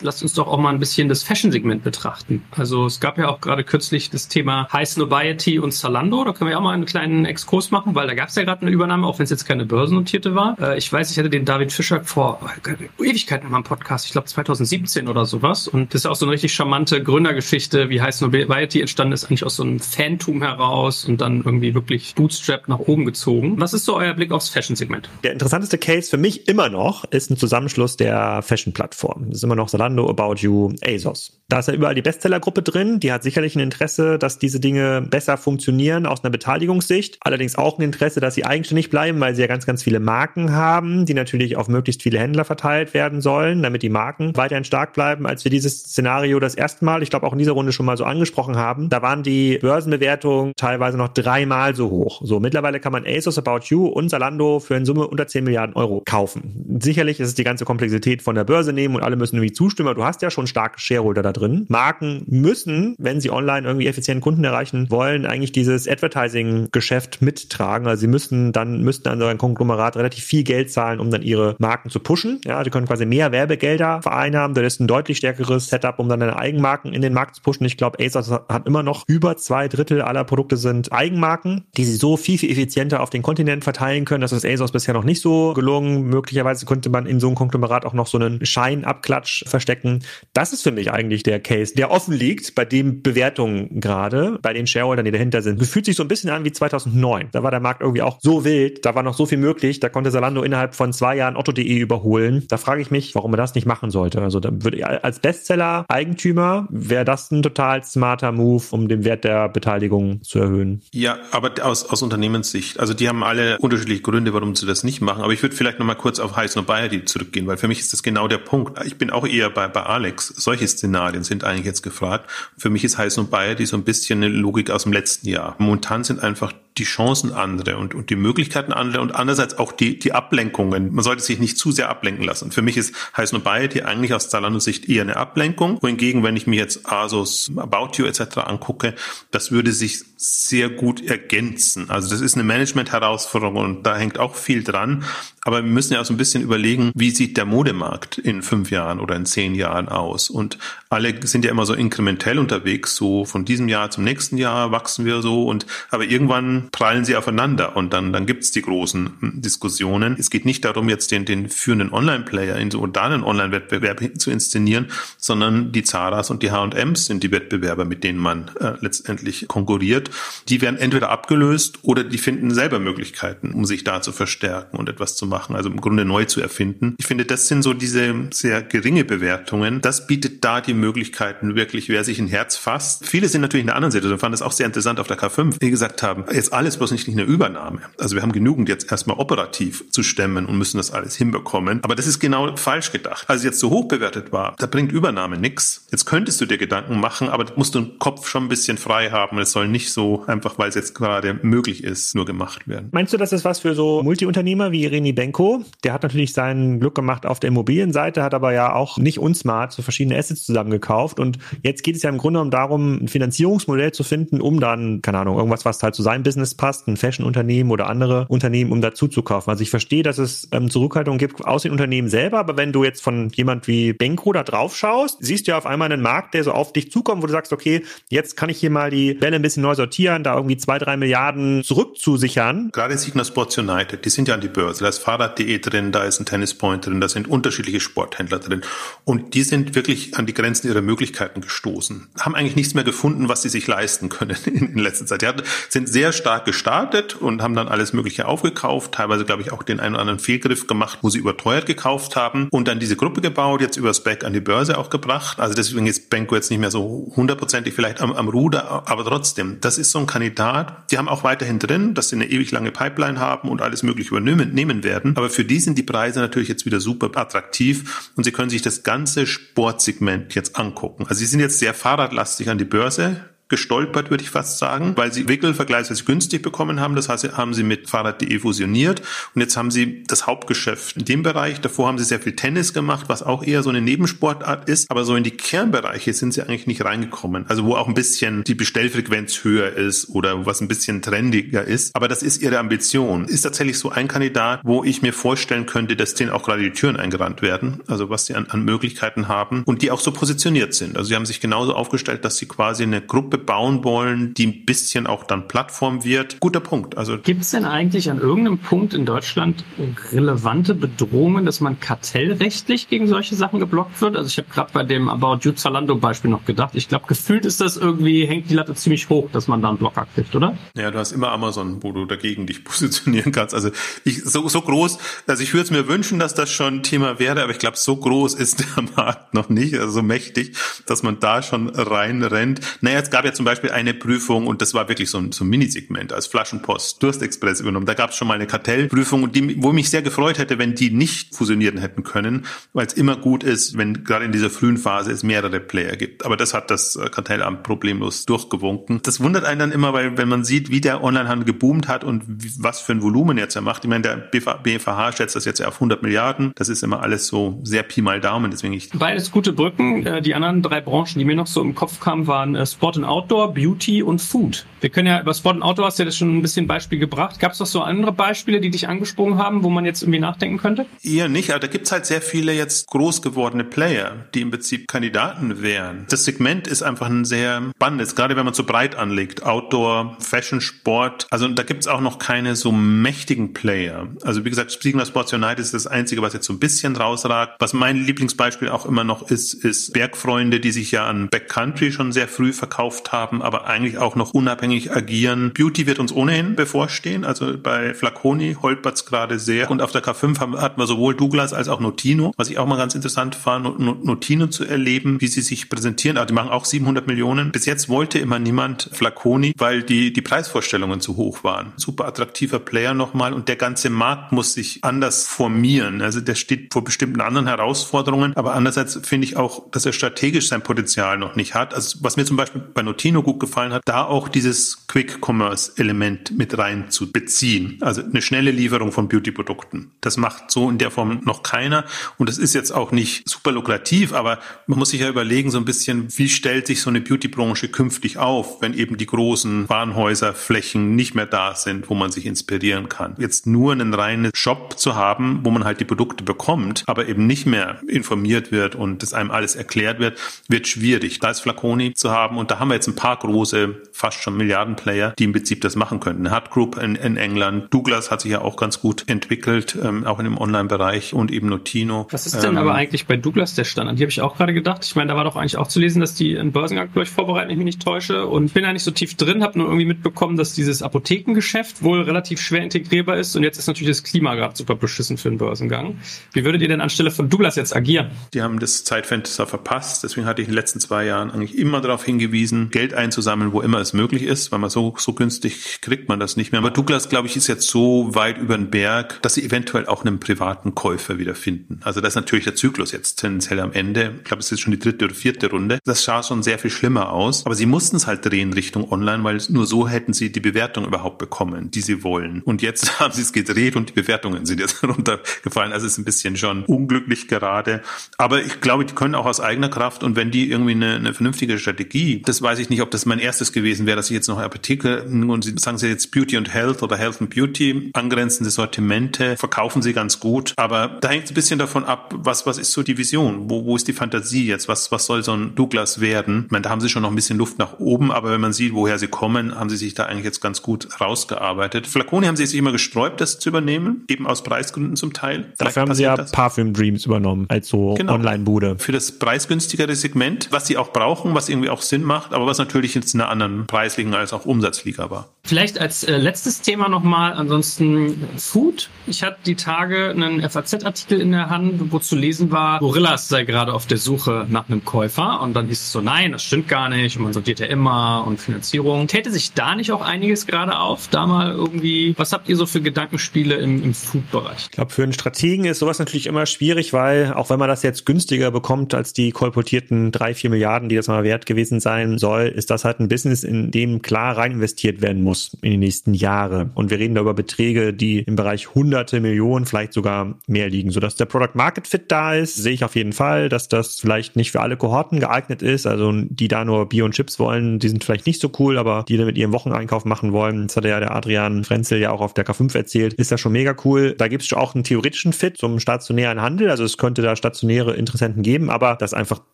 lasst 0.00 0.22
uns 0.22 0.34
doch 0.34 0.46
auch 0.46 0.58
mal 0.58 0.70
ein 0.70 0.78
bisschen 0.78 1.08
das 1.08 1.22
Fashion-Segment 1.22 1.82
betrachten. 1.82 2.42
Also 2.52 2.86
es 2.86 3.00
gab 3.00 3.18
ja 3.18 3.28
auch 3.28 3.40
gerade 3.40 3.64
kürzlich 3.64 4.10
das 4.10 4.28
Thema 4.28 4.68
High 4.72 4.88
Snobiety 4.88 5.58
und 5.58 5.72
Zalando. 5.72 6.24
Da 6.24 6.32
können 6.32 6.48
wir 6.48 6.52
ja 6.52 6.58
auch 6.58 6.62
mal 6.62 6.74
einen 6.74 6.86
kleinen 6.86 7.24
Exkurs 7.24 7.70
machen, 7.70 7.94
weil 7.94 8.06
da 8.06 8.14
gab 8.14 8.28
es 8.28 8.34
ja 8.34 8.44
gerade 8.44 8.62
eine 8.62 8.70
Übernahme, 8.70 9.06
auch 9.06 9.18
wenn 9.18 9.24
es 9.24 9.30
jetzt 9.30 9.44
keine 9.44 9.64
börsennotierte 9.64 10.34
war. 10.34 10.56
Äh, 10.60 10.78
ich 10.78 10.92
weiß, 10.92 11.10
ich 11.10 11.18
hatte 11.18 11.30
den 11.30 11.44
David 11.44 11.72
Fischer 11.72 12.02
vor 12.04 12.40
äh, 12.66 13.04
Ewigkeiten 13.04 13.50
mal 13.50 13.58
im 13.58 13.64
Podcast, 13.64 14.06
ich 14.06 14.12
glaube 14.12 14.26
2017 14.26 15.08
oder 15.08 15.26
sowas. 15.26 15.68
Und 15.68 15.94
das 15.94 16.02
ist 16.02 16.06
auch 16.06 16.16
so 16.16 16.26
eine 16.26 16.32
richtig 16.32 16.52
charmante 16.52 17.02
Gründergeschichte, 17.02 17.88
wie 17.90 18.00
High 18.00 18.14
Snobiety 18.14 18.80
entstanden 18.80 19.12
ist, 19.12 19.24
eigentlich 19.24 19.44
aus 19.44 19.56
so 19.56 19.62
einem 19.62 19.80
Fantum 19.80 20.42
heraus 20.42 21.04
und 21.04 21.20
dann 21.20 21.42
irgendwie 21.44 21.74
wirklich 21.74 22.14
Bootstrap 22.14 22.68
nach 22.68 22.78
oben 22.78 23.04
gezogen. 23.04 23.60
Was 23.60 23.74
ist 23.74 23.84
so 23.84 23.96
euer 23.96 24.14
Blick 24.14 24.32
aufs 24.32 24.48
Fashion-Segment? 24.48 25.08
Der 25.24 25.32
interessanteste 25.32 25.78
Case 25.78 26.10
für 26.10 26.18
mich 26.18 26.48
immer 26.48 26.68
noch 26.68 27.04
ist 27.04 27.30
ein 27.30 27.36
Zusammenschluss 27.36 27.96
der 27.96 28.42
Fashion-Plattformen. 28.42 29.28
Das 29.28 29.38
ist 29.38 29.44
immer 29.44 29.56
noch 29.56 29.68
Zalando 29.68 29.87
Zalando, 29.88 30.08
About 30.08 30.40
You, 30.40 30.74
ASOS. 30.84 31.38
Da 31.50 31.60
ist 31.60 31.68
ja 31.68 31.72
überall 31.72 31.94
die 31.94 32.02
Bestsellergruppe 32.02 32.60
drin, 32.60 33.00
die 33.00 33.10
hat 33.10 33.22
sicherlich 33.22 33.56
ein 33.56 33.60
Interesse, 33.60 34.18
dass 34.18 34.38
diese 34.38 34.60
Dinge 34.60 35.00
besser 35.00 35.38
funktionieren 35.38 36.04
aus 36.04 36.22
einer 36.22 36.30
Beteiligungssicht. 36.30 37.16
Allerdings 37.22 37.56
auch 37.56 37.78
ein 37.78 37.82
Interesse, 37.82 38.20
dass 38.20 38.34
sie 38.34 38.44
eigenständig 38.44 38.90
bleiben, 38.90 39.18
weil 39.18 39.34
sie 39.34 39.40
ja 39.40 39.46
ganz, 39.46 39.64
ganz 39.64 39.82
viele 39.82 39.98
Marken 39.98 40.52
haben, 40.52 41.06
die 41.06 41.14
natürlich 41.14 41.56
auf 41.56 41.68
möglichst 41.68 42.02
viele 42.02 42.18
Händler 42.18 42.44
verteilt 42.44 42.92
werden 42.92 43.22
sollen, 43.22 43.62
damit 43.62 43.82
die 43.82 43.88
Marken 43.88 44.36
weiterhin 44.36 44.64
stark 44.64 44.92
bleiben. 44.92 45.26
Als 45.26 45.44
wir 45.44 45.50
dieses 45.50 45.84
Szenario 45.84 46.38
das 46.38 46.54
erste 46.54 46.84
Mal, 46.84 47.02
ich 47.02 47.08
glaube 47.08 47.26
auch 47.26 47.32
in 47.32 47.38
dieser 47.38 47.52
Runde 47.52 47.72
schon 47.72 47.86
mal 47.86 47.96
so 47.96 48.04
angesprochen 48.04 48.56
haben, 48.56 48.90
da 48.90 49.00
waren 49.00 49.22
die 49.22 49.56
Börsenbewertungen 49.56 50.52
teilweise 50.54 50.98
noch 50.98 51.08
dreimal 51.08 51.74
so 51.74 51.88
hoch. 51.88 52.20
So, 52.22 52.40
mittlerweile 52.40 52.78
kann 52.78 52.92
man 52.92 53.06
ASOS, 53.06 53.38
About 53.38 53.60
You 53.68 53.86
und 53.86 54.10
Zalando 54.10 54.60
für 54.60 54.76
eine 54.76 54.84
Summe 54.84 55.08
unter 55.08 55.26
10 55.26 55.44
Milliarden 55.44 55.76
Euro 55.76 56.02
kaufen. 56.04 56.78
Sicherlich 56.78 57.20
ist 57.20 57.28
es 57.28 57.34
die 57.36 57.44
ganze 57.44 57.64
Komplexität 57.64 58.20
von 58.20 58.34
der 58.34 58.44
Börse 58.44 58.74
nehmen 58.74 58.96
und 58.96 59.02
alle 59.02 59.16
müssen 59.16 59.36
irgendwie 59.36 59.54
zustimmen. 59.54 59.77
Du 59.78 60.04
hast 60.04 60.22
ja 60.22 60.30
schon 60.30 60.46
starke 60.46 60.80
Shareholder 60.80 61.22
da 61.22 61.32
drin. 61.32 61.66
Marken 61.68 62.24
müssen, 62.26 62.94
wenn 62.98 63.20
sie 63.20 63.30
online 63.30 63.66
irgendwie 63.66 63.86
effizienten 63.86 64.20
Kunden 64.20 64.44
erreichen 64.44 64.90
wollen, 64.90 65.26
eigentlich 65.26 65.52
dieses 65.52 65.88
Advertising-Geschäft 65.88 67.22
mittragen. 67.22 67.86
Also 67.86 68.00
sie 68.00 68.06
müssen 68.06 68.52
dann, 68.52 68.82
müssten 68.82 69.08
an 69.08 69.18
so 69.18 69.26
ein 69.26 69.38
Konglomerat 69.38 69.96
relativ 69.96 70.24
viel 70.24 70.42
Geld 70.42 70.70
zahlen, 70.70 71.00
um 71.00 71.10
dann 71.10 71.22
ihre 71.22 71.56
Marken 71.58 71.90
zu 71.90 72.00
pushen. 72.00 72.40
Ja, 72.44 72.62
sie 72.64 72.70
können 72.70 72.86
quasi 72.86 73.06
mehr 73.06 73.32
Werbegelder 73.32 74.02
vereinnahmen. 74.02 74.54
Das 74.54 74.64
ist 74.64 74.80
ein 74.80 74.86
deutlich 74.86 75.18
stärkeres 75.18 75.68
Setup, 75.68 75.98
um 75.98 76.08
dann 76.08 76.20
deine 76.20 76.36
Eigenmarken 76.36 76.92
in 76.92 77.02
den 77.02 77.12
Markt 77.12 77.36
zu 77.36 77.42
pushen. 77.42 77.66
Ich 77.66 77.76
glaube, 77.76 78.04
ASOS 78.04 78.30
hat 78.30 78.66
immer 78.66 78.82
noch 78.82 79.04
über 79.06 79.36
zwei 79.36 79.68
Drittel 79.68 80.02
aller 80.02 80.24
Produkte 80.24 80.56
sind 80.56 80.92
Eigenmarken, 80.92 81.66
die 81.76 81.84
sie 81.84 81.96
so 81.96 82.16
viel, 82.16 82.38
viel 82.38 82.50
effizienter 82.50 83.00
auf 83.00 83.10
den 83.10 83.22
Kontinent 83.22 83.64
verteilen 83.64 84.04
können. 84.04 84.20
Das 84.20 84.32
ist 84.32 84.44
ASOS 84.44 84.72
bisher 84.72 84.94
noch 84.94 85.04
nicht 85.04 85.20
so 85.20 85.54
gelungen. 85.54 86.04
Möglicherweise 86.04 86.66
könnte 86.66 86.90
man 86.90 87.06
in 87.06 87.20
so 87.20 87.28
einem 87.28 87.36
Konglomerat 87.36 87.84
auch 87.84 87.92
noch 87.92 88.06
so 88.06 88.18
einen 88.18 88.44
Scheinabklatsch 88.44 89.44
verstecken. 89.68 90.00
Das 90.32 90.52
ist 90.52 90.62
für 90.62 90.72
mich 90.72 90.90
eigentlich 90.90 91.22
der 91.22 91.40
Case, 91.40 91.74
der 91.74 91.90
offen 91.90 92.14
liegt 92.14 92.54
bei 92.54 92.64
den 92.64 93.02
Bewertungen 93.02 93.80
gerade, 93.80 94.38
bei 94.40 94.52
den 94.52 94.66
Shareholdern, 94.66 95.04
die 95.04 95.10
dahinter 95.10 95.42
sind. 95.42 95.60
Das 95.60 95.68
fühlt 95.68 95.84
sich 95.84 95.96
so 95.96 96.02
ein 96.02 96.08
bisschen 96.08 96.30
an 96.30 96.44
wie 96.44 96.52
2009. 96.52 97.28
Da 97.32 97.42
war 97.42 97.50
der 97.50 97.60
Markt 97.60 97.82
irgendwie 97.82 98.02
auch 98.02 98.18
so 98.20 98.44
wild, 98.44 98.84
da 98.84 98.94
war 98.94 99.02
noch 99.02 99.14
so 99.14 99.26
viel 99.26 99.38
möglich, 99.38 99.80
da 99.80 99.88
konnte 99.88 100.10
Salando 100.10 100.42
innerhalb 100.42 100.74
von 100.74 100.92
zwei 100.92 101.16
Jahren 101.16 101.36
Otto.de 101.36 101.78
überholen. 101.78 102.44
Da 102.48 102.56
frage 102.56 102.80
ich 102.80 102.90
mich, 102.90 103.14
warum 103.14 103.30
man 103.30 103.38
das 103.38 103.54
nicht 103.54 103.66
machen 103.66 103.90
sollte. 103.90 104.22
Also 104.22 104.40
da 104.40 104.50
würde 104.52 105.04
als 105.04 105.20
Bestseller-Eigentümer 105.20 106.68
wäre 106.70 107.04
das 107.04 107.30
ein 107.30 107.42
total 107.42 107.84
smarter 107.84 108.32
Move, 108.32 108.64
um 108.70 108.88
den 108.88 109.04
Wert 109.04 109.24
der 109.24 109.48
Beteiligung 109.48 110.22
zu 110.22 110.38
erhöhen. 110.38 110.82
Ja, 110.92 111.18
aber 111.32 111.52
aus, 111.62 111.84
aus 111.84 112.02
Unternehmenssicht, 112.02 112.80
also 112.80 112.94
die 112.94 113.08
haben 113.08 113.22
alle 113.22 113.58
unterschiedliche 113.58 114.02
Gründe, 114.02 114.32
warum 114.32 114.54
sie 114.54 114.66
das 114.66 114.84
nicht 114.84 115.00
machen. 115.00 115.22
Aber 115.22 115.32
ich 115.32 115.42
würde 115.42 115.54
vielleicht 115.54 115.78
nochmal 115.78 115.96
kurz 115.96 116.20
auf 116.20 116.36
Heiß 116.36 116.56
Nobiety 116.56 117.04
zurückgehen, 117.04 117.46
weil 117.46 117.56
für 117.56 117.68
mich 117.68 117.80
ist 117.80 117.92
das 117.92 118.02
genau 118.02 118.28
der 118.28 118.38
Punkt. 118.38 118.78
Ich 118.84 118.96
bin 118.96 119.10
auch 119.10 119.26
eher 119.26 119.47
bei, 119.50 119.68
bei 119.68 119.82
Alex. 119.82 120.28
Solche 120.36 120.66
Szenarien 120.66 121.24
sind 121.24 121.44
eigentlich 121.44 121.66
jetzt 121.66 121.82
gefragt. 121.82 122.28
Für 122.56 122.70
mich 122.70 122.84
ist 122.84 122.98
Heiß 122.98 123.16
Nobiety 123.16 123.66
so 123.66 123.76
ein 123.76 123.84
bisschen 123.84 124.22
eine 124.22 124.28
Logik 124.28 124.70
aus 124.70 124.84
dem 124.84 124.92
letzten 124.92 125.28
Jahr. 125.28 125.54
Momentan 125.58 126.04
sind 126.04 126.20
einfach 126.20 126.52
die 126.78 126.84
Chancen 126.84 127.32
andere 127.32 127.76
und, 127.76 127.94
und 127.94 128.10
die 128.10 128.16
Möglichkeiten 128.16 128.72
andere 128.72 129.02
und 129.02 129.14
andererseits 129.14 129.58
auch 129.58 129.72
die, 129.72 129.98
die 129.98 130.12
Ablenkungen. 130.12 130.94
Man 130.94 131.02
sollte 131.02 131.22
sich 131.22 131.38
nicht 131.38 131.58
zu 131.58 131.72
sehr 131.72 131.88
ablenken 131.88 132.24
lassen. 132.24 132.52
Für 132.52 132.62
mich 132.62 132.76
ist 132.76 132.94
Heiß 133.16 133.32
Nobiety 133.32 133.82
eigentlich 133.82 134.14
aus 134.14 134.28
Zalando-Sicht 134.28 134.88
eher 134.88 135.02
eine 135.02 135.16
Ablenkung. 135.16 135.78
Wohingegen, 135.82 136.22
wenn 136.22 136.36
ich 136.36 136.46
mir 136.46 136.56
jetzt 136.56 136.90
Asos, 136.90 137.50
About 137.56 137.90
You 137.96 138.06
etc. 138.06 138.38
angucke, 138.38 138.94
das 139.30 139.50
würde 139.50 139.72
sich 139.72 140.04
sehr 140.16 140.68
gut 140.68 141.04
ergänzen. 141.04 141.90
Also 141.90 142.10
das 142.10 142.20
ist 142.20 142.34
eine 142.34 142.44
Management-Herausforderung 142.44 143.56
und 143.56 143.82
da 143.84 143.96
hängt 143.96 144.18
auch 144.18 144.34
viel 144.34 144.62
dran. 144.62 145.04
Aber 145.44 145.64
wir 145.64 145.70
müssen 145.70 145.94
ja 145.94 146.00
auch 146.00 146.04
so 146.04 146.14
ein 146.14 146.18
bisschen 146.18 146.42
überlegen, 146.42 146.92
wie 146.94 147.10
sieht 147.10 147.36
der 147.36 147.44
Modemarkt 147.44 148.18
in 148.18 148.42
fünf 148.42 148.70
Jahren 148.70 149.00
oder 149.00 149.16
in 149.16 149.26
zehn 149.26 149.54
Jahren 149.54 149.88
aus? 149.88 150.30
Und 150.30 150.58
alle 150.90 151.14
sind 151.26 151.44
ja 151.44 151.50
immer 151.50 151.66
so 151.66 151.74
inkrementell 151.74 152.38
unterwegs, 152.38 152.96
so 152.96 153.24
von 153.24 153.44
diesem 153.44 153.68
Jahr 153.68 153.90
zum 153.90 154.04
nächsten 154.04 154.38
Jahr 154.38 154.72
wachsen 154.72 155.04
wir 155.04 155.22
so 155.22 155.44
und 155.46 155.66
aber 155.90 156.04
irgendwann 156.04 156.68
prallen 156.72 157.04
sie 157.04 157.16
aufeinander 157.16 157.76
und 157.76 157.92
dann, 157.92 158.12
dann 158.12 158.26
gibt's 158.26 158.50
die 158.50 158.62
großen 158.62 159.10
Diskussionen. 159.34 160.16
Es 160.18 160.30
geht 160.30 160.44
nicht 160.44 160.64
darum, 160.64 160.88
jetzt 160.88 161.10
den, 161.10 161.24
den 161.24 161.48
führenden 161.48 161.92
Online-Player 161.92 162.56
in 162.56 162.70
so 162.70 162.82
einen 162.82 163.24
Online-Wettbewerb 163.24 164.02
zu 164.18 164.30
inszenieren, 164.30 164.86
sondern 165.16 165.72
die 165.72 165.82
Zaras 165.82 166.30
und 166.30 166.42
die 166.42 166.50
H&Ms 166.50 167.06
sind 167.06 167.22
die 167.22 167.30
Wettbewerber, 167.30 167.84
mit 167.84 168.02
denen 168.04 168.18
man 168.18 168.50
äh, 168.60 168.72
letztendlich 168.80 169.46
konkurriert. 169.48 170.10
Die 170.48 170.60
werden 170.60 170.78
entweder 170.78 171.10
abgelöst 171.10 171.78
oder 171.82 172.04
die 172.04 172.18
finden 172.18 172.52
selber 172.52 172.78
Möglichkeiten, 172.78 173.52
um 173.52 173.64
sich 173.64 173.84
da 173.84 174.02
zu 174.02 174.12
verstärken 174.12 174.76
und 174.76 174.88
etwas 174.88 175.16
zu 175.16 175.26
machen, 175.26 175.37
also 175.48 175.70
im 175.70 175.80
Grunde 175.80 176.04
neu 176.04 176.24
zu 176.24 176.40
erfinden. 176.40 176.94
Ich 176.98 177.06
finde, 177.06 177.24
das 177.24 177.48
sind 177.48 177.62
so 177.62 177.72
diese 177.72 178.14
sehr 178.32 178.62
geringe 178.62 179.04
Bewertungen. 179.04 179.80
Das 179.80 180.06
bietet 180.06 180.44
da 180.44 180.60
die 180.60 180.74
Möglichkeiten 180.74 181.54
wirklich, 181.54 181.88
wer 181.88 182.04
sich 182.04 182.18
ein 182.18 182.28
Herz 182.28 182.56
fasst. 182.56 183.06
Viele 183.06 183.28
sind 183.28 183.40
natürlich 183.40 183.62
in 183.62 183.68
der 183.68 183.76
anderen 183.76 183.92
Seite, 183.92 184.10
und 184.12 184.18
fand 184.18 184.32
das 184.32 184.42
auch 184.42 184.52
sehr 184.52 184.66
interessant 184.66 185.00
auf 185.00 185.06
der 185.06 185.18
K5, 185.18 185.58
die 185.58 185.70
gesagt 185.70 186.02
haben, 186.02 186.24
jetzt 186.32 186.52
alles 186.52 186.76
bloß 186.76 186.90
nicht 186.92 187.08
eine 187.08 187.22
Übernahme. 187.22 187.80
Also 187.98 188.14
wir 188.16 188.22
haben 188.22 188.32
genügend 188.32 188.68
jetzt 188.68 188.90
erstmal 188.90 189.18
operativ 189.18 189.84
zu 189.90 190.02
stemmen 190.02 190.46
und 190.46 190.58
müssen 190.58 190.76
das 190.76 190.90
alles 190.90 191.16
hinbekommen. 191.16 191.80
Aber 191.82 191.94
das 191.94 192.06
ist 192.06 192.18
genau 192.18 192.56
falsch 192.56 192.92
gedacht. 192.92 193.24
Als 193.28 193.40
es 193.40 193.44
jetzt 193.44 193.60
so 193.60 193.70
hoch 193.70 193.88
bewertet 193.88 194.32
war, 194.32 194.54
da 194.58 194.66
bringt 194.66 194.92
Übernahme 194.92 195.38
nichts. 195.38 195.86
Jetzt 195.90 196.04
könntest 196.04 196.40
du 196.40 196.46
dir 196.46 196.58
Gedanken 196.58 197.00
machen, 197.00 197.28
aber 197.28 197.46
musst 197.56 197.74
du 197.74 197.80
den 197.80 197.98
Kopf 197.98 198.28
schon 198.28 198.44
ein 198.44 198.48
bisschen 198.48 198.78
frei 198.78 199.10
haben. 199.10 199.38
Es 199.38 199.52
soll 199.52 199.68
nicht 199.68 199.92
so 199.92 200.24
einfach, 200.26 200.58
weil 200.58 200.68
es 200.68 200.74
jetzt 200.74 200.94
gerade 200.94 201.38
möglich 201.42 201.84
ist, 201.84 202.14
nur 202.14 202.24
gemacht 202.24 202.68
werden. 202.68 202.88
Meinst 202.92 203.12
du, 203.12 203.16
das 203.16 203.32
ist 203.32 203.44
was 203.44 203.60
für 203.60 203.74
so 203.74 204.02
Multiunternehmer 204.02 204.72
wie 204.72 204.86
Reni 204.86 205.12
Benko? 205.18 205.64
Der 205.82 205.94
hat 205.94 206.04
natürlich 206.04 206.32
sein 206.32 206.78
Glück 206.78 206.94
gemacht 206.94 207.26
auf 207.26 207.40
der 207.40 207.48
Immobilienseite, 207.48 208.22
hat 208.22 208.34
aber 208.34 208.52
ja 208.52 208.72
auch 208.72 208.98
nicht 208.98 209.18
unsmart 209.18 209.72
so 209.72 209.82
verschiedene 209.82 210.16
Assets 210.16 210.44
zusammengekauft. 210.44 211.18
Und 211.18 211.38
jetzt 211.64 211.82
geht 211.82 211.96
es 211.96 212.04
ja 212.04 212.10
im 212.10 212.18
Grunde 212.18 212.38
genommen 212.38 212.52
darum, 212.52 213.02
ein 213.02 213.08
Finanzierungsmodell 213.08 213.90
zu 213.90 214.04
finden, 214.04 214.40
um 214.40 214.60
dann, 214.60 215.02
keine 215.02 215.18
Ahnung, 215.18 215.36
irgendwas, 215.36 215.64
was 215.64 215.82
halt 215.82 215.96
zu 215.96 216.04
seinem 216.04 216.22
Business 216.22 216.54
passt, 216.54 216.86
ein 216.86 216.96
Fashion-Unternehmen 216.96 217.72
oder 217.72 217.88
andere 217.88 218.26
Unternehmen, 218.28 218.70
um 218.70 218.80
dazu 218.80 219.08
zu 219.08 219.22
kaufen. 219.22 219.50
Also 219.50 219.60
ich 219.60 219.70
verstehe, 219.70 220.04
dass 220.04 220.18
es 220.18 220.46
ähm, 220.52 220.70
Zurückhaltung 220.70 221.18
gibt 221.18 221.44
aus 221.44 221.62
den 221.62 221.72
Unternehmen 221.72 222.08
selber, 222.08 222.38
aber 222.38 222.56
wenn 222.56 222.70
du 222.70 222.84
jetzt 222.84 223.02
von 223.02 223.30
jemand 223.30 223.66
wie 223.66 223.94
Benko 223.94 224.32
da 224.32 224.44
drauf 224.44 224.76
schaust, 224.76 225.18
siehst 225.18 225.48
du 225.48 225.50
ja 225.50 225.58
auf 225.58 225.66
einmal 225.66 225.90
einen 225.90 226.00
Markt, 226.00 226.34
der 226.34 226.44
so 226.44 226.52
auf 226.52 226.72
dich 226.72 226.92
zukommt, 226.92 227.24
wo 227.24 227.26
du 227.26 227.32
sagst, 227.32 227.52
okay, 227.52 227.82
jetzt 228.08 228.36
kann 228.36 228.50
ich 228.50 228.58
hier 228.58 228.70
mal 228.70 228.90
die 228.90 229.20
Welle 229.20 229.34
ein 229.34 229.42
bisschen 229.42 229.64
neu 229.64 229.74
sortieren, 229.74 230.22
da 230.22 230.36
irgendwie 230.36 230.58
zwei, 230.58 230.78
drei 230.78 230.96
Milliarden 230.96 231.64
zurückzusichern. 231.64 232.70
Gerade 232.72 232.96
Signa 232.96 233.24
Sports 233.24 233.58
United, 233.58 234.04
die 234.04 234.10
sind 234.10 234.28
ja 234.28 234.34
an 234.34 234.40
die 234.40 234.46
Börse. 234.46 234.84
Da 234.84 234.92
Fahrrad.de 235.08 235.58
drin, 235.60 235.90
da 235.90 236.02
ist 236.02 236.20
ein 236.20 236.26
Tennispoint 236.26 236.84
drin, 236.84 237.00
da 237.00 237.08
sind 237.08 237.28
unterschiedliche 237.28 237.80
Sporthändler 237.80 238.40
drin. 238.40 238.60
Und 239.06 239.32
die 239.32 239.42
sind 239.42 239.74
wirklich 239.74 240.18
an 240.18 240.26
die 240.26 240.34
Grenzen 240.34 240.68
ihrer 240.68 240.82
Möglichkeiten 240.82 241.40
gestoßen. 241.40 242.08
Haben 242.20 242.34
eigentlich 242.34 242.56
nichts 242.56 242.74
mehr 242.74 242.84
gefunden, 242.84 243.30
was 243.30 243.40
sie 243.40 243.48
sich 243.48 243.66
leisten 243.66 244.10
können 244.10 244.36
in, 244.44 244.72
in 244.72 244.78
letzter 244.78 245.06
Zeit. 245.06 245.22
Die 245.22 245.42
sind 245.70 245.88
sehr 245.88 246.12
stark 246.12 246.44
gestartet 246.44 247.16
und 247.16 247.40
haben 247.40 247.54
dann 247.54 247.68
alles 247.68 247.94
Mögliche 247.94 248.28
aufgekauft, 248.28 248.92
teilweise, 248.92 249.24
glaube 249.24 249.40
ich, 249.40 249.50
auch 249.50 249.62
den 249.62 249.80
einen 249.80 249.94
oder 249.94 250.02
anderen 250.02 250.18
Fehlgriff 250.18 250.66
gemacht, 250.66 250.98
wo 251.00 251.08
sie 251.08 251.20
überteuert 251.20 251.64
gekauft 251.64 252.14
haben 252.14 252.48
und 252.50 252.68
dann 252.68 252.78
diese 252.78 252.96
Gruppe 252.96 253.22
gebaut, 253.22 253.62
jetzt 253.62 253.78
über 253.78 253.94
Spec 253.94 254.24
an 254.24 254.34
die 254.34 254.40
Börse 254.40 254.76
auch 254.76 254.90
gebracht. 254.90 255.40
Also 255.40 255.54
deswegen 255.54 255.86
ist 255.86 256.10
Benko 256.10 256.34
jetzt 256.34 256.50
nicht 256.50 256.60
mehr 256.60 256.70
so 256.70 257.10
hundertprozentig 257.16 257.72
vielleicht 257.72 258.02
am, 258.02 258.12
am 258.12 258.28
Ruder, 258.28 258.86
aber 258.86 259.06
trotzdem, 259.06 259.56
das 259.62 259.78
ist 259.78 259.90
so 259.90 260.00
ein 260.00 260.06
Kandidat. 260.06 260.90
Die 260.90 260.98
haben 260.98 261.08
auch 261.08 261.24
weiterhin 261.24 261.58
drin, 261.58 261.94
dass 261.94 262.10
sie 262.10 262.16
eine 262.16 262.28
ewig 262.28 262.50
lange 262.50 262.72
Pipeline 262.72 263.18
haben 263.18 263.48
und 263.48 263.62
alles 263.62 263.82
Mögliche 263.82 264.10
übernehmen 264.10 264.52
nehmen 264.52 264.82
werden. 264.98 265.16
Aber 265.16 265.30
für 265.30 265.44
die 265.44 265.60
sind 265.60 265.78
die 265.78 265.82
Preise 265.82 266.20
natürlich 266.20 266.48
jetzt 266.48 266.66
wieder 266.66 266.80
super 266.80 267.10
attraktiv 267.16 268.10
und 268.16 268.24
sie 268.24 268.32
können 268.32 268.50
sich 268.50 268.62
das 268.62 268.82
ganze 268.82 269.26
Sportsegment 269.26 270.34
jetzt 270.34 270.56
angucken. 270.56 271.04
Also 271.08 271.20
sie 271.20 271.26
sind 271.26 271.40
jetzt 271.40 271.58
sehr 271.58 271.74
fahrradlastig 271.74 272.50
an 272.50 272.58
die 272.58 272.64
Börse 272.64 273.24
gestolpert, 273.48 274.10
würde 274.10 274.22
ich 274.22 274.30
fast 274.30 274.58
sagen, 274.58 274.92
weil 274.96 275.12
sie 275.12 275.28
Wickel 275.28 275.54
vergleichsweise 275.54 276.04
günstig 276.04 276.42
bekommen 276.42 276.80
haben. 276.80 276.94
Das 276.94 277.08
heißt, 277.08 277.36
haben 277.36 277.54
sie 277.54 277.62
mit 277.62 277.88
Fahrrad.de 277.88 278.38
fusioniert 278.38 279.02
und 279.34 279.40
jetzt 279.40 279.56
haben 279.56 279.70
sie 279.70 280.04
das 280.06 280.26
Hauptgeschäft 280.26 280.96
in 280.96 281.04
dem 281.04 281.22
Bereich. 281.22 281.60
Davor 281.60 281.88
haben 281.88 281.98
sie 281.98 282.04
sehr 282.04 282.20
viel 282.20 282.36
Tennis 282.36 282.72
gemacht, 282.72 283.06
was 283.08 283.22
auch 283.22 283.42
eher 283.42 283.62
so 283.62 283.70
eine 283.70 283.80
Nebensportart 283.80 284.68
ist, 284.68 284.90
aber 284.90 285.04
so 285.04 285.16
in 285.16 285.24
die 285.24 285.30
Kernbereiche 285.30 286.12
sind 286.12 286.34
sie 286.34 286.42
eigentlich 286.42 286.66
nicht 286.66 286.84
reingekommen. 286.84 287.46
Also 287.48 287.64
wo 287.64 287.74
auch 287.74 287.88
ein 287.88 287.94
bisschen 287.94 288.44
die 288.44 288.54
Bestellfrequenz 288.54 289.44
höher 289.44 289.72
ist 289.72 290.10
oder 290.10 290.46
was 290.46 290.60
ein 290.60 290.68
bisschen 290.68 291.02
trendiger 291.02 291.64
ist. 291.64 291.94
Aber 291.96 292.08
das 292.08 292.22
ist 292.22 292.42
ihre 292.42 292.58
Ambition. 292.58 293.24
Ist 293.24 293.42
tatsächlich 293.42 293.78
so 293.78 293.90
ein 293.90 294.08
Kandidat, 294.08 294.60
wo 294.64 294.84
ich 294.84 295.02
mir 295.02 295.12
vorstellen 295.12 295.66
könnte, 295.66 295.96
dass 295.96 296.14
denen 296.14 296.30
auch 296.30 296.42
gerade 296.42 296.62
die 296.62 296.72
Türen 296.72 296.96
eingerannt 296.96 297.42
werden. 297.42 297.80
Also 297.86 298.10
was 298.10 298.26
sie 298.26 298.34
an, 298.34 298.46
an 298.48 298.64
Möglichkeiten 298.64 299.28
haben 299.28 299.62
und 299.64 299.82
die 299.82 299.90
auch 299.90 300.00
so 300.00 300.12
positioniert 300.12 300.74
sind. 300.74 300.96
Also 300.96 301.08
sie 301.08 301.14
haben 301.14 301.26
sich 301.26 301.40
genauso 301.40 301.74
aufgestellt, 301.74 302.24
dass 302.24 302.36
sie 302.36 302.46
quasi 302.46 302.82
eine 302.82 303.00
Gruppe 303.00 303.37
bauen 303.38 303.84
wollen, 303.84 304.34
die 304.34 304.46
ein 304.46 304.64
bisschen 304.64 305.06
auch 305.06 305.24
dann 305.24 305.48
Plattform 305.48 306.04
wird. 306.04 306.40
Guter 306.40 306.60
Punkt. 306.60 306.96
Also 306.96 307.18
gibt 307.18 307.42
es 307.42 307.50
denn 307.50 307.64
eigentlich 307.64 308.10
an 308.10 308.20
irgendeinem 308.20 308.58
Punkt 308.58 308.94
in 308.94 309.06
Deutschland 309.06 309.64
relevante 310.12 310.74
Bedrohungen, 310.74 311.46
dass 311.46 311.60
man 311.60 311.80
kartellrechtlich 311.80 312.88
gegen 312.88 313.06
solche 313.06 313.34
Sachen 313.34 313.60
geblockt 313.60 314.00
wird? 314.00 314.16
Also 314.16 314.28
ich 314.28 314.38
habe 314.38 314.48
gerade 314.52 314.72
bei 314.72 314.82
dem 314.82 315.08
About 315.08 315.38
You 315.42 315.52
Zalando 315.52 315.96
Beispiel 315.96 316.30
noch 316.30 316.44
gedacht. 316.44 316.72
Ich 316.74 316.88
glaube, 316.88 317.06
gefühlt 317.06 317.46
ist 317.46 317.60
das 317.60 317.76
irgendwie 317.76 318.26
hängt 318.26 318.50
die 318.50 318.54
Latte 318.54 318.74
ziemlich 318.74 319.08
hoch, 319.08 319.28
dass 319.32 319.48
man 319.48 319.62
da 319.62 319.68
einen 319.68 319.78
Blocker 319.78 320.06
kriegt, 320.14 320.34
oder? 320.34 320.56
Ja, 320.76 320.90
du 320.90 320.98
hast 320.98 321.12
immer 321.12 321.32
Amazon, 321.32 321.82
wo 321.82 321.92
du 321.92 322.04
dagegen 322.04 322.46
dich 322.46 322.64
positionieren 322.68 323.32
kannst. 323.32 323.54
Also 323.54 323.70
ich 324.04 324.24
so 324.24 324.48
so 324.48 324.60
groß, 324.62 324.98
also 325.26 325.42
ich 325.42 325.52
würde 325.52 325.64
es 325.64 325.70
mir 325.70 325.88
wünschen, 325.88 326.18
dass 326.18 326.34
das 326.34 326.50
schon 326.50 326.82
Thema 326.82 327.18
wäre, 327.18 327.42
aber 327.42 327.52
ich 327.52 327.58
glaube, 327.58 327.76
so 327.76 327.96
groß 327.96 328.34
ist 328.34 328.60
der 328.60 328.84
Markt 328.96 329.34
noch 329.34 329.48
nicht, 329.48 329.74
also 329.74 329.90
so 329.90 330.02
mächtig, 330.02 330.56
dass 330.86 331.02
man 331.02 331.20
da 331.20 331.42
schon 331.42 331.68
reinrennt. 331.68 332.60
Naja, 332.80 333.00
es 333.00 333.10
gab 333.10 333.24
ja 333.28 333.34
zum 333.34 333.44
Beispiel 333.44 333.70
eine 333.70 333.94
Prüfung 333.94 334.46
und 334.46 334.62
das 334.62 334.74
war 334.74 334.88
wirklich 334.88 335.10
so 335.10 335.18
ein, 335.18 335.32
so 335.32 335.44
ein 335.44 335.48
Minisegment 335.48 336.12
als 336.12 336.26
Flaschenpost 336.26 337.02
Durstexpress 337.02 337.60
übernommen. 337.60 337.86
Da 337.86 337.94
gab 337.94 338.10
es 338.10 338.16
schon 338.16 338.28
mal 338.28 338.34
eine 338.34 338.46
Kartellprüfung, 338.46 339.30
die, 339.32 339.62
wo 339.62 339.72
mich 339.72 339.90
sehr 339.90 340.02
gefreut 340.02 340.38
hätte, 340.38 340.58
wenn 340.58 340.74
die 340.74 340.90
nicht 340.90 341.34
fusionieren 341.34 341.78
hätten 341.78 342.02
können, 342.02 342.46
weil 342.72 342.86
es 342.86 342.94
immer 342.94 343.16
gut 343.16 343.44
ist, 343.44 343.76
wenn 343.76 344.04
gerade 344.04 344.24
in 344.24 344.32
dieser 344.32 344.50
frühen 344.50 344.76
Phase 344.76 345.12
es 345.12 345.22
mehrere 345.22 345.60
Player 345.60 345.96
gibt. 345.96 346.24
Aber 346.24 346.36
das 346.36 346.54
hat 346.54 346.70
das 346.70 346.98
Kartellamt 347.10 347.62
problemlos 347.62 348.24
durchgewunken. 348.26 349.00
Das 349.02 349.20
wundert 349.20 349.44
einen 349.44 349.60
dann 349.60 349.72
immer, 349.72 349.92
weil 349.92 350.16
wenn 350.16 350.28
man 350.28 350.44
sieht, 350.44 350.70
wie 350.70 350.80
der 350.80 351.02
Onlinehandel 351.02 351.44
geboomt 351.44 351.88
hat 351.88 352.04
und 352.04 352.24
was 352.58 352.80
für 352.80 352.92
ein 352.92 353.02
Volumen 353.02 353.38
jetzt 353.38 353.56
er 353.56 353.62
macht. 353.62 353.84
Ich 353.84 353.90
meine, 353.90 354.02
der 354.02 354.16
BFH 354.16 355.12
schätzt 355.12 355.36
das 355.36 355.44
jetzt 355.44 355.62
auf 355.62 355.74
100 355.74 356.02
Milliarden. 356.02 356.52
Das 356.54 356.68
ist 356.68 356.82
immer 356.82 357.02
alles 357.02 357.26
so 357.26 357.60
sehr 357.62 357.82
Pi 357.82 358.02
mal 358.02 358.20
Daumen. 358.20 358.50
Deswegen 358.50 358.72
ich 358.72 358.90
Beides 358.90 359.30
gute 359.30 359.52
Brücken. 359.52 360.06
Äh, 360.06 360.22
die 360.22 360.34
anderen 360.34 360.62
drei 360.62 360.80
Branchen, 360.80 361.18
die 361.18 361.24
mir 361.24 361.36
noch 361.36 361.46
so 361.46 361.60
im 361.60 361.74
Kopf 361.74 362.00
kamen, 362.00 362.26
waren 362.26 362.54
äh, 362.54 362.66
Sport 362.66 362.96
and 362.96 363.06
Outdoor, 363.18 363.52
Beauty 363.52 364.00
und 364.00 364.20
Food. 364.22 364.64
Wir 364.80 364.90
können 364.90 365.08
ja 365.08 365.20
über 365.20 365.34
Sport 365.34 365.56
and 365.56 365.64
Outdoor 365.64 365.86
hast 365.86 365.98
du 365.98 366.04
ja 366.04 366.04
das 366.04 366.16
schon 366.16 366.38
ein 366.38 366.40
bisschen 366.40 366.68
Beispiel 366.68 367.00
gebracht. 367.00 367.40
Gab 367.40 367.50
es 367.50 367.58
noch 367.58 367.66
so 367.66 367.82
andere 367.82 368.12
Beispiele, 368.12 368.60
die 368.60 368.70
dich 368.70 368.86
angesprungen 368.86 369.36
haben, 369.36 369.64
wo 369.64 369.70
man 369.70 369.84
jetzt 369.84 370.02
irgendwie 370.02 370.20
nachdenken 370.20 370.58
könnte? 370.58 370.86
Eher 371.02 371.28
nicht, 371.28 371.50
aber 371.50 371.58
da 371.58 371.66
gibt's 371.66 371.90
halt 371.90 372.06
sehr 372.06 372.22
viele 372.22 372.52
jetzt 372.52 372.86
groß 372.86 373.20
gewordene 373.20 373.64
Player, 373.64 374.26
die 374.34 374.42
im 374.42 374.52
Prinzip 374.52 374.86
Kandidaten 374.86 375.62
wären. 375.62 376.06
Das 376.08 376.24
Segment 376.24 376.68
ist 376.68 376.84
einfach 376.84 377.08
ein 377.08 377.24
sehr 377.24 377.72
spannendes, 377.74 378.14
gerade 378.14 378.36
wenn 378.36 378.44
man 378.44 378.54
so 378.54 378.62
breit 378.62 378.94
anlegt. 378.94 379.42
Outdoor, 379.42 380.16
Fashion, 380.20 380.60
Sport. 380.60 381.26
Also 381.30 381.48
da 381.48 381.64
gibt's 381.64 381.88
auch 381.88 382.00
noch 382.00 382.20
keine 382.20 382.54
so 382.54 382.70
mächtigen 382.70 383.54
Player. 383.54 384.06
Also 384.22 384.44
wie 384.44 384.50
gesagt, 384.50 384.70
Spiegler 384.70 385.06
Sports 385.06 385.32
United 385.32 385.58
ist 385.58 385.74
das 385.74 385.88
Einzige, 385.88 386.22
was 386.22 386.34
jetzt 386.34 386.46
so 386.46 386.52
ein 386.52 386.60
bisschen 386.60 386.94
rausragt. 386.94 387.56
Was 387.58 387.72
mein 387.72 387.96
Lieblingsbeispiel 387.96 388.68
auch 388.68 388.86
immer 388.86 389.02
noch 389.02 389.28
ist, 389.28 389.54
ist 389.54 389.92
Bergfreunde, 389.92 390.60
die 390.60 390.70
sich 390.70 390.92
ja 390.92 391.08
an 391.08 391.28
Backcountry 391.28 391.90
schon 391.90 392.12
sehr 392.12 392.28
früh 392.28 392.52
verkauft 392.52 393.07
haben, 393.12 393.42
aber 393.42 393.66
eigentlich 393.66 393.98
auch 393.98 394.16
noch 394.16 394.34
unabhängig 394.34 394.92
agieren. 394.92 395.52
Beauty 395.54 395.86
wird 395.86 395.98
uns 395.98 396.12
ohnehin 396.12 396.56
bevorstehen. 396.56 397.24
Also 397.24 397.56
bei 397.58 397.94
Flaconi 397.94 398.56
holpert's 398.60 399.06
gerade 399.06 399.38
sehr. 399.38 399.70
Und 399.70 399.82
auf 399.82 399.92
der 399.92 400.02
K5 400.02 400.40
haben, 400.40 400.60
hatten 400.60 400.80
wir 400.80 400.86
sowohl 400.86 401.14
Douglas 401.14 401.52
als 401.52 401.68
auch 401.68 401.80
Notino. 401.80 402.32
Was 402.36 402.50
ich 402.50 402.58
auch 402.58 402.66
mal 402.66 402.76
ganz 402.76 402.94
interessant 402.94 403.34
fand, 403.34 403.78
Notino 403.78 404.48
zu 404.48 404.64
erleben, 404.64 405.20
wie 405.20 405.26
sie 405.26 405.40
sich 405.40 405.68
präsentieren. 405.68 406.16
Aber 406.16 406.26
die 406.26 406.34
machen 406.34 406.50
auch 406.50 406.64
700 406.64 407.06
Millionen. 407.06 407.52
Bis 407.52 407.66
jetzt 407.66 407.88
wollte 407.88 408.18
immer 408.18 408.38
niemand 408.38 408.90
Flaconi, 408.92 409.54
weil 409.56 409.82
die, 409.82 410.12
die 410.12 410.22
Preisvorstellungen 410.22 411.00
zu 411.00 411.16
hoch 411.16 411.44
waren. 411.44 411.72
Super 411.76 412.06
attraktiver 412.06 412.58
Player 412.58 412.94
nochmal 412.94 413.32
und 413.32 413.48
der 413.48 413.56
ganze 413.56 413.90
Markt 413.90 414.32
muss 414.32 414.54
sich 414.54 414.84
anders 414.84 415.26
formieren. 415.26 416.02
Also 416.02 416.20
der 416.20 416.34
steht 416.34 416.72
vor 416.72 416.84
bestimmten 416.84 417.20
anderen 417.20 417.46
Herausforderungen. 417.46 418.36
Aber 418.36 418.54
andererseits 418.54 418.98
finde 419.02 419.26
ich 419.26 419.36
auch, 419.36 419.70
dass 419.70 419.86
er 419.86 419.92
strategisch 419.92 420.48
sein 420.48 420.62
Potenzial 420.62 421.18
noch 421.18 421.36
nicht 421.36 421.54
hat. 421.54 421.74
Also 421.74 421.98
was 422.02 422.16
mir 422.16 422.24
zum 422.24 422.36
Beispiel 422.36 422.60
bei 422.60 422.82
Notino 422.82 422.97
gut 423.22 423.40
gefallen 423.40 423.72
hat, 423.72 423.82
da 423.84 424.04
auch 424.04 424.28
dieses 424.28 424.86
Quick-Commerce-Element 424.88 426.36
mit 426.36 426.56
rein 426.58 426.90
zu 426.90 427.10
beziehen. 427.12 427.78
Also 427.80 428.02
eine 428.02 428.22
schnelle 428.22 428.50
Lieferung 428.50 428.92
von 428.92 429.08
Beauty-Produkten. 429.08 429.92
Das 430.00 430.16
macht 430.16 430.50
so 430.50 430.68
in 430.70 430.78
der 430.78 430.90
Form 430.90 431.20
noch 431.24 431.42
keiner. 431.42 431.84
Und 432.16 432.28
das 432.28 432.38
ist 432.38 432.54
jetzt 432.54 432.72
auch 432.72 432.92
nicht 432.92 433.28
super 433.28 433.52
lukrativ, 433.52 434.12
aber 434.12 434.38
man 434.66 434.78
muss 434.78 434.90
sich 434.90 435.00
ja 435.00 435.08
überlegen 435.08 435.50
so 435.50 435.58
ein 435.58 435.64
bisschen, 435.64 436.08
wie 436.16 436.28
stellt 436.28 436.66
sich 436.66 436.80
so 436.80 436.90
eine 436.90 437.00
Beauty-Branche 437.00 437.68
künftig 437.68 438.18
auf, 438.18 438.60
wenn 438.60 438.74
eben 438.74 438.96
die 438.96 439.06
großen 439.06 439.68
Warenhäuserflächen 439.68 440.96
nicht 440.96 441.14
mehr 441.14 441.26
da 441.26 441.54
sind, 441.54 441.88
wo 441.90 441.94
man 441.94 442.10
sich 442.10 442.26
inspirieren 442.26 442.88
kann. 442.88 443.14
Jetzt 443.18 443.46
nur 443.46 443.72
einen 443.72 443.94
reinen 443.94 444.30
Shop 444.34 444.78
zu 444.78 444.94
haben, 444.94 445.40
wo 445.44 445.50
man 445.50 445.64
halt 445.64 445.80
die 445.80 445.84
Produkte 445.84 446.24
bekommt, 446.24 446.84
aber 446.86 447.08
eben 447.08 447.26
nicht 447.26 447.46
mehr 447.46 447.80
informiert 447.86 448.52
wird 448.52 448.74
und 448.74 449.02
das 449.02 449.12
einem 449.12 449.30
alles 449.30 449.54
erklärt 449.54 449.98
wird, 450.00 450.18
wird 450.48 450.66
schwierig. 450.66 451.20
Da 451.20 451.30
ist 451.30 451.40
Flaconi 451.40 451.94
zu 451.94 452.10
haben 452.10 452.38
und 452.38 452.50
da 452.50 452.58
haben 452.58 452.68
wir 452.68 452.74
jetzt 452.74 452.87
ein 452.88 452.94
paar 452.96 453.16
große, 453.16 453.82
fast 453.92 454.22
schon 454.22 454.36
Milliardenplayer, 454.36 455.14
die 455.18 455.24
im 455.24 455.32
Prinzip 455.32 455.60
das 455.60 455.76
machen 455.76 456.00
könnten. 456.00 456.34
Hut 456.34 456.50
Group 456.50 456.76
in, 456.78 456.94
in 456.96 457.16
England, 457.16 457.72
Douglas 457.72 458.10
hat 458.10 458.20
sich 458.20 458.32
ja 458.32 458.40
auch 458.40 458.56
ganz 458.56 458.80
gut 458.80 459.04
entwickelt, 459.06 459.76
ähm, 459.82 460.04
auch 460.04 460.18
in 460.18 460.24
dem 460.24 460.38
Online-Bereich 460.38 461.14
und 461.14 461.30
eben 461.30 461.48
Notino. 461.48 462.06
Was 462.10 462.26
ist 462.26 462.42
denn 462.42 462.52
ähm, 462.52 462.58
aber 462.58 462.74
eigentlich 462.74 463.06
bei 463.06 463.16
Douglas 463.16 463.54
der 463.54 463.64
Stand? 463.64 463.98
Die 463.98 464.02
habe 464.02 464.10
ich 464.10 464.20
auch 464.20 464.36
gerade 464.36 464.54
gedacht. 464.54 464.84
Ich 464.84 464.96
meine, 464.96 465.08
da 465.08 465.16
war 465.16 465.24
doch 465.24 465.36
eigentlich 465.36 465.56
auch 465.56 465.68
zu 465.68 465.80
lesen, 465.80 466.00
dass 466.00 466.14
die 466.14 466.38
einen 466.38 466.52
Börsengang 466.52 466.90
durch 466.94 467.08
vorbereiten, 467.08 467.48
wenn 467.48 467.52
ich 467.52 467.64
mich 467.64 467.76
nicht 467.76 467.82
täusche. 467.82 468.26
Und 468.26 468.54
bin 468.54 468.64
da 468.64 468.72
nicht 468.72 468.82
so 468.82 468.90
tief 468.90 469.16
drin, 469.16 469.42
habe 469.42 469.58
nur 469.58 469.68
irgendwie 469.68 469.86
mitbekommen, 469.86 470.36
dass 470.36 470.54
dieses 470.54 470.82
Apothekengeschäft 470.82 471.82
wohl 471.82 472.02
relativ 472.02 472.40
schwer 472.40 472.62
integrierbar 472.62 473.16
ist. 473.16 473.36
Und 473.36 473.42
jetzt 473.42 473.58
ist 473.58 473.66
natürlich 473.66 473.96
das 473.96 474.04
Klima 474.04 474.34
gerade 474.34 474.56
super 474.56 474.74
beschissen 474.74 475.16
für 475.16 475.28
einen 475.28 475.38
Börsengang. 475.38 475.98
Wie 476.32 476.44
würdet 476.44 476.62
ihr 476.62 476.68
denn 476.68 476.80
anstelle 476.80 477.10
von 477.10 477.28
Douglas 477.28 477.56
jetzt 477.56 477.74
agieren? 477.74 478.10
Die 478.34 478.42
haben 478.42 478.58
das 478.58 478.84
Zeitfenster 478.84 479.46
verpasst. 479.46 480.04
Deswegen 480.04 480.26
hatte 480.26 480.42
ich 480.42 480.48
in 480.48 480.52
den 480.52 480.58
letzten 480.58 480.80
zwei 480.80 481.04
Jahren 481.04 481.30
eigentlich 481.30 481.58
immer 481.58 481.80
darauf 481.80 482.04
hingewiesen, 482.04 482.67
Geld 482.70 482.94
einzusammeln, 482.94 483.52
wo 483.52 483.60
immer 483.60 483.78
es 483.78 483.92
möglich 483.92 484.22
ist, 484.22 484.52
weil 484.52 484.58
man 484.58 484.70
so, 484.70 484.94
so 484.98 485.12
günstig 485.12 485.80
kriegt 485.80 486.08
man 486.08 486.20
das 486.20 486.36
nicht 486.36 486.52
mehr. 486.52 486.60
Aber 486.60 486.70
Douglas, 486.70 487.08
glaube 487.08 487.28
ich, 487.28 487.36
ist 487.36 487.46
jetzt 487.46 487.68
so 487.68 488.14
weit 488.14 488.38
über 488.38 488.56
den 488.56 488.70
Berg, 488.70 489.20
dass 489.22 489.34
sie 489.34 489.44
eventuell 489.44 489.86
auch 489.86 490.04
einen 490.04 490.20
privaten 490.20 490.74
Käufer 490.74 491.18
wiederfinden. 491.18 491.80
Also 491.82 492.00
das 492.00 492.10
ist 492.10 492.16
natürlich 492.16 492.44
der 492.44 492.54
Zyklus 492.54 492.92
jetzt 492.92 493.16
tendenziell 493.16 493.60
am 493.60 493.72
Ende. 493.72 494.14
Ich 494.18 494.24
glaube, 494.24 494.40
es 494.40 494.52
ist 494.52 494.60
schon 494.60 494.72
die 494.72 494.78
dritte 494.78 495.04
oder 495.04 495.14
vierte 495.14 495.50
Runde. 495.50 495.78
Das 495.84 496.04
sah 496.04 496.22
schon 496.22 496.42
sehr 496.42 496.58
viel 496.58 496.70
schlimmer 496.70 497.12
aus. 497.12 497.46
Aber 497.46 497.54
sie 497.54 497.66
mussten 497.66 497.96
es 497.96 498.06
halt 498.06 498.24
drehen 498.24 498.52
Richtung 498.52 498.90
Online, 498.90 499.24
weil 499.24 499.38
nur 499.48 499.66
so 499.66 499.88
hätten 499.88 500.12
sie 500.12 500.32
die 500.32 500.40
Bewertung 500.40 500.86
überhaupt 500.86 501.18
bekommen, 501.18 501.70
die 501.70 501.80
sie 501.80 502.02
wollen. 502.02 502.42
Und 502.42 502.62
jetzt 502.62 503.00
haben 503.00 503.12
sie 503.12 503.22
es 503.22 503.32
gedreht 503.32 503.76
und 503.76 503.90
die 503.90 503.94
Bewertungen 503.94 504.46
sind 504.46 504.60
jetzt 504.60 504.82
runtergefallen. 504.82 505.72
Also 505.72 505.86
es 505.86 505.92
ist 505.92 505.98
ein 505.98 506.04
bisschen 506.04 506.36
schon 506.36 506.64
unglücklich 506.64 507.28
gerade. 507.28 507.82
Aber 508.16 508.42
ich 508.42 508.60
glaube, 508.60 508.84
die 508.84 508.94
können 508.94 509.14
auch 509.14 509.26
aus 509.26 509.40
eigener 509.40 509.68
Kraft 509.68 510.02
und 510.02 510.16
wenn 510.16 510.30
die 510.30 510.50
irgendwie 510.50 510.72
eine, 510.72 510.96
eine 510.96 511.14
vernünftige 511.14 511.58
Strategie, 511.58 512.22
das 512.24 512.42
weiß 512.42 512.57
ich 512.58 512.70
nicht, 512.70 512.82
ob 512.82 512.90
das 512.90 513.06
mein 513.06 513.18
erstes 513.18 513.52
gewesen 513.52 513.86
wäre, 513.86 513.96
dass 513.96 514.06
ich 514.06 514.14
jetzt 514.14 514.28
noch 514.28 514.38
Apotheke 514.38 515.04
und 515.04 515.44
sie 515.44 515.54
sagen 515.56 515.78
sie 515.78 515.88
jetzt 515.88 516.10
Beauty 516.10 516.36
und 516.36 516.52
Health 516.52 516.82
oder 516.82 516.96
Health 516.96 517.20
and 517.20 517.34
Beauty, 517.34 517.90
angrenzende 517.94 518.50
Sortimente, 518.50 519.36
verkaufen 519.36 519.82
sie 519.82 519.92
ganz 519.92 520.20
gut. 520.20 520.52
Aber 520.56 520.98
da 521.00 521.08
hängt 521.08 521.24
es 521.24 521.30
ein 521.30 521.34
bisschen 521.34 521.58
davon 521.58 521.84
ab, 521.84 522.14
was, 522.16 522.46
was 522.46 522.58
ist 522.58 522.72
so 522.72 522.82
die 522.82 522.98
Vision? 522.98 523.50
Wo, 523.50 523.64
wo 523.64 523.76
ist 523.76 523.88
die 523.88 523.92
Fantasie 523.92 524.46
jetzt? 524.46 524.68
Was, 524.68 524.90
was 524.92 525.06
soll 525.06 525.22
so 525.22 525.32
ein 525.32 525.54
Douglas 525.54 526.00
werden? 526.00 526.44
Ich 526.46 526.50
meine, 526.50 526.62
da 526.62 526.70
haben 526.70 526.80
sie 526.80 526.88
schon 526.88 527.02
noch 527.02 527.10
ein 527.10 527.14
bisschen 527.16 527.38
Luft 527.38 527.58
nach 527.58 527.78
oben, 527.78 528.10
aber 528.12 528.30
wenn 528.30 528.40
man 528.40 528.52
sieht, 528.52 528.74
woher 528.74 528.98
sie 528.98 529.08
kommen, 529.08 529.54
haben 529.54 529.70
sie 529.70 529.76
sich 529.76 529.94
da 529.94 530.04
eigentlich 530.04 530.24
jetzt 530.24 530.40
ganz 530.40 530.62
gut 530.62 530.88
rausgearbeitet. 531.00 531.86
Flaconi 531.86 532.26
haben 532.26 532.36
sie 532.36 532.46
sich 532.46 532.58
immer 532.58 532.72
gesträubt, 532.72 533.20
das 533.20 533.38
zu 533.38 533.48
übernehmen, 533.48 534.04
eben 534.08 534.26
aus 534.26 534.42
Preisgründen 534.42 534.96
zum 534.96 535.12
Teil. 535.12 535.52
Dafür 535.58 535.82
haben 535.82 535.94
sie 535.94 536.02
ja 536.02 536.16
das. 536.16 536.32
Parfüm 536.32 536.72
Dreams 536.72 537.06
übernommen, 537.06 537.46
als 537.48 537.68
so 537.68 537.94
genau. 537.94 538.14
Online-Bude. 538.14 538.76
Für 538.78 538.92
das 538.92 539.12
preisgünstigere 539.12 539.94
Segment, 539.94 540.48
was 540.50 540.66
sie 540.66 540.76
auch 540.76 540.92
brauchen, 540.92 541.34
was 541.34 541.48
irgendwie 541.48 541.70
auch 541.70 541.82
Sinn 541.82 542.02
macht, 542.02 542.32
aber 542.32 542.46
was 542.48 542.58
natürlich 542.58 542.94
jetzt 542.94 543.14
in 543.14 543.20
einer 543.20 543.30
anderen 543.30 543.66
Preisliga 543.66 544.16
als 544.16 544.32
auch 544.32 544.44
Umsatzliga 544.44 545.10
war. 545.10 545.28
Vielleicht 545.44 545.80
als 545.80 546.04
äh, 546.04 546.16
letztes 546.16 546.60
Thema 546.60 546.88
nochmal, 546.88 547.32
ansonsten 547.32 548.28
Food. 548.36 548.90
Ich 549.06 549.22
hatte 549.22 549.38
die 549.46 549.54
Tage 549.54 550.10
einen 550.10 550.42
FAZ-Artikel 550.42 551.20
in 551.20 551.32
der 551.32 551.48
Hand, 551.48 551.92
wo 551.92 551.98
zu 551.98 552.16
lesen 552.16 552.50
war, 552.50 552.80
Gorillas 552.80 553.28
sei 553.28 553.44
gerade 553.44 553.72
auf 553.72 553.86
der 553.86 553.98
Suche 553.98 554.46
nach 554.48 554.68
einem 554.68 554.84
Käufer 554.84 555.40
und 555.40 555.54
dann 555.54 555.68
hieß 555.68 555.80
es 555.80 555.92
so, 555.92 556.00
nein, 556.00 556.32
das 556.32 556.42
stimmt 556.42 556.68
gar 556.68 556.88
nicht 556.88 557.16
und 557.16 557.24
man 557.24 557.32
sortiert 557.32 557.60
ja 557.60 557.66
immer 557.66 558.24
und 558.26 558.40
Finanzierung. 558.40 559.06
Täte 559.06 559.30
sich 559.30 559.52
da 559.52 559.74
nicht 559.74 559.92
auch 559.92 560.02
einiges 560.02 560.46
gerade 560.46 560.78
auf? 560.78 561.08
Da 561.08 561.26
mal 561.26 561.52
irgendwie, 561.52 562.14
was 562.16 562.32
habt 562.32 562.48
ihr 562.48 562.56
so 562.56 562.66
für 562.66 562.80
Gedankenspiele 562.80 563.56
im, 563.56 563.82
im 563.82 563.94
Food-Bereich? 563.94 564.64
Ich 564.64 564.70
glaube, 564.70 564.90
für 564.90 565.02
einen 565.02 565.12
Strategen 565.12 565.64
ist 565.64 565.78
sowas 565.78 565.98
natürlich 565.98 566.26
immer 566.26 566.46
schwierig, 566.46 566.92
weil 566.92 567.32
auch 567.34 567.50
wenn 567.50 567.58
man 567.58 567.68
das 567.68 567.82
jetzt 567.82 568.06
günstiger 568.06 568.50
bekommt 568.50 568.94
als 568.94 569.12
die 569.12 569.32
kolportierten 569.32 570.12
drei, 570.12 570.34
vier 570.34 570.50
Milliarden, 570.50 570.88
die 570.88 570.96
das 570.96 571.08
mal 571.08 571.24
wert 571.24 571.46
gewesen 571.46 571.80
sein 571.80 572.18
soll, 572.18 572.37
soll, 572.38 572.48
ist 572.48 572.70
das 572.70 572.84
halt 572.84 573.00
ein 573.00 573.08
Business, 573.08 573.44
in 573.44 573.70
dem 573.70 574.02
klar 574.02 574.36
rein 574.36 574.52
investiert 574.52 575.02
werden 575.02 575.22
muss 575.22 575.56
in 575.62 575.72
die 575.72 575.76
nächsten 575.76 576.14
Jahre. 576.14 576.70
Und 576.74 576.90
wir 576.90 576.98
reden 576.98 577.14
da 577.14 577.20
über 577.20 577.34
Beträge, 577.34 577.92
die 577.92 578.20
im 578.20 578.36
Bereich 578.36 578.74
hunderte 578.74 579.20
Millionen, 579.20 579.66
vielleicht 579.66 579.92
sogar 579.92 580.38
mehr 580.46 580.68
liegen. 580.68 580.90
Sodass 580.90 581.16
der 581.16 581.26
Product 581.26 581.54
Market 581.54 581.86
Fit 581.86 582.04
da 582.08 582.34
ist, 582.34 582.56
sehe 582.56 582.72
ich 582.72 582.84
auf 582.84 582.96
jeden 582.96 583.12
Fall, 583.12 583.48
dass 583.48 583.68
das 583.68 584.00
vielleicht 584.00 584.36
nicht 584.36 584.52
für 584.52 584.60
alle 584.60 584.76
Kohorten 584.76 585.20
geeignet 585.20 585.62
ist. 585.62 585.86
Also 585.86 586.12
die 586.12 586.48
da 586.48 586.64
nur 586.64 586.88
Bier 586.88 587.04
und 587.04 587.12
Chips 587.12 587.38
wollen, 587.38 587.78
die 587.78 587.88
sind 587.88 588.04
vielleicht 588.04 588.26
nicht 588.26 588.40
so 588.40 588.50
cool, 588.58 588.78
aber 588.78 589.04
die 589.08 589.16
da 589.16 589.24
mit 589.24 589.38
ihrem 589.38 589.52
Wocheneinkauf 589.52 590.04
machen 590.04 590.32
wollen, 590.32 590.66
das 590.66 590.76
hat 590.76 590.84
ja 590.84 591.00
der 591.00 591.14
Adrian 591.14 591.64
Frenzel 591.64 591.98
ja 591.98 592.10
auch 592.10 592.20
auf 592.20 592.34
der 592.34 592.46
K5 592.46 592.76
erzählt, 592.76 593.14
ist 593.14 593.32
das 593.32 593.40
schon 593.40 593.52
mega 593.52 593.74
cool. 593.84 594.14
Da 594.16 594.28
gibt 594.28 594.42
es 594.42 594.52
auch 594.52 594.74
einen 594.74 594.84
theoretischen 594.84 595.32
Fit 595.32 595.56
zum 595.58 595.80
stationären 595.80 596.40
Handel. 596.40 596.70
Also 596.70 596.84
es 596.84 596.96
könnte 596.96 597.22
da 597.22 597.36
stationäre 597.36 597.94
Interessenten 597.94 598.42
geben, 598.42 598.70
aber 598.70 598.96
das 598.96 599.12
ist 599.12 599.18
einfach 599.18 599.40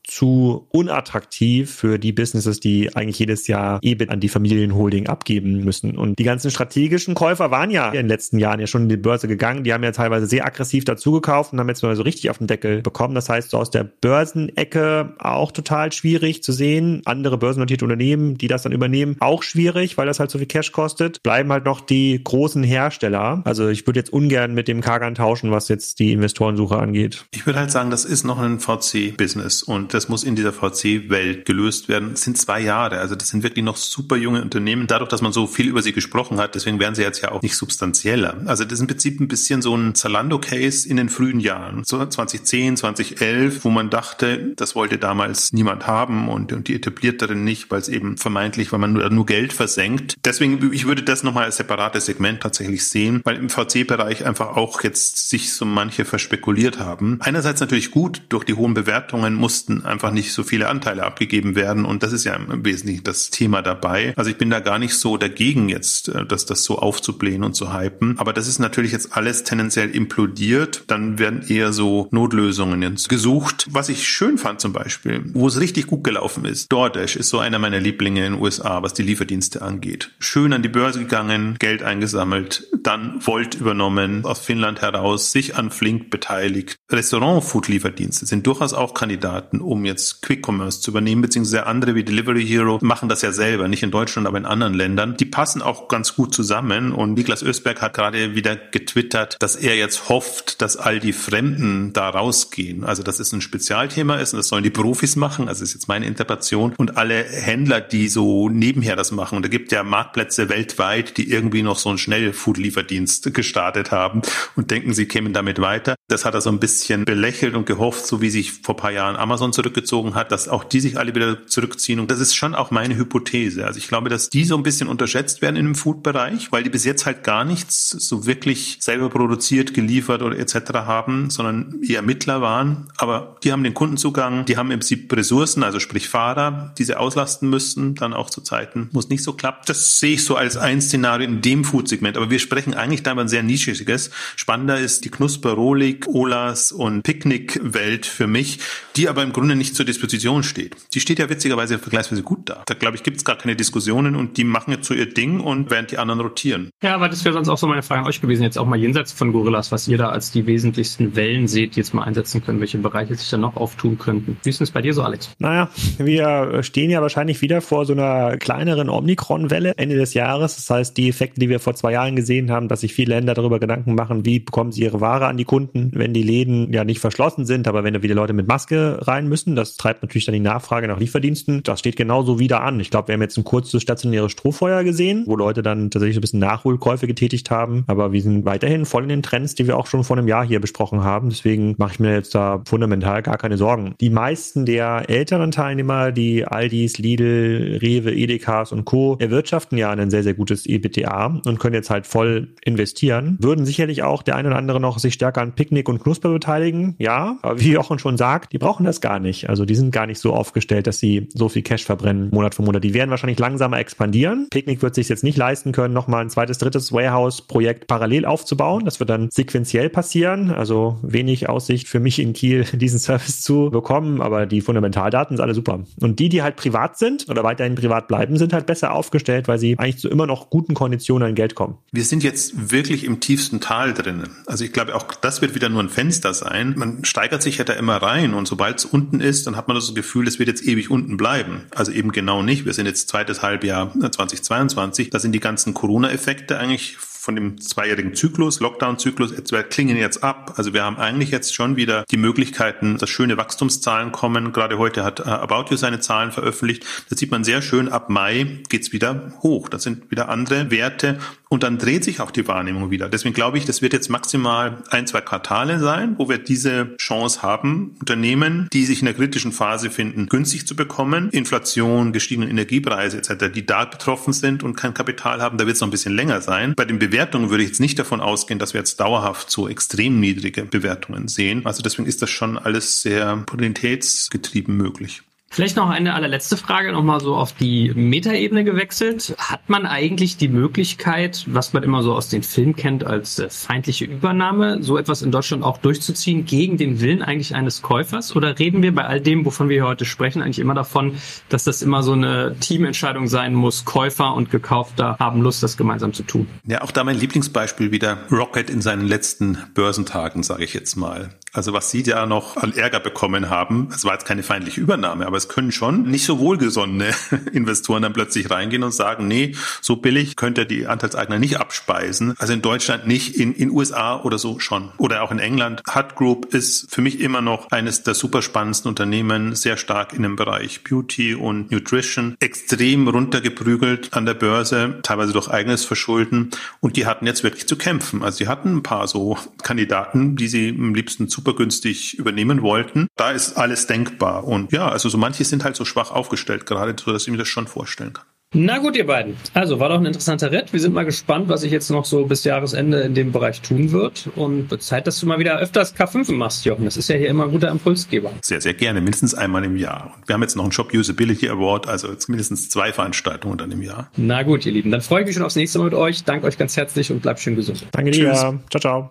zu 0.05 0.67
unattraktiv 0.71 1.75
für 1.75 1.99
die 1.99 2.13
Businesses, 2.13 2.61
die 2.61 2.74
eigentlich 2.95 3.19
jedes 3.19 3.47
Jahr 3.47 3.79
EBIT 3.83 4.11
an 4.11 4.21
die 4.21 4.29
Familienholding 4.29 5.07
abgeben 5.07 5.65
müssen. 5.65 5.97
Und 5.97 6.19
die 6.19 6.25
ganzen 6.25 6.51
strategischen 6.51 7.15
Käufer 7.15 7.51
waren 7.51 7.71
ja 7.71 7.89
in 7.89 7.95
den 7.95 8.09
letzten 8.09 8.39
Jahren 8.39 8.61
ja 8.61 8.67
schon 8.67 8.83
in 8.83 8.89
die 8.89 8.97
Börse 8.97 9.29
gegangen. 9.29 9.65
Die 9.65 9.73
haben 9.73 9.85
ja 9.85 9.93
teilweise 9.93 10.27
sehr 10.27 10.45
aggressiv 10.47 10.85
dazugekauft 10.85 11.53
und 11.53 11.61
haben 11.61 11.69
jetzt 11.69 11.83
mal 11.83 11.97
so 11.97 12.03
richtig 12.03 12.31
auf 12.31 12.39
den 12.39 12.47
Deckel 12.47 12.83
bekommen. 12.83 13.15
Das 13.15 13.29
heißt, 13.29 13.51
so 13.51 13.59
aus 13.59 13.71
der 13.71 13.85
Börsenecke 13.85 15.15
auch 15.19 15.53
total 15.53 15.93
schwierig 15.93 16.43
zu 16.43 16.53
sehen. 16.53 17.03
Andere 17.05 17.39
börsennotierte 17.39 17.85
Unternehmen, 17.85 18.37
die 18.37 18.49
das 18.49 18.63
dann 18.63 18.73
übernehmen, 18.73 19.17
auch 19.21 19.43
schwierig, 19.43 19.97
weil 19.97 20.07
das 20.07 20.21
halt 20.21 20.31
so 20.31 20.39
viel 20.39 20.47
Cash 20.47 20.73
kostet. 20.73 21.23
Bleiben 21.23 21.51
halt 21.53 21.65
noch 21.65 21.81
die 21.81 22.21
großen 22.23 22.63
Hersteller. 22.63 23.43
Also 23.45 23.69
ich 23.69 23.87
würde 23.87 24.01
jetzt 24.01 24.13
ungern 24.13 24.55
mit 24.55 24.69
dem 24.69 24.81
Kagan 24.81 25.15
tauschen, 25.15 25.51
was 25.51 25.69
jetzt 25.69 25.99
die 25.99 26.13
Investorensuche 26.13 26.79
angeht. 26.79 27.25
Ich 27.31 27.47
würde 27.47 27.59
halt 27.59 27.71
sagen, 27.71 27.91
das 27.91 28.05
ist 28.05 28.25
noch 28.25 28.39
ein 28.39 28.61
VC-Business 28.61 29.63
und 29.63 29.95
das 29.95 30.09
muss 30.09 30.25
in 30.25 30.37
dieser 30.37 30.53
VC-Welt 30.53 31.45
gelöst 31.45 31.89
werden. 31.89 32.13
Es 32.15 32.23
sind 32.23 32.39
zwei 32.39 32.61
Jahre, 32.65 32.99
also 32.99 33.15
das 33.15 33.29
sind 33.29 33.43
wirklich 33.43 33.65
noch 33.65 33.77
super 33.77 34.17
junge 34.17 34.43
Unternehmen. 34.43 34.87
Dadurch, 34.87 35.11
dass 35.11 35.23
man 35.23 35.33
so 35.33 35.47
viel 35.47 35.69
über 35.69 35.83
sie 35.83 35.93
gesprochen 35.93 36.39
hat, 36.39 36.55
deswegen 36.55 36.81
werden 36.81 36.95
sie 36.95 37.03
jetzt 37.03 37.23
ja 37.23 37.33
auch 37.33 37.43
nicht 37.43 37.57
substanzieller. 37.57 38.37
Also 38.47 38.65
das 38.65 38.75
ist 38.75 38.81
im 38.81 38.87
Prinzip 38.87 39.21
ein 39.21 39.29
bisschen 39.29 39.63
so 39.63 39.77
ein 39.77 39.95
Zalando-Case 39.95 40.89
in 40.89 40.97
den 40.97 41.09
frühen 41.09 41.41
Jahren, 41.41 41.85
so 41.85 42.05
2010, 42.05 42.77
2011, 42.77 43.65
wo 43.65 43.71
man 43.71 43.91
dachte, 43.91 44.53
das 44.57 44.75
wollte 44.75 44.99
damals 44.99 45.53
niemand 45.53 45.87
haben 45.87 46.29
und, 46.29 46.53
und 46.53 46.69
die 46.69 46.75
etablierteren 46.75 47.45
nicht, 47.45 47.71
weil 47.71 47.81
es 47.81 47.89
eben 47.89 48.17
vermeintlich, 48.17 48.73
weil 48.73 48.79
man 48.79 48.93
nur, 48.93 49.09
nur 49.11 49.27
Geld 49.27 49.53
versenkt. 49.53 50.17
Deswegen, 50.25 50.73
ich 50.73 50.87
würde 50.87 51.03
das 51.03 51.23
nochmal 51.23 51.45
als 51.45 51.57
separates 51.57 52.07
Segment 52.07 52.41
tatsächlich 52.41 52.87
sehen, 52.87 53.21
weil 53.25 53.37
im 53.37 53.51
VC-Bereich 53.51 54.25
einfach 54.25 54.57
auch 54.57 54.83
jetzt 54.83 55.29
sich 55.29 55.53
so 55.53 55.65
manche 55.65 56.05
verspekuliert 56.05 56.79
haben. 56.79 57.19
Einerseits 57.21 57.61
natürlich 57.61 57.91
gut, 57.91 58.23
durch 58.29 58.45
die 58.45 58.55
hohen 58.55 58.75
Bewertungen 58.75 59.35
mussten 59.35 59.85
einfach 59.85 60.11
nicht 60.11 60.33
so 60.33 60.43
viele 60.43 60.69
Anteile 60.69 61.05
abgegeben 61.05 61.55
werden 61.55 61.85
und 61.85 62.03
das 62.03 62.13
ist 62.13 62.25
ja 62.25 62.35
Wesentlichen 62.63 63.05
das 63.05 63.31
Thema 63.31 63.63
dabei. 63.63 64.13
Also 64.17 64.31
ich 64.31 64.37
bin 64.37 64.51
da 64.51 64.61
gar 64.61 64.79
nicht 64.79 64.95
so 64.95 65.17
dagegen 65.17 65.69
jetzt, 65.69 66.09
äh, 66.09 66.25
dass 66.25 66.47
das 66.47 66.65
so 66.65 66.79
aufzublähen 66.79 67.45
und 67.45 67.55
zu 67.55 67.73
hypen. 67.73 68.19
Aber 68.19 68.33
das 68.33 68.49
ist 68.49 68.59
natürlich 68.59 68.93
jetzt 68.93 69.17
alles 69.17 69.45
tendenziell 69.45 69.91
implodiert. 69.91 70.85
Dann 70.87 71.19
werden 71.19 71.43
eher 71.49 71.73
so 71.73 72.09
Notlösungen 72.11 72.83
jetzt 72.83 73.09
gesucht. 73.09 73.67
Was 73.71 73.89
ich 73.89 74.07
schön 74.07 74.39
fand 74.39 74.61
zum 74.61 74.73
Beispiel, 74.73 75.25
wo 75.33 75.47
es 75.47 75.61
richtig 75.61 75.87
gut 75.87 76.05
gelaufen 76.05 76.45
ist. 76.45 76.71
DoorDash 76.73 77.17
ist 77.17 77.31
so 77.31 77.39
einer 77.39 77.59
meiner 77.59 77.81
Lieblinge 77.81 78.27
in 78.27 78.35
den 78.35 78.43
USA, 78.43 78.83
was 78.83 78.95
die 78.95 79.03
Lieferdienste 79.03 79.63
angeht. 79.63 80.11
Schön 80.19 80.53
an 80.53 80.63
die 80.63 80.69
Börse 80.69 81.01
gegangen, 81.01 81.57
Geld 81.59 81.83
eingesammelt, 81.83 82.67
dann 82.83 83.25
Volt 83.25 83.55
übernommen, 83.55 84.25
aus 84.25 84.41
Finnland 84.41 84.83
heraus, 84.83 85.33
sich 85.33 85.57
an 85.57 85.71
Flink 85.71 86.11
beteiligt. 86.11 86.77
Restaurant-Food-Lieferdienste 86.91 88.27
sind 88.27 88.47
durchaus 88.47 88.75
auch 88.75 88.95
Kandidaten, 88.95 89.61
um 89.61 89.85
jetzt 89.85 90.23
Quick-Commerce 90.23 90.81
zu 90.81 90.91
übernehmen, 90.91 91.23
beziehungsweise 91.23 91.67
andere 91.67 91.95
wie 91.95 92.05
Delivery 92.05 92.44
Hero 92.45 92.79
machen 92.83 93.09
das 93.09 93.23
ja 93.23 93.33
selber, 93.33 93.69
nicht 93.69 93.83
in 93.83 93.91
Deutschland, 93.91 94.27
aber 94.27 94.39
in 94.39 94.47
anderen 94.47 94.75
Ländern. 94.75 95.17
Die 95.17 95.25
passen 95.25 95.63
auch 95.63 95.89
ganz 95.89 96.15
gut 96.15 96.35
zusammen 96.35 96.93
und 96.93 97.15
Niklas 97.15 97.43
Ösberg 97.43 97.83
hat 97.83 97.95
gerade 97.95 98.35
wieder 98.35 98.57
getwittert, 98.57 99.37
dass 99.41 99.57
er 99.57 99.77
jetzt 99.77 100.09
hofft, 100.09 100.63
dass 100.63 100.77
all 100.77 101.01
die 101.01 101.13
Fremden 101.13 101.93
da 101.93 102.09
rausgehen. 102.09 102.85
Also 102.85 103.03
dass 103.03 103.21
es 103.21 103.33
ein 103.33 103.41
Spezialthema 103.41 104.17
ist 104.17 104.33
und 104.33 104.39
das 104.39 104.49
sollen 104.49 104.65
die 104.65 104.71
Profis 104.71 105.17
machen, 105.17 105.49
also 105.49 105.65
ist 105.65 105.75
jetzt 105.75 105.89
meine 105.89 106.07
Interpretation 106.07 106.75
und 106.77 106.97
alle 106.97 107.25
Händler, 107.25 107.81
die 107.81 108.09
so 108.09 108.49
nebenher 108.49 108.97
das 108.97 109.11
machen. 109.11 109.37
Und 109.37 109.45
da 109.45 109.49
gibt 109.49 109.73
ja 109.73 109.83
Marktplätze 109.83 110.49
weltweit, 110.49 111.17
die 111.17 111.31
irgendwie 111.31 111.63
noch 111.63 111.79
so 111.79 111.89
einen 111.89 111.99
Schnellfood-Lieferdienst 111.99 113.33
gestartet 113.35 113.91
haben 113.91 114.23
und 114.57 114.71
denken, 114.71 114.95
sie 114.95 115.07
kämen 115.07 115.33
damit 115.33 115.61
weiter. 115.61 115.95
Das 116.09 116.27
hat 116.27 116.35
er 116.35 116.43
so 116.43 116.51
ein 116.51 116.61
bisschen 116.61 117.07
belächelt 117.07 117.55
und 117.55 117.65
gehofft, 117.65 118.07
so 118.07 118.21
wie 118.21 118.29
sich 118.29 118.53
vor 118.53 118.77
paar 118.77 118.93
Jahren 118.93 119.17
Amazon 119.17 119.55
zurückgezogen 119.55 120.15
hat, 120.15 120.33
dass 120.33 120.49
auch 120.49 120.63
die 120.63 120.81
sich 120.81 120.99
alle 120.99 121.15
wieder 121.15 121.47
zurückziehen. 121.47 121.99
Und 121.99 122.11
das 122.11 122.21
ist 122.21 122.35
schon 122.35 122.55
auch 122.55 122.71
meine 122.71 122.97
Hypothese. 122.97 123.65
Also 123.65 123.79
ich 123.79 123.89
glaube, 123.89 124.11
dass 124.11 124.29
die 124.29 124.45
so 124.45 124.55
ein 124.55 124.63
bisschen 124.63 124.89
unterschätzt 124.89 125.41
werden 125.41 125.57
in 125.57 125.65
dem 125.65 125.75
Food-Bereich, 125.75 126.53
weil 126.53 126.63
die 126.63 126.69
bis 126.69 126.85
jetzt 126.85 127.07
halt 127.07 127.25
gar 127.25 127.47
nichts 127.47 127.89
so 127.89 128.27
wirklich 128.27 128.77
selber 128.81 129.09
produziert, 129.09 129.73
geliefert 129.73 130.21
oder 130.21 130.39
etc. 130.39 130.75
haben, 130.75 131.31
sondern 131.31 131.81
eher 131.83 132.03
Mittler 132.03 132.43
waren. 132.43 132.89
Aber 132.99 133.37
die 133.43 133.53
haben 133.53 133.65
den 133.65 133.73
Kundenzugang, 133.73 134.45
die 134.45 134.59
haben 134.59 134.71
im 134.71 134.81
Prinzip 134.81 135.11
Ressourcen, 135.11 135.63
also 135.63 135.81
sprich 135.81 136.11
Fahrer, 136.11 136.75
die 136.77 136.85
sie 136.85 136.99
auslasten 136.99 137.49
müssten, 137.49 137.95
dann 137.95 138.13
auch 138.13 138.29
zu 138.29 138.43
Zeiten, 138.43 138.91
wo 138.93 138.99
es 138.99 139.09
nicht 139.09 139.23
so 139.23 139.33
klappt. 139.33 139.71
Das 139.71 139.99
sehe 140.01 140.15
ich 140.15 140.25
so 140.27 140.37
als 140.37 140.59
ein 140.59 140.83
Szenario 140.83 141.27
in 141.27 141.41
dem 141.41 141.65
Food-Segment. 141.65 142.19
Aber 142.19 142.29
wir 142.29 142.41
sprechen 142.41 142.75
eigentlich 142.75 143.03
da 143.03 143.13
über 143.13 143.23
ein 143.23 143.29
sehr 143.29 143.43
nischiges. 143.43 144.11
Spannender 144.37 144.79
ist 144.79 145.07
die 145.07 145.11
Knusper, 145.11 145.55
Rohlig, 145.95 146.09
Olas 146.09 146.73
und 146.73 147.03
Picknick-Welt 147.03 148.07
für 148.07 148.27
mich, 148.27 148.59
die 148.97 149.09
aber 149.09 149.23
im 149.23 149.33
Grunde 149.33 149.57
nicht 149.57 149.77
zur 149.77 149.85
Disposition 149.85 150.43
steht. 150.43 150.77
Die 150.95 151.01
steht 151.01 151.19
ja 151.19 151.29
witzigerweise 151.29 151.79
vergleichsweise 151.79 152.23
gut 152.23 152.49
da. 152.49 152.63
Da 152.67 152.75
glaube 152.75 152.97
ich, 152.97 153.03
gibt 153.03 153.19
es 153.19 153.25
gar 153.25 153.37
keine 153.37 153.57
Diskussionen 153.57 154.17
und 154.17 154.37
die 154.37 154.45
machen 154.45 154.73
jetzt 154.73 154.87
so 154.87 154.95
ihr 154.95 155.13
Ding 155.13 155.41
und 155.41 155.71
während 155.71 155.91
die 155.91 155.99
anderen 155.99 156.21
rotieren. 156.21 156.71
Ja, 156.83 156.95
aber 156.95 157.09
das 157.09 157.25
wäre 157.25 157.35
sonst 157.35 157.49
auch 157.49 157.59
so 157.59 157.67
meine 157.67 157.83
Frage 157.83 158.03
an 158.03 158.07
euch 158.07 158.21
gewesen, 158.21 158.43
jetzt 158.43 158.59
auch 158.59 158.67
mal 158.67 158.79
jenseits 158.79 159.13
von 159.13 159.33
Gorillas, 159.33 159.73
was 159.73 159.89
ihr 159.89 159.99
da 159.99 160.09
als 160.09 160.31
die 160.31 160.47
wesentlichsten 160.47 161.17
Wellen 161.17 161.49
seht, 161.49 161.77
die 161.77 161.81
jetzt 161.81 161.95
mal 161.95 162.05
einsetzen 162.05 162.45
können, 162.45 162.61
welche 162.61 162.79
Bereiche 162.79 163.15
sich 163.15 163.29
da 163.31 163.37
noch 163.37 163.57
auftun 163.57 163.99
könnten. 163.99 164.37
Wie 164.43 164.51
ist 164.51 164.61
denn 164.61 164.65
es 164.65 164.71
bei 164.71 164.83
dir 164.83 164.95
so, 164.95 165.03
Alex? 165.03 165.31
Naja, 165.39 165.71
wir 165.99 166.63
stehen 166.63 166.91
ja 166.91 167.03
wahrscheinlich 167.03 167.43
wieder 167.43 167.61
vor 167.61 167.87
so 167.87 167.93
einer 167.93 168.37
kleineren 168.39 168.89
Omikron-Welle 168.89 169.75
Ende 169.77 169.97
des 169.97 170.15
Jahres. 170.15 170.57
Das 170.57 170.71
heißt, 170.71 170.97
die 170.97 171.09
Effekte, 171.09 171.41
die 171.41 171.49
wir 171.49 171.61
vor 171.61 171.75
zwei 171.75 171.93
Jahren 171.93 172.17
gesehen 172.17 172.51
haben, 172.51 172.69
dass 172.69 172.81
sich 172.81 172.95
viele 172.95 173.15
Länder 173.15 173.35
darüber 173.35 173.59
Gedanken 173.59 173.95
machen, 173.95 174.25
wie 174.25 174.39
bekommen 174.39 174.73
sie 174.73 174.83
ihre 174.83 175.01
Ware 175.01 175.27
an 175.27 175.37
die 175.37 175.45
Kunden, 175.45 175.84
wenn 175.93 176.13
die 176.13 176.23
Läden 176.23 176.73
ja 176.73 176.85
nicht 176.85 177.01
verschlossen 177.01 177.47
sind, 177.47 177.69
aber 177.69 177.85
wenn 177.85 177.95
da 177.95 178.03
wieder 178.03 178.15
Leute 178.15 178.33
mit 178.33 178.47
Maske 178.49 178.99
rein 179.03 179.29
müssen, 179.29 179.57
das 179.57 179.77
treibt 179.77 180.03
natürlich 180.03 180.27
dann 180.27 180.33
die 180.33 180.41
Nachfrage 180.41 180.89
nach 180.89 180.99
Lieferdiensten. 180.99 181.63
Das 181.63 181.81
steht 181.81 181.97
genauso 181.97 182.39
wieder 182.39 182.63
an. 182.63 182.81
Ich 182.81 182.91
glaube, 182.91 183.09
wir 183.09 183.15
haben 183.15 183.23
jetzt 183.23 183.37
ein 183.37 183.45
kurzes 183.45 183.83
stationäres 183.83 184.33
Strohfeuer 184.33 184.85
gesehen, 184.85 185.25
wo 185.27 185.37
Leute 185.37 185.63
dann 185.63 185.91
tatsächlich 185.91 186.19
ein 186.19 186.21
bisschen 186.21 186.41
Nachholkäufe 186.41 187.07
getätigt 187.07 187.51
haben. 187.51 187.85
Aber 187.87 188.13
wir 188.13 188.23
sind 188.23 188.45
weiterhin 188.45 188.85
voll 188.87 189.05
in 189.05 189.09
den 189.09 189.23
Trends, 189.23 189.55
die 189.55 189.67
wir 189.67 189.77
auch 189.77 189.87
schon 189.87 190.05
vor 190.05 190.17
einem 190.17 190.29
Jahr 190.29 190.47
hier 190.47 190.61
besprochen 190.61 191.05
haben. 191.05 191.29
Deswegen 191.31 191.75
mache 191.79 191.93
ich 191.95 192.01
mir 192.01 192.15
jetzt 192.15 192.35
da 192.35 192.63
fundamental 192.67 193.23
gar 193.23 193.39
keine 193.39 193.57
Sorgen. 193.57 193.95
Die 194.01 194.11
meisten 194.11 194.67
der 194.67 195.09
älteren 195.09 195.51
Teilnehmer, 195.51 196.13
die 196.13 196.47
Aldis, 196.47 196.99
Lidl, 196.99 197.79
Rewe, 197.81 198.13
Edekas 198.13 198.73
und 198.73 198.85
Co. 198.85 199.17
erwirtschaften 199.19 199.79
ja 199.79 199.91
ein 199.91 200.11
sehr, 200.11 200.23
sehr 200.23 200.35
gutes 200.35 200.67
EBITDA 200.67 201.41
und 201.47 201.59
können 201.59 201.75
jetzt 201.75 201.91
halt 201.91 202.07
voll 202.07 202.49
investieren. 202.65 203.37
Würden 203.41 203.65
sicherlich 203.67 204.03
auch 204.03 204.23
der 204.23 204.37
eine 204.37 204.49
oder 204.49 204.57
andere 204.57 204.81
noch 204.81 204.99
sich 204.99 205.15
stärker 205.15 205.43
an 205.43 205.55
Picknick 205.75 205.89
und 205.89 206.03
Knusper 206.03 206.31
beteiligen. 206.31 206.95
Ja, 206.99 207.39
aber 207.43 207.59
wie 207.59 207.73
Jochen 207.73 207.99
schon 207.99 208.17
sagt, 208.17 208.53
die 208.53 208.59
brauchen 208.59 208.87
das 208.87 209.01
gar 209.01 209.19
nicht. 209.19 209.49
Also 209.49 209.65
die 209.65 209.75
sind 209.75 209.91
gar 209.91 210.07
nicht 210.07 210.21
so 210.21 210.33
aufgestellt, 210.33 210.87
dass 210.87 211.01
sie 211.01 211.29
so 211.35 211.49
viel 211.49 211.63
Cash 211.63 211.85
verbrennen, 211.85 212.31
Monat 212.31 212.55
für 212.55 212.63
Monat. 212.63 212.85
Die 212.85 212.95
werden 212.95 213.11
wahrscheinlich 213.11 213.41
langsamer 213.41 213.79
expandieren. 213.79 214.47
Picknick 214.51 214.83
wird 214.83 214.95
sich 214.95 215.09
jetzt 215.09 215.25
nicht 215.25 215.37
leisten 215.37 215.73
können, 215.73 215.93
nochmal 215.93 216.23
ein 216.23 216.31
zweites, 216.31 216.59
drittes 216.59 216.93
Warehouse-Projekt 216.93 217.89
parallel 217.89 218.25
aufzubauen. 218.25 218.85
Das 218.85 219.01
wird 219.01 219.11
dann 219.11 219.31
sequenziell 219.31 219.91
passieren. 219.91 220.51
Also 220.51 220.99
wenig 221.03 221.49
Aussicht 221.49 221.89
für 221.89 221.99
mich 221.99 222.21
in 222.21 222.33
Kiel, 222.33 222.65
diesen 222.73 223.01
Service 223.01 223.41
zu 223.41 223.71
bekommen. 223.71 224.21
Aber 224.21 224.47
die 224.47 224.61
Fundamentaldaten 224.61 225.37
sind 225.37 225.43
alle 225.43 225.55
super. 225.55 225.81
Und 226.01 226.21
die, 226.21 226.29
die 226.29 226.43
halt 226.43 226.55
privat 226.55 226.99
sind 226.99 227.29
oder 227.29 227.43
weiterhin 227.43 227.75
privat 227.75 228.07
bleiben, 228.07 228.37
sind 228.37 228.53
halt 228.53 228.67
besser 228.67 228.93
aufgestellt, 228.93 229.49
weil 229.49 229.59
sie 229.59 229.77
eigentlich 229.77 229.99
zu 229.99 230.09
immer 230.09 230.27
noch 230.27 230.51
guten 230.51 230.75
Konditionen 230.75 231.31
an 231.31 231.35
Geld 231.35 231.57
kommen. 231.57 231.79
Wir 231.91 232.05
sind 232.05 232.23
jetzt 232.23 232.71
wirklich 232.71 233.03
im 233.05 233.19
tiefsten 233.19 233.61
Tal 233.61 233.93
drinnen. 233.93 234.37
Also 234.47 234.65
ich 234.65 234.73
glaube, 234.73 234.95
auch 234.95 235.03
das 235.21 235.43
wird 235.43 235.55
wieder 235.57 235.64
nur 235.69 235.83
ein 235.83 235.89
Fenster 235.89 236.35
sein. 236.35 236.75
Man 236.77 237.05
steigert 237.05 237.43
sich 237.43 237.59
ja 237.59 237.65
da 237.65 237.73
immer 237.75 237.97
rein 237.97 238.35
und 238.35 238.47
sobald 238.47 238.79
es 238.79 238.85
unten 238.85 239.21
ist, 239.21 239.47
dann 239.47 239.57
hat 239.57 239.69
man 239.69 239.75
das 239.75 239.95
Gefühl, 239.95 240.27
es 240.29 240.39
wird 240.39 240.49
jetzt 240.49 240.65
ewig 240.65 240.91
unten 240.91 241.17
bleiben. 241.17 241.63
Also 241.75 241.93
eben 241.93 242.13
genau 242.13 242.43
nicht. 242.43 242.65
Wir 242.65 242.75
sind 242.75 242.87
jetzt 242.87 243.09
zweites 243.09 243.43
Halbjahr 243.43 243.93
2022. 243.93 245.11
Da 245.11 245.19
sind 245.19 245.33
die 245.33 245.41
ganzen 245.41 245.75
Corona-Effekte 245.75 246.59
eigentlich 246.59 246.97
von 247.25 247.35
dem 247.35 247.59
zweijährigen 247.59 248.15
Zyklus, 248.15 248.61
Lockdown-Zyklus, 248.61 249.33
klingen 249.71 249.97
jetzt 249.97 250.23
ab. 250.23 250.55
Also 250.57 250.75
wir 250.75 250.85
haben 250.85 250.99
eigentlich 250.99 251.31
jetzt 251.31 251.55
schon 251.55 251.77
wieder 251.77 252.05
die 252.11 252.19
Möglichkeiten, 252.19 252.99
dass 252.99 253.09
schöne 253.09 253.39
Wachstumszahlen 253.39 254.13
kommen. 254.13 254.53
Gerade 254.53 254.77
heute 254.77 255.05
hat 255.05 255.21
äh, 255.21 255.25
About 255.25 255.71
You 255.71 255.77
seine 255.77 256.01
Zahlen 256.01 256.33
veröffentlicht. 256.33 256.85
Das 257.09 257.19
sieht 257.19 257.31
man 257.31 257.43
sehr 257.43 257.63
schön. 257.63 257.89
Ab 257.89 258.11
Mai 258.11 258.59
geht's 258.69 258.93
wieder 258.93 259.33
hoch. 259.43 259.71
Das 259.71 259.85
sind 259.85 260.11
wieder 260.11 260.29
andere 260.29 260.71
Werte 260.71 261.19
und 261.55 261.63
dann 261.63 261.79
dreht 261.79 262.03
sich 262.03 262.21
auch 262.21 262.33
die 262.33 262.49
Wahrnehmung 262.49 262.91
wieder. 262.91 263.09
Deswegen 263.09 263.33
glaube 263.33 263.59
ich, 263.59 263.65
das 263.65 263.81
wird 263.81 263.93
jetzt 263.93 264.11
maximal 264.11 264.83
ein, 264.91 265.07
zwei 265.07 265.21
Quartale 265.21 265.79
sein, 265.79 266.17
wo 266.19 266.29
wir 266.29 266.39
diese 266.39 266.97
Chance 266.97 267.43
haben, 267.43 267.95
Unternehmen, 268.01 268.69
die 268.73 268.85
sich 268.85 268.99
in 268.99 269.05
der 269.05 269.15
kritischen 269.15 269.53
Phase 269.53 269.89
finden, 269.89 270.27
günstig 270.27 270.67
zu 270.67 270.75
bekommen, 270.75 271.31
Inflation, 271.31 272.13
gestiegene 272.13 272.51
Energiepreise 272.51 273.19
etc., 273.19 273.53
die 273.55 273.65
da 273.65 273.85
betroffen 273.85 274.33
sind 274.33 274.65
und 274.65 274.75
kein 274.75 274.95
Kapital 274.95 275.41
haben, 275.41 275.57
da 275.57 275.67
wird 275.67 275.77
es 275.77 275.81
noch 275.81 275.87
ein 275.87 275.93
bisschen 275.93 276.17
länger 276.17 276.41
sein. 276.41 276.75
Bei 276.75 276.87
den 276.87 276.99
Bewertungen 276.99 277.51
würde 277.51 277.63
ich 277.63 277.69
jetzt 277.69 277.81
nicht 277.81 278.01
davon 278.01 278.21
ausgehen, 278.21 278.59
dass 278.59 278.75
wir 278.75 278.81
jetzt 278.81 278.99
dauerhaft 278.99 279.49
so 279.49 279.69
extrem 279.69 280.19
niedrige 280.19 280.65
Bewertungen 280.65 281.29
sehen. 281.29 281.65
Also 281.65 281.85
deswegen 281.85 282.09
ist 282.09 282.21
das 282.21 282.31
schon 282.31 282.59
alles 282.59 283.01
sehr 283.03 283.37
potentitätsgetrieben 283.47 284.77
möglich. 284.77 285.23
Vielleicht 285.55 285.77
noch 285.77 285.89
eine 285.89 286.15
allerletzte 286.15 286.57
Frage, 286.57 286.91
nochmal 286.91 287.21
so 287.21 287.37
auf 287.37 287.53
die 287.53 287.93
Metaebene 287.95 288.65
gewechselt. 288.65 289.37
Hat 289.39 289.61
man 289.69 289.87
eigentlich 289.87 290.37
die 290.37 290.49
Möglichkeit, 290.49 291.45
was 291.47 291.73
man 291.73 291.85
immer 291.85 292.03
so 292.03 292.13
aus 292.13 292.29
den 292.29 292.43
Filmen 292.43 292.75
kennt 292.75 293.05
als 293.05 293.39
äh, 293.39 293.49
feindliche 293.49 294.05
Übernahme, 294.05 294.83
so 294.83 294.99
etwas 294.99 295.23
in 295.23 295.31
Deutschland 295.31 295.63
auch 295.63 295.79
durchzuziehen 295.79 296.45
gegen 296.45 296.77
den 296.77 297.01
Willen 297.01 297.23
eigentlich 297.23 297.55
eines 297.55 297.83
Käufers? 297.83 298.35
Oder 298.35 298.59
reden 298.59 298.83
wir 298.83 298.93
bei 298.93 299.05
all 299.05 299.21
dem, 299.21 299.45
wovon 299.45 299.69
wir 299.69 299.87
heute 299.87 300.05
sprechen, 300.05 300.43
eigentlich 300.43 300.59
immer 300.59 300.75
davon, 300.75 301.19
dass 301.51 301.63
das 301.63 301.83
immer 301.83 302.03
so 302.03 302.15
eine 302.15 302.57
Teamentscheidung 302.59 303.29
sein 303.29 303.55
muss, 303.55 303.85
Käufer 303.85 304.35
und 304.35 304.51
Gekaufter 304.51 305.15
haben 305.21 305.41
Lust, 305.41 305.63
das 305.63 305.77
gemeinsam 305.77 306.13
zu 306.13 306.25
tun? 306.25 306.49
Ja, 306.67 306.83
auch 306.83 306.91
da 306.91 307.05
mein 307.05 307.17
Lieblingsbeispiel 307.17 307.93
wieder 307.93 308.19
Rocket 308.29 308.71
in 308.71 308.83
seinen 308.83 309.07
letzten 309.07 309.59
Börsentagen, 309.73 310.43
sage 310.43 310.65
ich 310.65 310.75
jetzt 310.75 310.97
mal. 310.97 311.31
Also 311.53 311.73
was 311.73 311.93
Sie 311.93 312.03
da 312.03 312.27
noch 312.27 312.57
an 312.57 312.73
Ärger 312.73 312.99
bekommen 312.99 313.49
haben, 313.49 313.89
es 313.95 314.05
war 314.05 314.15
jetzt 314.15 314.27
keine 314.27 314.43
feindliche 314.43 314.81
Übernahme, 314.81 315.25
aber 315.25 315.37
es 315.45 315.49
können 315.49 315.73
schon 315.73 316.03
nicht 316.03 316.25
so 316.25 316.39
wohlgesonnene 316.39 317.11
Investoren 317.53 318.03
dann 318.03 318.13
plötzlich 318.13 318.51
reingehen 318.51 318.83
und 318.83 318.93
sagen, 318.93 319.29
nee, 319.29 319.55
so 319.81 319.97
billig 319.97 320.37
könnt 320.37 320.59
ihr 320.59 320.65
die 320.65 320.87
Anteilseigner 320.87 321.39
nicht 321.39 321.59
abspeisen. 321.59 322.35
Also 322.39 322.53
in 322.53 322.63
Deutschland 322.63 323.07
nicht, 323.07 323.37
in 323.37 323.55
in 323.55 323.71
USA 323.71 324.21
oder 324.21 324.39
so 324.39 324.59
schon. 324.59 324.91
Oder 324.99 325.23
auch 325.23 325.31
in 325.31 325.39
England. 325.39 325.83
Hut 325.95 326.15
Group 326.17 326.55
ist 326.55 326.93
für 326.93 327.01
mich 327.01 327.21
immer 327.21 327.41
noch 327.41 327.71
eines 327.71 328.03
der 328.03 328.15
super 328.15 328.43
spannendsten 328.43 328.89
Unternehmen, 328.89 329.55
sehr 329.55 329.77
stark 329.77 330.13
in 330.13 330.23
dem 330.23 330.37
Bereich 330.37 330.85
Beauty 330.85 331.35
und 331.35 331.71
Nutrition, 331.71 332.37
extrem 332.41 333.09
runtergeprügelt 333.09 334.13
an 334.13 334.27
der 334.27 334.35
Börse, 334.35 334.99
teilweise 335.03 335.33
durch 335.33 335.49
eigenes 335.49 335.85
Verschulden. 335.85 336.51
Und 336.81 336.97
die 336.97 337.07
hatten 337.07 337.27
jetzt 337.27 337.43
wirklich 337.43 337.67
zu 337.67 337.77
kämpfen. 337.77 338.23
Also 338.23 338.39
sie 338.39 338.49
hatten 338.49 338.77
ein 338.77 338.83
paar 338.83 339.09
so 339.09 339.39
Kandidaten, 339.63 340.37
die 340.37 340.49
sie 340.49 340.69
am 340.69 340.95
liebsten 340.95 341.29
super 341.29 341.55
günstig 341.55 342.19
übernehmen 342.19 342.63
wollten. 342.63 343.09
Da 343.17 343.31
ist 343.31 343.57
alles 343.57 343.87
denkbar. 343.87 344.45
Und 344.45 344.73
ja, 344.73 344.89
also 344.89 345.09
so 345.09 345.19
manche 345.19 345.34
sind 345.43 345.65
halt 345.65 345.75
so 345.75 345.85
schwach 345.85 346.13
aufgestellt, 346.13 346.67
gerade 346.67 346.95
so, 347.03 347.13
dass 347.13 347.25
ich 347.25 347.31
mir 347.31 347.39
das 347.39 347.49
schon 347.49 347.67
vorstellen 347.67 348.13
kann. 348.13 348.25
Na 348.57 348.79
gut, 348.79 348.97
ihr 348.97 349.07
beiden. 349.07 349.37
Also 349.53 349.81
war 349.81 349.89
doch 349.89 349.99
ein 349.99 350.07
interessanter 350.07 350.53
Ritt. 350.53 350.73
Wir 350.73 350.79
sind 350.79 350.95
mal 350.95 351.05
gespannt, 351.05 351.49
was 351.49 351.63
sich 351.63 351.73
jetzt 351.73 351.91
noch 351.91 352.05
so 352.05 352.25
bis 352.27 352.45
Jahresende 352.45 353.01
in 353.01 353.13
dem 353.13 353.33
Bereich 353.33 353.61
tun 353.63 353.91
wird. 353.91 354.29
Und 354.37 354.81
Zeit, 354.81 355.09
dass 355.09 355.19
du 355.19 355.27
mal 355.27 355.41
wieder 355.41 355.59
öfters 355.59 355.97
K5 355.97 356.33
machst, 356.33 356.65
Jochen. 356.65 356.85
Das 356.85 356.97
ist 356.97 357.09
ja 357.09 357.17
hier 357.17 357.29
immer 357.29 357.45
ein 357.45 357.51
guter 357.51 357.69
Impulsgeber. 357.69 358.31
Sehr, 358.43 358.61
sehr 358.61 358.75
gerne. 358.75 359.01
Mindestens 359.01 359.35
einmal 359.35 359.65
im 359.65 359.77
Jahr. 359.77 360.15
Und 360.17 360.29
wir 360.29 360.35
haben 360.35 360.43
jetzt 360.43 360.55
noch 360.55 360.63
einen 360.63 360.73
Shop 360.73 360.95
Usability 360.95 361.49
Award, 361.49 361.89
also 361.89 362.09
jetzt 362.13 362.29
mindestens 362.29 362.71
zwei 362.71 362.93
Veranstaltungen 362.93 363.59
dann 363.59 363.73
im 363.73 363.83
Jahr. 363.83 364.09
Na 364.17 364.45
gut, 364.45 364.65
ihr 364.67 364.73
Lieben. 364.73 364.93
Dann 364.93 365.01
freue 365.01 365.23
ich 365.23 365.27
mich 365.27 365.35
schon 365.35 365.45
aufs 365.45 365.57
nächste 365.57 365.81
Mal 365.81 365.87
mit 365.87 365.95
euch. 365.95 366.23
Danke 366.23 366.47
euch 366.47 366.57
ganz 366.57 366.77
herzlich 366.77 367.11
und 367.11 367.23
bleibt 367.23 367.41
schön 367.41 367.57
gesund. 367.57 367.85
Danke 367.91 368.13
dir. 368.13 368.61
Ciao, 368.71 368.81
ciao. 368.81 369.11